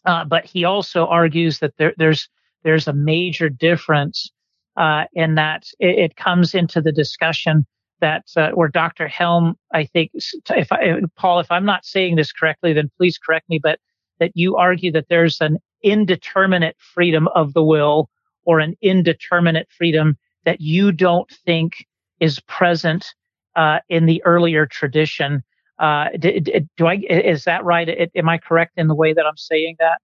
Uh, 0.06 0.24
but 0.24 0.46
he 0.46 0.64
also 0.64 1.06
argues 1.08 1.60
that 1.60 1.74
there, 1.78 1.94
there's 1.98 2.30
there's 2.64 2.88
a 2.88 2.94
major 2.94 3.50
difference 3.50 4.32
uh, 4.76 5.06
in 5.14 5.36
that 5.36 5.64
it, 5.80 5.98
it, 5.98 6.16
comes 6.18 6.54
into 6.54 6.82
the 6.82 6.92
discussion 6.92 7.66
that 8.02 8.26
uh, 8.36 8.52
where 8.52 8.70
Dr. 8.70 9.08
Helm, 9.08 9.56
I 9.74 9.86
think, 9.86 10.12
if 10.14 10.72
I, 10.72 11.02
Paul, 11.16 11.40
if 11.40 11.52
I'm 11.52 11.66
not 11.66 11.86
saying 11.86 12.16
this 12.16 12.32
correctly, 12.32 12.74
then 12.74 12.90
please 12.98 13.18
correct 13.18 13.50
me, 13.50 13.60
but 13.62 13.80
that 14.20 14.32
you 14.36 14.58
argue 14.58 14.92
that 14.92 15.08
there's 15.10 15.40
an 15.42 15.58
indeterminate 15.84 16.76
freedom 16.80 17.28
of 17.36 17.54
the 17.54 17.64
will 17.64 18.10
or 18.44 18.60
an 18.60 18.76
indeterminate 18.82 19.68
freedom 19.70 20.18
that 20.46 20.62
you 20.62 20.92
don't 20.92 21.30
think 21.46 21.86
is 22.20 22.40
present 22.42 23.14
uh, 23.56 23.80
in 23.90 24.06
the 24.06 24.24
earlier 24.26 24.66
tradition. 24.66 25.44
Uh, 25.78 26.10
do 26.20 26.88
I 26.88 26.96
is 27.10 27.46
that 27.46 27.64
right? 27.64 28.10
Am 28.16 28.28
I 28.28 28.38
correct 28.38 28.74
in 28.78 28.88
the 28.88 28.96
way 28.96 29.14
that 29.14 29.26
I'm 29.26 29.38
saying 29.38 29.78
that? 29.80 30.00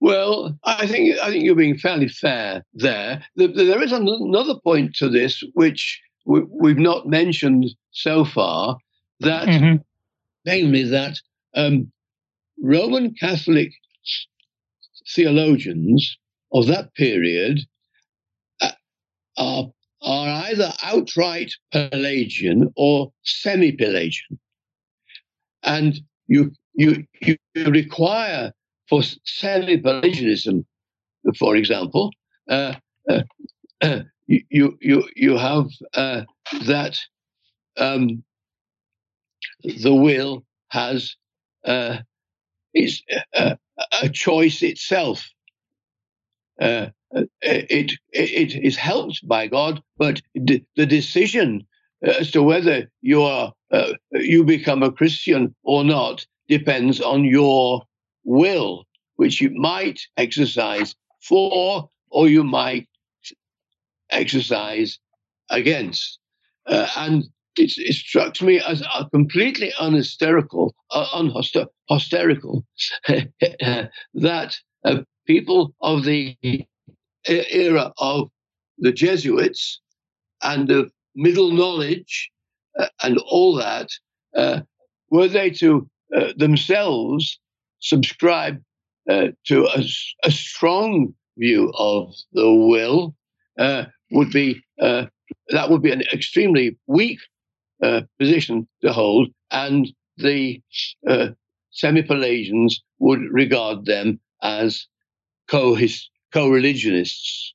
Well, 0.00 0.58
I 0.64 0.86
think 0.86 1.18
I 1.18 1.30
think 1.30 1.44
you're 1.44 1.54
being 1.54 1.76
fairly 1.76 2.08
fair 2.08 2.64
there. 2.74 3.24
There 3.36 3.82
is 3.82 3.92
another 3.92 4.54
point 4.64 4.96
to 4.96 5.08
this 5.08 5.42
which 5.54 6.00
we've 6.24 6.78
not 6.78 7.08
mentioned 7.08 7.66
so 7.90 8.24
far. 8.24 8.76
That, 9.20 9.46
mm-hmm. 9.46 9.76
namely, 10.44 10.82
that 10.84 11.18
um, 11.54 11.92
Roman 12.60 13.14
Catholic 13.14 13.72
theologians 15.14 16.16
of 16.52 16.66
that 16.66 16.94
period 16.94 17.60
uh, 18.60 18.72
are 19.36 19.70
are 20.04 20.44
either 20.50 20.72
outright 20.82 21.52
Pelagian 21.72 22.72
or 22.76 23.12
semi-Pelagian, 23.22 24.38
and 25.62 26.00
you 26.26 26.50
you 26.74 27.04
you 27.20 27.36
require 27.54 28.52
for 28.88 29.02
semi-Pelagianism, 29.24 30.66
for 31.38 31.56
example, 31.56 32.10
uh, 32.48 32.74
uh, 33.08 33.22
uh, 33.80 34.00
you 34.26 34.78
you 34.80 35.08
you 35.16 35.36
have 35.36 35.66
uh, 35.94 36.22
that 36.66 36.98
um, 37.76 38.22
the 39.62 39.94
will 39.94 40.44
has 40.68 41.16
uh, 41.64 41.98
is 42.74 43.02
uh, 43.34 43.56
a 44.02 44.08
choice 44.08 44.62
itself. 44.62 45.28
it, 46.60 47.92
it 48.12 48.54
is 48.64 48.76
helped 48.76 49.26
by 49.26 49.46
God, 49.46 49.82
but 49.98 50.22
the, 50.34 50.64
the 50.76 50.86
decision 50.86 51.66
as 52.02 52.30
to 52.30 52.42
whether 52.42 52.90
you 53.00 53.22
are 53.22 53.52
you 54.12 54.44
become 54.44 54.82
a 54.82 54.92
Christian 54.92 55.54
or 55.62 55.84
not 55.84 56.26
depends 56.48 57.00
on 57.00 57.24
your 57.24 57.82
will, 58.24 58.84
which 59.16 59.40
you 59.40 59.50
might 59.50 60.00
exercise 60.16 60.94
for 61.20 61.88
or 62.10 62.28
you 62.28 62.44
might 62.44 62.86
exercise 64.12 64.98
against. 65.50 66.18
Uh, 66.66 66.88
and 66.96 67.24
it, 67.56 67.72
it 67.76 67.94
struck 67.94 68.40
me 68.40 68.60
as 68.60 68.82
a 68.82 69.08
completely 69.10 69.72
unhysterical, 69.78 70.74
uh, 70.90 71.06
unhysterical 71.12 72.64
that 74.14 74.56
uh, 74.84 75.00
people 75.26 75.74
of 75.80 76.04
the 76.04 76.36
era 77.26 77.92
of 77.98 78.30
the 78.78 78.92
Jesuits 78.92 79.80
and 80.42 80.70
of 80.70 80.90
middle 81.14 81.52
knowledge 81.52 82.30
uh, 82.78 82.86
and 83.02 83.18
all 83.18 83.54
that, 83.56 83.88
uh, 84.34 84.60
were 85.10 85.28
they 85.28 85.50
to 85.50 85.88
uh, 86.16 86.32
themselves 86.36 87.38
subscribe 87.80 88.60
uh, 89.10 89.28
to 89.46 89.66
a, 89.66 89.82
a, 90.24 90.30
strong 90.30 91.12
view 91.36 91.72
of 91.76 92.14
the 92.32 92.52
will 92.52 93.14
uh, 93.58 93.84
would 94.10 94.30
be 94.30 94.62
uh, 94.80 95.06
that 95.48 95.70
would 95.70 95.82
be 95.82 95.92
an 95.92 96.02
extremely 96.12 96.76
weak 96.86 97.20
uh, 97.82 98.02
position 98.18 98.68
to 98.82 98.92
hold, 98.92 99.28
and 99.50 99.88
the 100.16 100.60
uh, 101.08 101.28
semi-Pelagians 101.70 102.82
would 102.98 103.20
regard 103.30 103.86
them 103.86 104.20
as 104.42 104.86
co-religionists. 105.48 107.54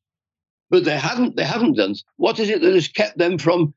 But 0.69 0.83
they 0.83 0.97
haven't. 0.97 1.37
They 1.37 1.45
haven't 1.45 1.77
done. 1.77 1.95
What 2.17 2.39
is 2.39 2.49
it 2.49 2.61
that 2.61 2.73
has 2.73 2.87
kept 2.87 3.17
them 3.17 3.37
from 3.37 3.73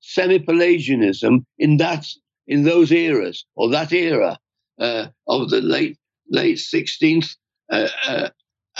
semi-Pelagianism 0.00 1.46
in 1.58 1.76
that 1.78 2.06
in 2.46 2.64
those 2.64 2.92
eras 2.92 3.44
or 3.54 3.70
that 3.70 3.92
era 3.92 4.38
uh, 4.78 5.06
of 5.28 5.50
the 5.50 5.60
late 5.60 5.96
late 6.30 6.58
16th 6.58 7.36
uh, 7.70 7.88
uh, 8.06 8.28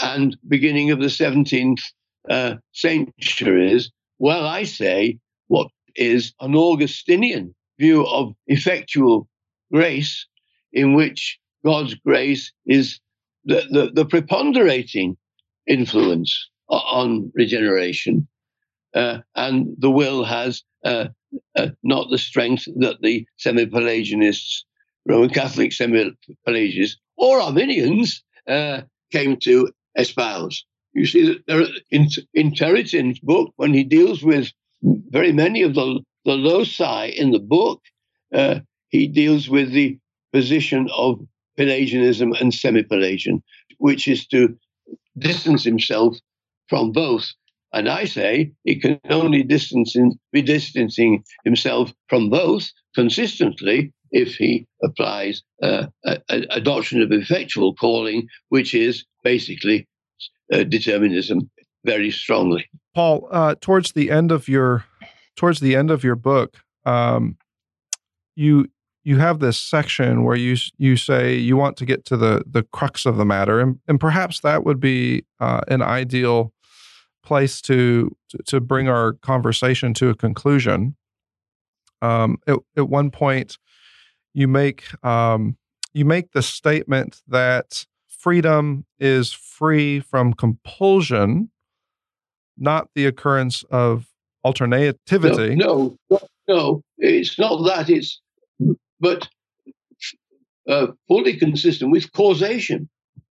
and 0.01 0.37
beginning 0.47 0.91
of 0.91 0.99
the 0.99 1.07
17th 1.07 1.81
uh, 2.29 2.55
centuries? 2.73 3.91
Well, 4.19 4.45
I 4.45 4.63
say 4.63 5.17
what 5.47 5.67
is 5.95 6.33
an 6.39 6.55
Augustinian 6.55 7.55
view 7.79 8.05
of 8.05 8.33
effectual 8.47 9.27
grace, 9.71 10.27
in 10.71 10.93
which 10.93 11.39
God's 11.65 11.95
grace 11.95 12.51
is 12.65 12.99
the, 13.45 13.63
the, 13.71 13.91
the 13.93 14.05
preponderating 14.05 15.17
influence 15.67 16.49
on 16.69 17.31
regeneration. 17.35 18.27
Uh, 18.93 19.19
and 19.35 19.75
the 19.79 19.89
will 19.89 20.23
has 20.23 20.63
uh, 20.83 21.07
uh, 21.55 21.67
not 21.83 22.09
the 22.09 22.17
strength 22.17 22.65
that 22.77 22.97
the 23.01 23.25
semi 23.37 23.65
Pelagianists, 23.65 24.63
Roman 25.05 25.29
Catholic 25.29 25.71
semi 25.71 26.11
Pelagians, 26.45 26.97
or 27.17 27.39
Arminians 27.39 28.23
uh, 28.47 28.81
came 29.11 29.37
to 29.37 29.69
espouse. 29.97 30.65
You 30.93 31.05
see 31.05 31.41
that 31.47 31.81
in, 31.89 32.07
in 32.33 32.51
Turretin's 32.51 33.19
book, 33.19 33.53
when 33.55 33.73
he 33.73 33.83
deals 33.83 34.23
with 34.23 34.51
very 34.81 35.31
many 35.31 35.61
of 35.61 35.73
the, 35.75 36.01
the 36.25 36.33
loci 36.33 37.05
in 37.05 37.31
the 37.31 37.39
book, 37.39 37.81
uh, 38.33 38.59
he 38.89 39.07
deals 39.07 39.49
with 39.49 39.71
the 39.71 39.97
position 40.33 40.89
of 40.95 41.19
Pelagianism 41.57 42.33
and 42.33 42.53
semi 42.53 42.83
Pelagian, 42.83 43.43
which 43.77 44.07
is 44.07 44.27
to 44.27 44.57
distance 45.17 45.63
himself 45.63 46.17
from 46.67 46.91
both. 46.91 47.31
And 47.73 47.87
I 47.87 48.05
say 48.05 48.51
he 48.63 48.79
can 48.79 48.99
only 49.09 49.43
distance 49.43 49.95
in, 49.95 50.19
be 50.31 50.41
distancing 50.41 51.23
himself 51.45 51.93
from 52.09 52.29
both 52.29 52.69
consistently 52.95 53.93
if 54.11 54.35
he 54.35 54.67
applies 54.83 55.41
uh, 55.63 55.87
a, 56.03 56.19
a, 56.29 56.59
doctrine 56.59 57.01
of 57.01 57.13
effectual 57.13 57.73
calling, 57.75 58.27
which 58.49 58.73
is 58.73 59.05
basically 59.23 59.87
uh, 60.53 60.63
determinism 60.63 61.49
very 61.85 62.11
strongly. 62.11 62.69
Paul, 62.93 63.27
uh, 63.31 63.55
towards 63.61 63.93
the 63.93 64.11
end 64.11 64.31
of 64.31 64.47
your 64.47 64.85
towards 65.35 65.59
the 65.59 65.75
end 65.75 65.91
of 65.91 66.03
your 66.03 66.15
book, 66.15 66.57
um, 66.85 67.37
you 68.35 68.67
you 69.03 69.17
have 69.17 69.39
this 69.39 69.57
section 69.57 70.23
where 70.23 70.35
you 70.35 70.57
you 70.77 70.95
say 70.95 71.35
you 71.35 71.57
want 71.57 71.77
to 71.77 71.85
get 71.85 72.05
to 72.05 72.17
the 72.17 72.43
the 72.45 72.63
crux 72.63 73.05
of 73.05 73.17
the 73.17 73.25
matter, 73.25 73.59
and 73.59 73.79
and 73.87 73.99
perhaps 73.99 74.41
that 74.41 74.63
would 74.63 74.79
be 74.79 75.25
uh, 75.39 75.61
an 75.67 75.81
ideal 75.81 76.53
place 77.23 77.61
to 77.61 78.15
to 78.45 78.59
bring 78.59 78.87
our 78.87 79.13
conversation 79.13 79.93
to 79.95 80.09
a 80.09 80.15
conclusion. 80.15 80.95
Um, 82.03 82.37
at, 82.47 82.57
at 82.75 82.89
one 82.89 83.11
point, 83.11 83.57
you 84.33 84.47
make 84.47 84.83
um, 85.03 85.57
you 85.93 86.05
make 86.05 86.31
the 86.31 86.41
statement 86.41 87.21
that 87.27 87.85
freedom 88.21 88.85
is 88.99 89.33
free 89.33 89.99
from 89.99 90.33
compulsion, 90.33 91.49
not 92.57 92.87
the 92.93 93.05
occurrence 93.05 93.63
of 93.71 94.07
alternativity. 94.43 95.55
No, 95.55 95.97
no, 96.09 96.19
no, 96.47 96.81
it's 96.97 97.39
not 97.39 97.57
that. 97.65 97.89
It's 97.89 98.21
but 98.99 99.27
uh, 100.69 100.87
fully 101.07 101.35
consistent 101.37 101.91
with 101.91 102.11
causation. 102.13 102.87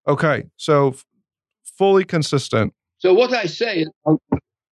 Okay, 0.09 0.45
so 0.57 0.89
f- 0.89 1.05
fully 1.79 2.05
consistent. 2.05 2.75
So 2.99 3.15
what 3.15 3.33
I 3.33 3.45
say, 3.45 3.87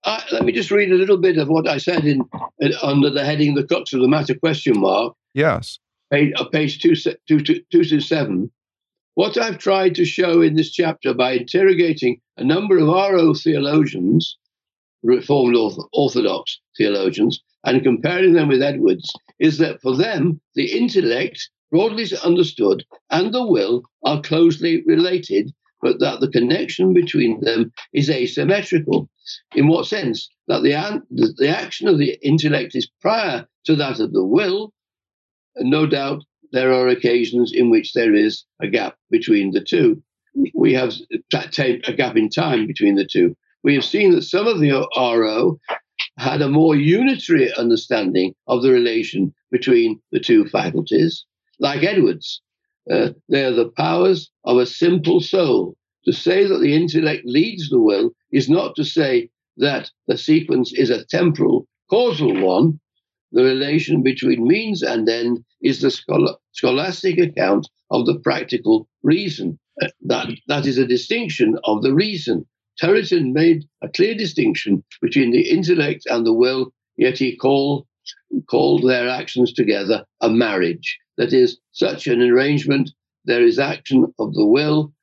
uh, 0.04 0.22
let 0.32 0.44
me 0.44 0.52
just 0.52 0.72
read 0.72 0.92
a 0.92 0.96
little 0.96 1.18
bit 1.18 1.38
of 1.38 1.48
what 1.48 1.68
I 1.68 1.78
said 1.78 2.04
in, 2.04 2.22
in 2.60 2.74
under 2.84 3.10
the 3.10 3.24
heading 3.24 3.56
"The 3.56 3.64
Crux 3.64 3.94
of 3.94 4.02
the 4.02 4.10
Matter?" 4.10 4.36
question 4.36 4.80
mark. 4.80 5.14
Yes. 5.34 5.80
Page, 6.12 6.34
uh, 6.36 6.44
page 6.46 6.82
two, 6.82 6.96
two, 6.96 7.40
two, 7.40 7.62
two 7.72 7.84
to 7.86 8.02
seven. 8.02 8.52
What 9.22 9.38
I've 9.38 9.60
tried 9.60 9.94
to 9.96 10.04
show 10.04 10.42
in 10.42 10.56
this 10.56 10.72
chapter 10.72 11.14
by 11.14 11.34
interrogating 11.34 12.20
a 12.38 12.44
number 12.44 12.80
of 12.80 12.88
RO 12.88 13.36
theologians, 13.36 14.36
Reformed 15.04 15.56
Orthodox 15.94 16.60
theologians, 16.76 17.40
and 17.64 17.84
comparing 17.84 18.34
them 18.34 18.48
with 18.48 18.64
Edwards, 18.64 19.08
is 19.38 19.60
that 19.60 19.80
for 19.80 19.96
them, 19.96 20.42
the 20.56 20.76
intellect, 20.76 21.52
broadly 21.70 22.08
understood, 22.24 22.84
and 23.12 23.32
the 23.32 23.46
will 23.46 23.84
are 24.04 24.24
closely 24.24 24.82
related, 24.88 25.52
but 25.84 26.00
that 26.00 26.20
the 26.20 26.32
connection 26.32 26.92
between 26.92 27.42
them 27.42 27.72
is 27.94 28.10
asymmetrical. 28.10 29.08
In 29.54 29.68
what 29.68 29.86
sense? 29.86 30.32
That 30.48 30.64
the, 30.64 31.34
the 31.38 31.48
action 31.48 31.88
of 31.88 32.00
the 32.00 32.18
intellect 32.24 32.74
is 32.74 32.90
prior 33.00 33.48
to 33.66 33.76
that 33.76 34.00
of 34.00 34.14
the 34.14 34.26
will, 34.26 34.74
and 35.56 35.70
no 35.70 35.86
doubt 35.86 36.24
there 36.52 36.74
are 36.74 36.88
occasions 36.88 37.52
in 37.54 37.70
which 37.70 37.94
there 37.94 38.14
is 38.14 38.44
a 38.62 38.68
gap 38.68 38.98
between 39.10 39.52
the 39.52 39.62
two. 39.62 40.02
We 40.54 40.74
have 40.74 40.94
a 41.14 41.94
gap 41.94 42.16
in 42.18 42.30
time 42.30 42.68
between 42.68 42.96
the 42.96 43.08
two. 43.10 43.36
We 43.64 43.76
have 43.76 43.86
seen 43.86 44.12
that 44.12 44.24
some 44.24 44.48
of 44.48 44.60
the 44.60 44.72
RO 44.98 45.60
had 46.18 46.42
a 46.42 46.50
more 46.50 46.76
unitary 46.76 47.54
understanding 47.54 48.34
of 48.48 48.64
the 48.64 48.72
relation 48.72 49.34
between 49.52 50.02
the 50.12 50.20
two 50.20 50.48
faculties, 50.48 51.26
like 51.60 51.84
Edwards. 51.84 52.42
Uh, 52.90 53.10
they 53.30 53.46
are 53.46 53.54
the 53.54 53.72
powers 53.78 54.30
of 54.44 54.58
a 54.58 54.66
simple 54.66 55.22
soul. 55.22 55.76
To 56.06 56.12
say 56.12 56.46
that 56.48 56.58
the 56.58 56.74
intellect 56.74 57.24
leads 57.26 57.70
the 57.70 57.80
will 57.80 58.12
is 58.32 58.50
not 58.50 58.76
to 58.76 58.84
say 58.84 59.30
that 59.58 59.92
the 60.08 60.18
sequence 60.18 60.74
is 60.74 60.90
a 60.90 61.06
temporal, 61.06 61.68
causal 61.90 62.42
one, 62.42 62.80
the 63.32 63.44
relation 63.44 64.04
between 64.04 64.48
means 64.48 64.82
and 64.82 65.08
end 65.08 65.44
is 65.62 65.82
the 65.82 65.92
scholastic 66.52 67.18
account 67.18 67.70
of 67.90 68.06
the 68.06 68.20
practical 68.20 68.88
reason. 69.04 69.58
Uh, 69.82 69.88
that, 70.02 70.28
that 70.48 70.66
is 70.66 70.78
a 70.78 70.86
distinction 70.86 71.58
of 71.64 71.82
the 71.82 71.94
reason. 71.94 72.46
Turretin 72.82 73.34
made 73.34 73.64
a 73.82 73.90
clear 73.90 74.16
distinction 74.16 74.84
between 75.02 75.32
the 75.32 75.50
intellect 75.50 76.06
and 76.08 76.26
the 76.26 76.34
will, 76.34 76.74
yet 76.98 77.18
he 77.18 77.36
called, 77.36 77.86
called 78.50 78.84
their 78.88 79.08
actions 79.08 79.54
together 79.54 80.06
a 80.22 80.30
marriage. 80.30 80.98
That 81.18 81.34
is, 81.34 81.60
such 81.72 82.08
an 82.08 82.22
arrangement, 82.22 82.92
there 83.26 83.44
is 83.44 83.60
action 83.60 84.14
of 84.20 84.34
the 84.34 84.46
will 84.46 84.94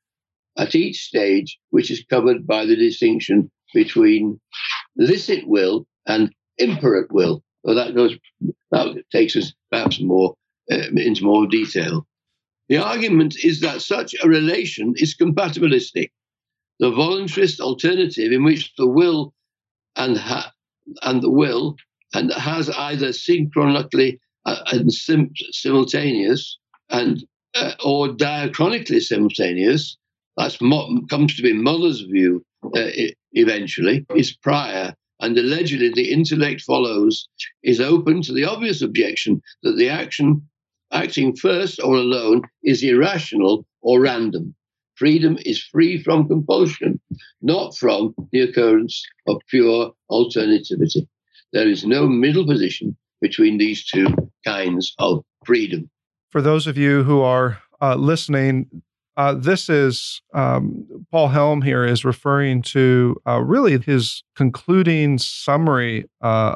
at 0.56 0.74
each 0.74 1.04
stage, 1.04 1.58
which 1.70 1.90
is 1.90 2.04
covered 2.10 2.46
by 2.46 2.66
the 2.66 2.76
distinction 2.76 3.50
between 3.74 4.40
licit 4.96 5.46
will 5.46 5.86
and 6.06 6.34
imperate 6.58 7.12
will. 7.12 7.44
Well, 7.64 7.76
that 7.76 7.94
goes 7.94 8.16
that 8.70 9.02
takes 9.12 9.36
us 9.36 9.52
perhaps 9.70 10.00
more 10.00 10.34
uh, 10.70 10.88
into 10.96 11.24
more 11.24 11.46
detail. 11.46 12.06
The 12.68 12.76
argument 12.78 13.36
is 13.42 13.60
that 13.60 13.82
such 13.82 14.14
a 14.22 14.28
relation 14.28 14.94
is 14.96 15.16
compatibilistic. 15.16 16.10
The 16.80 16.90
voluntarist 16.90 17.60
alternative 17.60 18.32
in 18.32 18.44
which 18.44 18.72
the 18.76 18.86
will 18.86 19.34
and 19.96 20.16
ha- 20.16 20.52
and 21.02 21.22
the 21.22 21.30
will 21.30 21.76
and 22.14 22.32
has 22.32 22.70
either 22.70 23.08
synchronically 23.12 24.18
uh, 24.46 24.62
and 24.72 24.92
sim- 24.92 25.32
simultaneous 25.50 26.58
and 26.90 27.24
uh, 27.54 27.72
or 27.84 28.08
diachronically 28.08 29.00
simultaneous. 29.02 29.96
That's 30.36 30.60
mo- 30.60 31.00
comes 31.10 31.34
to 31.36 31.42
be 31.42 31.52
Muller's 31.52 32.02
view 32.02 32.44
uh, 32.76 32.88
eventually. 33.32 34.06
Is 34.14 34.36
prior 34.36 34.94
and 35.20 35.36
allegedly 35.36 35.90
the 35.90 36.10
intellect 36.10 36.62
follows, 36.62 37.28
is 37.62 37.80
open 37.80 38.22
to 38.22 38.32
the 38.32 38.44
obvious 38.44 38.82
objection 38.82 39.42
that 39.62 39.76
the 39.76 39.88
action 39.88 40.42
acting 40.92 41.36
first 41.36 41.80
or 41.82 41.96
alone 41.96 42.42
is 42.62 42.82
irrational 42.82 43.66
or 43.82 44.00
random. 44.00 44.54
Freedom 44.94 45.38
is 45.44 45.62
free 45.62 46.02
from 46.02 46.26
compulsion, 46.26 47.00
not 47.40 47.76
from 47.76 48.14
the 48.32 48.40
occurrence 48.40 49.04
of 49.26 49.40
pure 49.48 49.92
alternativity. 50.08 51.06
There 51.52 51.68
is 51.68 51.84
no 51.84 52.06
middle 52.06 52.46
position 52.46 52.96
between 53.20 53.58
these 53.58 53.84
two 53.84 54.08
kinds 54.44 54.94
of 54.98 55.24
freedom. 55.44 55.88
For 56.30 56.42
those 56.42 56.66
of 56.66 56.76
you 56.76 57.04
who 57.04 57.20
are 57.20 57.58
uh, 57.80 57.94
listening, 57.94 58.82
uh, 59.18 59.34
this 59.34 59.68
is 59.68 60.22
um, 60.32 60.86
Paul 61.10 61.26
Helm 61.26 61.60
here 61.60 61.84
is 61.84 62.04
referring 62.04 62.62
to 62.62 63.16
uh, 63.26 63.40
really 63.40 63.76
his 63.80 64.22
concluding 64.36 65.18
summary 65.18 66.04
uh, 66.20 66.54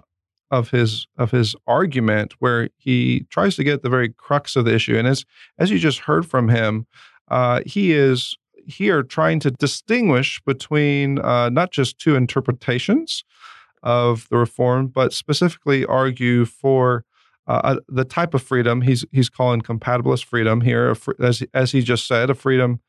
of 0.52 0.70
his 0.70 1.08
of 1.18 1.32
his 1.32 1.56
argument, 1.66 2.34
where 2.38 2.68
he 2.76 3.26
tries 3.30 3.56
to 3.56 3.64
get 3.64 3.82
the 3.82 3.90
very 3.90 4.10
crux 4.10 4.54
of 4.54 4.64
the 4.64 4.74
issue. 4.74 4.96
And 4.96 5.08
as 5.08 5.24
as 5.58 5.72
you 5.72 5.78
just 5.80 5.98
heard 5.98 6.24
from 6.24 6.48
him, 6.48 6.86
uh, 7.28 7.62
he 7.66 7.92
is 7.92 8.36
here 8.64 9.02
trying 9.02 9.40
to 9.40 9.50
distinguish 9.50 10.40
between 10.46 11.18
uh, 11.18 11.48
not 11.48 11.72
just 11.72 11.98
two 11.98 12.14
interpretations 12.14 13.24
of 13.82 14.28
the 14.30 14.36
reform, 14.36 14.86
but 14.86 15.12
specifically 15.12 15.84
argue 15.84 16.44
for 16.44 17.04
uh, 17.46 17.60
uh, 17.64 17.76
the 17.88 18.04
type 18.04 18.34
of 18.34 18.42
freedom 18.42 18.82
he's 18.82 19.04
he's 19.10 19.28
calling 19.28 19.60
compatibilist 19.60 20.24
freedom 20.24 20.60
here, 20.60 20.96
as 21.20 21.42
as 21.54 21.72
he 21.72 21.82
just 21.82 22.06
said, 22.06 22.30
a 22.30 22.34
freedom 22.34 22.80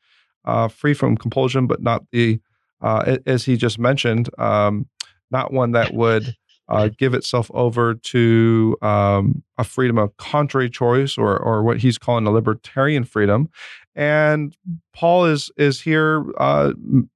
uh, 0.44 0.68
free 0.68 0.94
from 0.94 1.16
compulsion, 1.16 1.66
but 1.66 1.82
not 1.82 2.04
the 2.12 2.40
uh, 2.80 3.16
as 3.26 3.44
he 3.44 3.56
just 3.56 3.78
mentioned, 3.78 4.28
um, 4.38 4.86
not 5.30 5.52
one 5.52 5.72
that 5.72 5.94
would 5.94 6.36
uh, 6.68 6.88
give 6.96 7.14
itself 7.14 7.50
over 7.52 7.94
to 7.94 8.76
um, 8.80 9.42
a 9.58 9.64
freedom 9.64 9.98
of 9.98 10.16
contrary 10.18 10.70
choice 10.70 11.18
or 11.18 11.36
or 11.36 11.62
what 11.62 11.78
he's 11.78 11.98
calling 11.98 12.26
a 12.26 12.30
libertarian 12.30 13.04
freedom. 13.04 13.48
And 13.96 14.56
Paul 14.92 15.24
is 15.24 15.50
is 15.56 15.80
here 15.80 16.24
uh, 16.38 16.72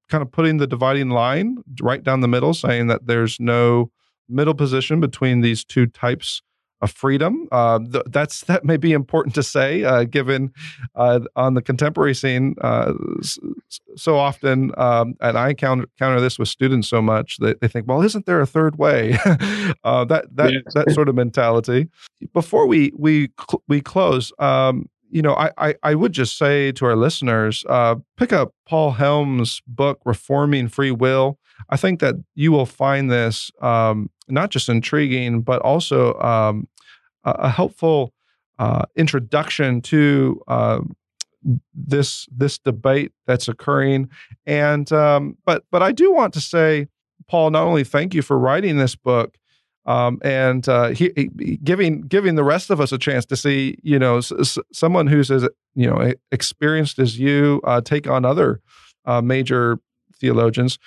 kind 0.09 0.22
of 0.22 0.32
putting 0.32 0.57
the 0.57 0.66
dividing 0.66 1.11
line 1.11 1.59
right 1.80 2.03
down 2.03 2.20
the 2.20 2.28
middle, 2.28 2.53
saying 2.53 2.89
that 2.89 3.07
there's 3.07 3.39
no 3.39 3.91
middle 4.28 4.55
position 4.55 5.01
between 5.01 5.41
these 5.41 5.64
two 5.64 5.86
types 5.86 6.43
of 6.81 6.91
freedom. 6.91 7.49
Uh, 7.51 7.81
th- 7.81 8.05
that's 8.07 8.43
that 8.43 8.64
may 8.64 8.76
be 8.76 8.93
important 8.93 9.35
to 9.35 9.43
say, 9.43 9.85
uh, 9.85 10.05
given 10.05 10.53
uh, 10.95 11.20
on 11.37 11.55
the 11.55 11.62
contemporary 11.62 12.14
scene. 12.14 12.55
Uh, 12.61 12.93
so 13.97 14.16
often, 14.16 14.72
um, 14.79 15.14
and 15.20 15.37
I 15.37 15.55
counter, 15.55 15.87
counter 15.99 16.20
this 16.20 16.39
with 16.39 16.49
students 16.49 16.89
so 16.89 17.03
much 17.03 17.39
that 17.39 17.61
they 17.61 17.68
think, 17.68 17.89
"Well, 17.89 18.03
isn't 18.03 18.26
there 18.26 18.41
a 18.41 18.47
third 18.47 18.79
way?" 18.79 19.18
Uh, 19.85 20.05
that 20.05 20.24
that 20.35 20.53
yes. 20.53 20.62
that 20.74 20.91
sort 20.91 21.09
of 21.09 21.14
mentality. 21.14 21.89
Before 22.33 22.66
we 22.66 22.93
we 22.97 23.31
cl- 23.39 23.62
we 23.68 23.81
close. 23.81 24.33
Um, 24.39 24.89
you 25.11 25.22
know, 25.22 25.35
I, 25.35 25.51
I, 25.57 25.74
I, 25.83 25.95
would 25.95 26.12
just 26.12 26.37
say 26.37 26.72
to 26.72 26.85
our 26.85 26.97
listeners, 26.97 27.64
uh, 27.68 27.97
pick 28.16 28.33
up 28.33 28.53
Paul 28.66 28.93
Helm's 28.93 29.62
book, 29.66 30.01
Reforming 30.05 30.68
Free 30.68 30.91
Will. 30.91 31.39
I 31.70 31.76
think 31.76 32.01
that 32.01 32.16
you 32.35 32.53
will 32.53 32.66
find 32.66 33.11
this 33.11 33.51
um, 33.62 34.11
not 34.31 34.51
just 34.51 34.68
intriguing, 34.68 35.43
but 35.43 35.61
also 35.62 36.14
um, 36.20 36.68
a, 37.24 37.49
helpful 37.49 38.12
uh, 38.59 38.85
introduction 38.97 39.81
to 39.83 40.43
uh, 40.49 40.81
this 41.74 42.26
this 42.31 42.59
debate 42.59 43.12
that's 43.26 43.49
occurring. 43.49 44.11
And 44.47 44.91
um, 44.93 45.37
but 45.45 45.64
but 45.70 45.83
I 45.83 45.93
do 45.93 46.12
want 46.12 46.35
to 46.35 46.41
say, 46.41 46.89
Paul, 47.29 47.51
not 47.51 47.64
only 47.64 47.85
thank 47.85 48.14
you 48.14 48.22
for 48.22 48.39
writing 48.39 48.79
this 48.79 48.97
book. 48.97 49.37
Um, 49.87 50.18
and 50.22 50.68
uh, 50.68 50.89
he, 50.89 51.12
he, 51.16 51.57
giving 51.64 52.03
giving 52.03 52.35
the 52.35 52.45
rest 52.45 52.68
of 52.68 52.79
us 52.79 52.93
a 52.93 52.99
chance 52.99 53.24
to 53.26 53.37
see, 53.37 53.79
you 53.83 53.99
know, 53.99 54.18
s- 54.18 54.33
s- 54.39 54.59
someone 54.70 55.07
who's 55.07 55.31
as 55.31 55.49
you 55.74 55.89
know 55.89 56.12
experienced 56.31 56.99
as 56.99 57.18
you 57.18 57.62
uh, 57.64 57.81
take 57.81 58.07
on 58.07 58.26
other 58.26 58.61
uh, 59.07 59.22
major 59.22 59.81
theologians. 60.19 60.79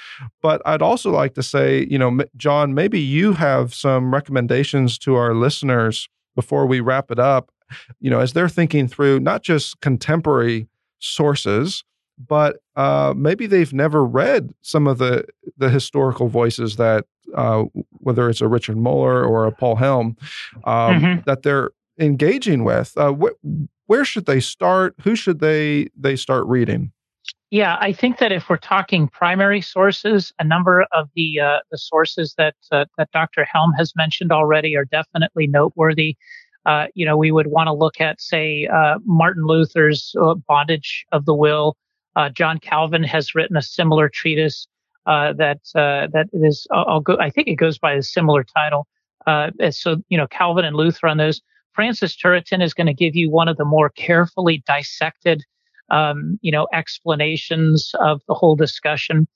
But 0.42 0.62
I'd 0.66 0.82
also 0.82 1.12
like 1.12 1.34
to 1.36 1.44
say, 1.44 1.88
you 1.90 1.98
know, 1.98 2.20
John, 2.38 2.74
maybe 2.74 3.00
you 3.00 3.34
have 3.34 3.74
some 3.74 4.14
recommendations 4.14 4.98
to 5.00 5.16
our 5.16 5.34
listeners 5.34 6.10
before 6.36 6.66
we 6.66 6.80
wrap 6.80 7.12
it 7.12 7.20
up, 7.20 7.52
you 8.00 8.10
know, 8.10 8.20
as 8.20 8.34
they're 8.34 8.50
thinking 8.50 8.88
through 8.88 9.20
not 9.20 9.44
just 9.44 9.80
contemporary 9.82 10.68
sources, 11.00 11.84
but 12.18 12.58
uh, 12.76 13.14
maybe 13.16 13.48
they've 13.48 13.74
never 13.74 14.06
read 14.06 14.54
some 14.62 14.88
of 14.88 14.98
the 14.98 15.26
the 15.58 15.70
historical 15.70 16.28
voices 16.28 16.76
that, 16.76 17.06
uh, 17.36 17.64
whether 17.92 18.30
it's 18.30 18.42
a 18.42 18.48
Richard 18.48 18.78
Muller 18.78 19.24
or 19.24 19.46
a 19.46 19.52
Paul 19.52 19.76
Helm, 19.76 20.18
um, 20.64 21.02
mm-hmm. 21.02 21.22
that 21.26 21.44
they're 21.44 21.72
engaging 22.00 22.64
with. 22.64 22.94
Uh, 22.98 23.14
wh- 23.14 23.46
where 23.88 24.06
should 24.06 24.26
they 24.26 24.40
start? 24.40 24.96
Who 25.02 25.16
should 25.16 25.40
they 25.40 25.90
they 25.98 26.16
start 26.16 26.46
reading? 26.48 26.92
Yeah, 27.52 27.78
I 27.82 27.92
think 27.92 28.20
that 28.20 28.32
if 28.32 28.50
we're 28.50 28.56
talking 28.56 29.10
primary 29.10 29.60
sources, 29.60 30.32
a 30.40 30.44
number 30.44 30.86
of 30.94 31.10
the 31.16 31.42
uh, 31.42 31.60
the 31.70 31.78
sources 31.78 32.34
that 32.38 32.56
uh, 32.72 32.86
that 32.98 33.12
Dr. 33.12 33.44
Helm 33.44 33.74
has 33.74 33.92
mentioned 33.94 34.32
already 34.32 34.78
are 34.78 34.86
definitely 34.86 35.48
noteworthy. 35.48 36.16
Uh, 36.66 36.86
you 36.96 37.06
know, 37.06 37.18
we 37.18 37.30
would 37.30 37.48
want 37.48 37.68
to 37.68 37.74
look 37.74 38.00
at, 38.00 38.22
say, 38.22 38.68
uh, 38.68 39.00
Martin 39.04 39.44
Luther's 39.46 40.16
uh, 40.22 40.36
Bondage 40.48 41.06
of 41.12 41.26
the 41.26 41.34
Will. 41.36 41.76
Uh, 42.16 42.30
John 42.30 42.58
Calvin 42.58 43.04
has 43.04 43.36
written 43.36 43.58
a 43.58 43.62
similar 43.62 44.08
treatise 44.08 44.66
that 45.06 45.60
that 45.74 46.30
is. 46.32 46.66
I'll 46.72 47.02
go. 47.02 47.18
I 47.20 47.30
think 47.30 47.50
it 47.50 47.56
goes 47.56 47.78
by 47.78 47.94
a 47.94 48.02
similar 48.02 48.46
title. 48.46 48.88
so, 49.72 49.98
you 50.08 50.18
know, 50.18 50.28
Calvin 50.28 50.64
and 50.64 50.78
Luther 50.78 51.08
on 51.08 51.18
those. 51.18 51.42
Francis 51.74 52.16
Turretin 52.16 52.64
is 52.64 52.74
going 52.74 52.88
to 52.88 52.94
give 52.94 53.16
you 53.16 53.30
one 53.30 53.50
of 53.50 53.58
the 53.58 53.66
more 53.66 53.90
carefully 53.90 54.64
dissected 54.66 55.44
um, 55.92 56.40
you 56.42 56.52
know, 56.52 56.68
explanations 56.74 57.92
of 58.00 58.22
the 58.28 58.34
whole 58.34 58.56
discussion. 58.56 59.28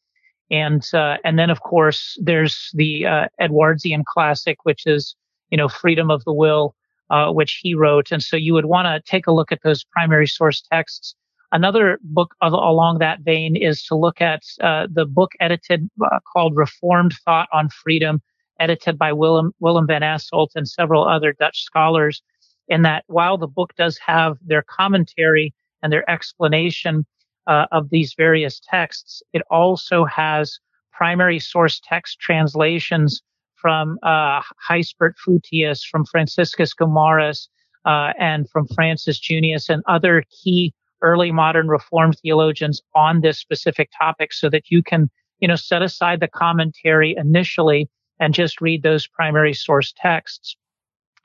And, 0.51 0.84
uh, 0.93 1.18
and 1.24 1.38
then 1.38 1.49
of 1.49 1.62
course 1.62 2.18
there's 2.22 2.70
the, 2.74 3.06
uh, 3.06 3.26
Edwardsian 3.39 4.03
classic, 4.08 4.58
which 4.64 4.86
is, 4.86 5.16
you 5.51 5.58
know, 5.58 5.68
freedom 5.68 6.10
of 6.10 6.24
the 6.24 6.34
will, 6.34 6.76
uh, 7.10 7.32
which 7.32 7.60
he 7.62 7.76
wrote. 7.76 8.12
And 8.12 8.24
so 8.24 8.36
you 8.38 8.53
would 8.53 8.66
want 8.66 8.86
to 8.86 9.12
take 9.12 9.28
a 9.28 9.34
look 9.34 9.51
at 9.51 9.64
those 9.64 9.84
primary 9.84 10.28
source 10.28 10.62
texts. 10.72 11.16
Another 11.51 11.99
book 12.03 12.36
of, 12.41 12.53
along 12.53 12.99
that 12.99 13.20
vein 13.22 13.56
is 13.56 13.84
to 13.86 13.95
look 13.95 14.22
at, 14.22 14.41
uh, 14.62 14.88
the 14.91 15.06
book 15.06 15.32
edited, 15.39 15.89
uh, 16.03 16.20
called 16.32 16.56
Reformed 16.56 17.16
Thought 17.26 17.47
on 17.51 17.70
Freedom, 17.70 18.22
edited 18.60 18.97
by 18.97 19.14
Willem, 19.14 19.51
Willem 19.60 19.88
van 19.88 20.01
Asselt 20.01 20.49
and 20.56 20.68
several 20.68 21.08
other 21.08 21.34
Dutch 21.34 21.64
scholars. 21.64 22.22
In 22.68 22.82
that 22.82 23.03
while 23.08 23.38
the 23.38 23.47
book 23.47 23.74
does 23.78 23.97
have 23.99 24.38
their 24.41 24.64
commentary, 24.64 25.53
and 25.86 25.94
their 25.94 26.10
explanation 26.10 27.06
uh, 27.46 27.68
of 27.72 27.92
these 27.92 28.16
various 28.18 28.60
texts. 28.60 29.22
It 29.34 29.44
also 29.52 30.04
has 30.06 30.58
primary 30.92 31.38
source 31.38 31.80
text 31.88 32.20
translations 32.20 33.22
from 33.54 34.00
uh, 34.02 34.42
Gijsbert 34.68 35.14
Voetius, 35.24 35.86
from 35.86 36.06
Franciscus 36.06 36.74
Gomarus, 36.74 37.48
uh, 37.86 38.14
and 38.20 38.50
from 38.50 38.66
Francis 38.74 39.20
Junius 39.20 39.70
and 39.70 39.84
other 39.88 40.24
key 40.44 40.74
early 41.04 41.32
modern 41.32 41.68
Reformed 41.68 42.18
theologians 42.20 42.82
on 42.96 43.22
this 43.22 43.38
specific 43.38 43.92
topic 43.96 44.34
so 44.34 44.50
that 44.50 44.72
you 44.72 44.82
can, 44.82 45.08
you 45.40 45.48
know, 45.48 45.56
set 45.56 45.84
aside 45.84 46.20
the 46.20 46.28
commentary 46.28 47.14
initially 47.16 47.88
and 48.20 48.34
just 48.34 48.60
read 48.60 48.82
those 48.82 49.06
primary 49.06 49.54
source 49.54 49.94
texts. 49.96 50.56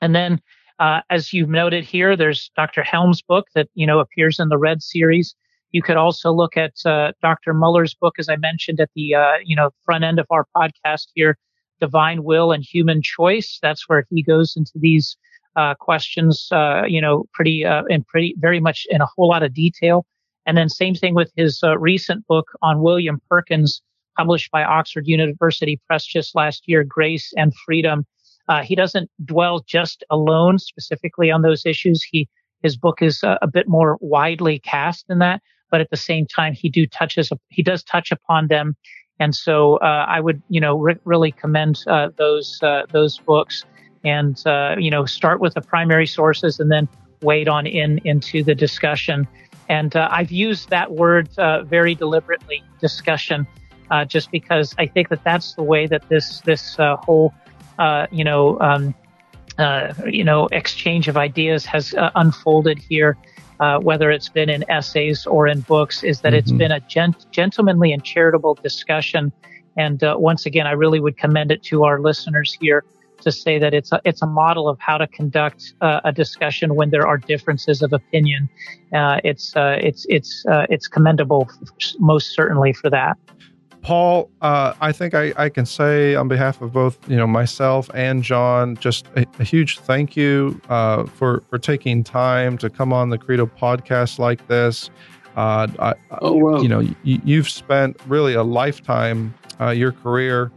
And 0.01 0.13
then, 0.13 0.39
uh, 0.81 1.01
as 1.11 1.31
you've 1.31 1.49
noted 1.49 1.83
here, 1.83 2.17
there's 2.17 2.49
Dr. 2.55 2.81
Helm's 2.81 3.21
book 3.21 3.45
that, 3.53 3.67
you 3.75 3.85
know, 3.85 3.99
appears 3.99 4.39
in 4.39 4.49
the 4.49 4.57
Red 4.57 4.81
series. 4.81 5.35
You 5.69 5.83
could 5.83 5.95
also 5.95 6.31
look 6.31 6.57
at 6.57 6.73
uh, 6.85 7.11
Dr. 7.21 7.53
Muller's 7.53 7.93
book, 7.93 8.15
as 8.17 8.27
I 8.27 8.35
mentioned 8.35 8.79
at 8.79 8.89
the, 8.95 9.13
uh, 9.13 9.33
you 9.45 9.55
know, 9.55 9.69
front 9.85 10.03
end 10.03 10.17
of 10.17 10.25
our 10.31 10.47
podcast 10.57 11.09
here, 11.13 11.37
Divine 11.79 12.23
Will 12.23 12.51
and 12.51 12.63
Human 12.63 13.03
Choice. 13.03 13.59
That's 13.61 13.87
where 13.87 14.07
he 14.09 14.23
goes 14.23 14.55
into 14.57 14.71
these 14.73 15.15
uh, 15.55 15.75
questions, 15.75 16.47
uh, 16.51 16.81
you 16.87 16.99
know, 16.99 17.25
pretty, 17.31 17.63
uh, 17.63 17.83
and 17.91 18.05
pretty, 18.07 18.33
very 18.39 18.59
much 18.59 18.87
in 18.89 19.01
a 19.01 19.07
whole 19.15 19.29
lot 19.29 19.43
of 19.43 19.53
detail. 19.53 20.07
And 20.47 20.57
then 20.57 20.67
same 20.67 20.95
thing 20.95 21.13
with 21.13 21.31
his 21.35 21.61
recent 21.77 22.25
book 22.25 22.47
on 22.63 22.81
William 22.81 23.21
Perkins, 23.29 23.83
published 24.17 24.49
by 24.49 24.63
Oxford 24.63 25.05
University 25.05 25.79
Press 25.85 26.05
just 26.05 26.33
last 26.33 26.63
year, 26.65 26.83
Grace 26.83 27.31
and 27.37 27.53
Freedom. 27.67 28.03
Uh, 28.51 28.61
he 28.61 28.75
doesn't 28.75 29.09
dwell 29.23 29.63
just 29.65 30.03
alone 30.09 30.59
specifically 30.59 31.31
on 31.31 31.41
those 31.41 31.65
issues. 31.65 32.03
He 32.03 32.27
his 32.61 32.75
book 32.75 33.01
is 33.01 33.23
a, 33.23 33.39
a, 33.41 33.47
bit 33.47 33.69
more 33.69 33.97
widely 34.01 34.59
cast 34.59 35.07
than 35.07 35.19
that, 35.19 35.41
but 35.71 35.79
at 35.79 35.89
the 35.89 35.95
same 35.95 36.25
time, 36.27 36.51
he 36.51 36.67
do 36.67 36.85
touches 36.85 37.31
he 37.47 37.63
does 37.63 37.81
touch 37.81 38.11
upon 38.11 38.47
them, 38.47 38.75
and 39.21 39.33
so 39.33 39.77
uh, 39.77 40.05
I 40.05 40.19
would 40.19 40.43
you 40.49 40.59
know 40.59 40.77
re- 40.77 40.99
really 41.05 41.31
commend 41.31 41.81
uh, 41.87 42.09
those 42.17 42.59
uh, 42.61 42.81
those 42.91 43.19
books, 43.19 43.63
and 44.03 44.35
uh, 44.45 44.75
you 44.77 44.91
know 44.91 45.05
start 45.05 45.39
with 45.39 45.53
the 45.53 45.61
primary 45.61 46.05
sources 46.05 46.59
and 46.59 46.69
then 46.69 46.89
wade 47.21 47.47
on 47.47 47.65
in 47.65 48.01
into 48.03 48.43
the 48.43 48.53
discussion. 48.53 49.29
And 49.69 49.95
uh, 49.95 50.09
I've 50.11 50.33
used 50.33 50.71
that 50.71 50.91
word 50.91 51.29
very 51.37 51.95
deliberately, 51.95 52.61
discussion 52.81 53.47
uh, 53.91 54.03
just 54.03 54.29
because 54.29 54.75
I 54.77 54.87
think 54.87 55.07
that 55.07 55.23
that's 55.23 55.53
the 55.53 55.63
way 55.63 55.87
that 55.87 56.09
this 56.09 56.41
this 56.41 56.75
whole 56.77 57.33
uh, 57.81 58.05
you 58.11 58.23
know 58.23 58.59
um, 58.59 58.93
uh, 59.57 59.93
you 60.05 60.23
know 60.23 60.47
exchange 60.51 61.07
of 61.07 61.17
ideas 61.17 61.65
has 61.65 61.93
uh, 61.95 62.11
unfolded 62.15 62.77
here. 62.77 63.17
Uh, 63.59 63.79
whether 63.79 64.09
it's 64.09 64.29
been 64.29 64.49
in 64.49 64.67
essays 64.71 65.27
or 65.27 65.47
in 65.47 65.61
books, 65.61 66.03
is 66.03 66.21
that 66.21 66.29
mm-hmm. 66.29 66.39
it's 66.39 66.51
been 66.51 66.71
a 66.71 66.79
gent- 66.79 67.27
gentlemanly 67.31 67.93
and 67.93 68.03
charitable 68.03 68.55
discussion. 68.55 69.31
And 69.77 70.01
once 70.15 70.47
again, 70.47 70.65
I 70.65 70.71
really 70.71 70.99
would 70.99 71.15
commend 71.15 71.51
it 71.51 71.61
to 71.69 71.83
our 71.83 72.01
listeners 72.01 72.57
here 72.59 72.83
to 73.21 73.31
say 73.31 73.59
that 73.59 73.71
it's 73.71 73.91
a, 73.91 74.01
it's 74.03 74.23
a 74.23 74.25
model 74.25 74.67
of 74.67 74.79
how 74.79 74.97
to 74.97 75.05
conduct 75.05 75.75
uh, 75.81 76.01
a 76.03 76.11
discussion 76.11 76.73
when 76.73 76.89
there 76.89 77.05
are 77.05 77.19
differences 77.19 77.83
of 77.83 77.93
opinion. 77.93 78.49
Uh, 78.95 79.19
it's 79.23 79.55
uh, 79.55 79.77
it's 79.79 80.07
it's 80.09 80.43
it's 80.47 80.87
commendable, 80.87 81.47
most 81.99 82.33
certainly 82.33 82.73
for 82.73 82.89
that. 82.89 83.15
Paul, 83.81 84.29
uh, 84.41 84.73
I 84.79 84.91
think 84.91 85.13
I, 85.13 85.33
I, 85.37 85.49
can 85.49 85.65
say 85.65 86.13
on 86.13 86.27
behalf 86.27 86.61
of 86.61 86.71
both 86.71 86.97
you 87.09 87.15
know 87.15 87.25
myself 87.25 87.89
and 87.95 88.21
John, 88.21 88.77
just 88.77 89.07
a, 89.15 89.25
a 89.39 89.43
huge 89.43 89.79
thank 89.79 90.15
you 90.15 90.61
uh, 90.69 91.05
for 91.05 91.41
for 91.49 91.57
taking 91.57 92.03
time 92.03 92.57
to 92.59 92.69
come 92.69 92.93
on 92.93 93.09
the 93.09 93.17
Credo 93.17 93.47
podcast 93.47 94.19
like 94.19 94.47
this. 94.47 94.91
Uh, 95.35 95.67
I, 95.79 95.93
oh, 96.21 96.35
well. 96.35 96.61
You 96.61 96.69
know, 96.69 96.87
you, 97.03 97.37
have 97.37 97.49
spent 97.49 97.99
really 98.07 98.33
a 98.33 98.43
lifetime, 98.43 99.33
uh, 99.59 99.69
your 99.69 99.93
career, 99.93 100.51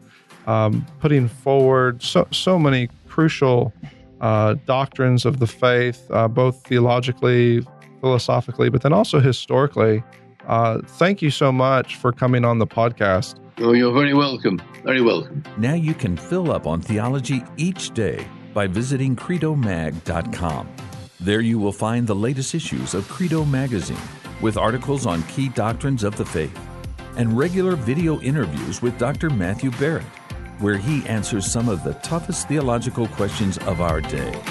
um, 0.47 0.85
putting 1.01 1.29
forward 1.29 2.03
so 2.03 2.27
so 2.31 2.59
many 2.59 2.89
crucial 3.09 3.73
uh, 4.21 4.55
doctrines 4.67 5.25
of 5.25 5.39
the 5.39 5.47
faith, 5.47 6.07
uh, 6.11 6.29
both 6.29 6.67
theologically, 6.67 7.65
philosophically, 8.01 8.69
but 8.69 8.83
then 8.83 8.93
also 8.93 9.21
historically. 9.21 10.03
Uh, 10.47 10.81
thank 10.85 11.23
you 11.23 11.31
so 11.31 11.51
much 11.51 11.97
for 11.97 12.13
coming 12.13 12.45
on 12.45 12.59
the 12.59 12.67
podcast. 12.67 13.37
Oh, 13.59 13.73
you're 13.73 13.93
very 13.93 14.15
welcome. 14.15 14.61
Very 14.85 15.01
welcome. 15.01 15.43
Now 15.57 15.75
you 15.75 15.95
can 15.95 16.17
fill 16.17 16.51
up 16.51 16.67
on 16.67 16.81
theology 16.81 17.45
each 17.57 17.93
day 17.93 18.27
by 18.53 18.67
visiting 18.67 19.17
credomag.com. 19.17 20.69
There 21.21 21.41
you 21.41 21.59
will 21.59 21.73
find 21.73 22.07
the 22.07 22.15
latest 22.15 22.55
issues 22.55 22.95
of 22.95 23.09
Credo 23.09 23.45
Magazine 23.45 23.97
with 24.41 24.57
articles 24.57 25.07
on 25.07 25.23
key 25.25 25.49
doctrines 25.49 26.05
of 26.05 26.17
the 26.17 26.25
faith 26.25 26.59
and 27.17 27.39
regular 27.39 27.77
video 27.77 28.21
interviews 28.21 28.83
with 28.83 28.99
Dr. 28.99 29.31
Matthew 29.31 29.71
Barrett, 29.73 30.05
where 30.59 30.77
he 30.77 31.07
answers 31.07 31.51
some 31.51 31.69
of 31.69 31.85
the 31.85 31.95
toughest 31.95 32.49
theological 32.49 33.07
questions 33.09 33.57
of 33.59 33.81
our 33.81 34.01
day. 34.01 34.43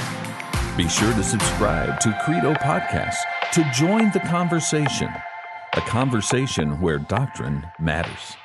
Be 0.77 0.87
sure 0.87 1.13
to 1.13 1.23
subscribe 1.23 1.99
to 1.99 2.17
Credo 2.23 2.53
Podcasts 2.53 3.21
to 3.51 3.69
join 3.73 4.11
the 4.11 4.21
conversation 4.21 5.09
a 5.75 5.81
conversation 5.81 6.79
where 6.79 6.99
doctrine 6.99 7.65
matters. 7.79 8.37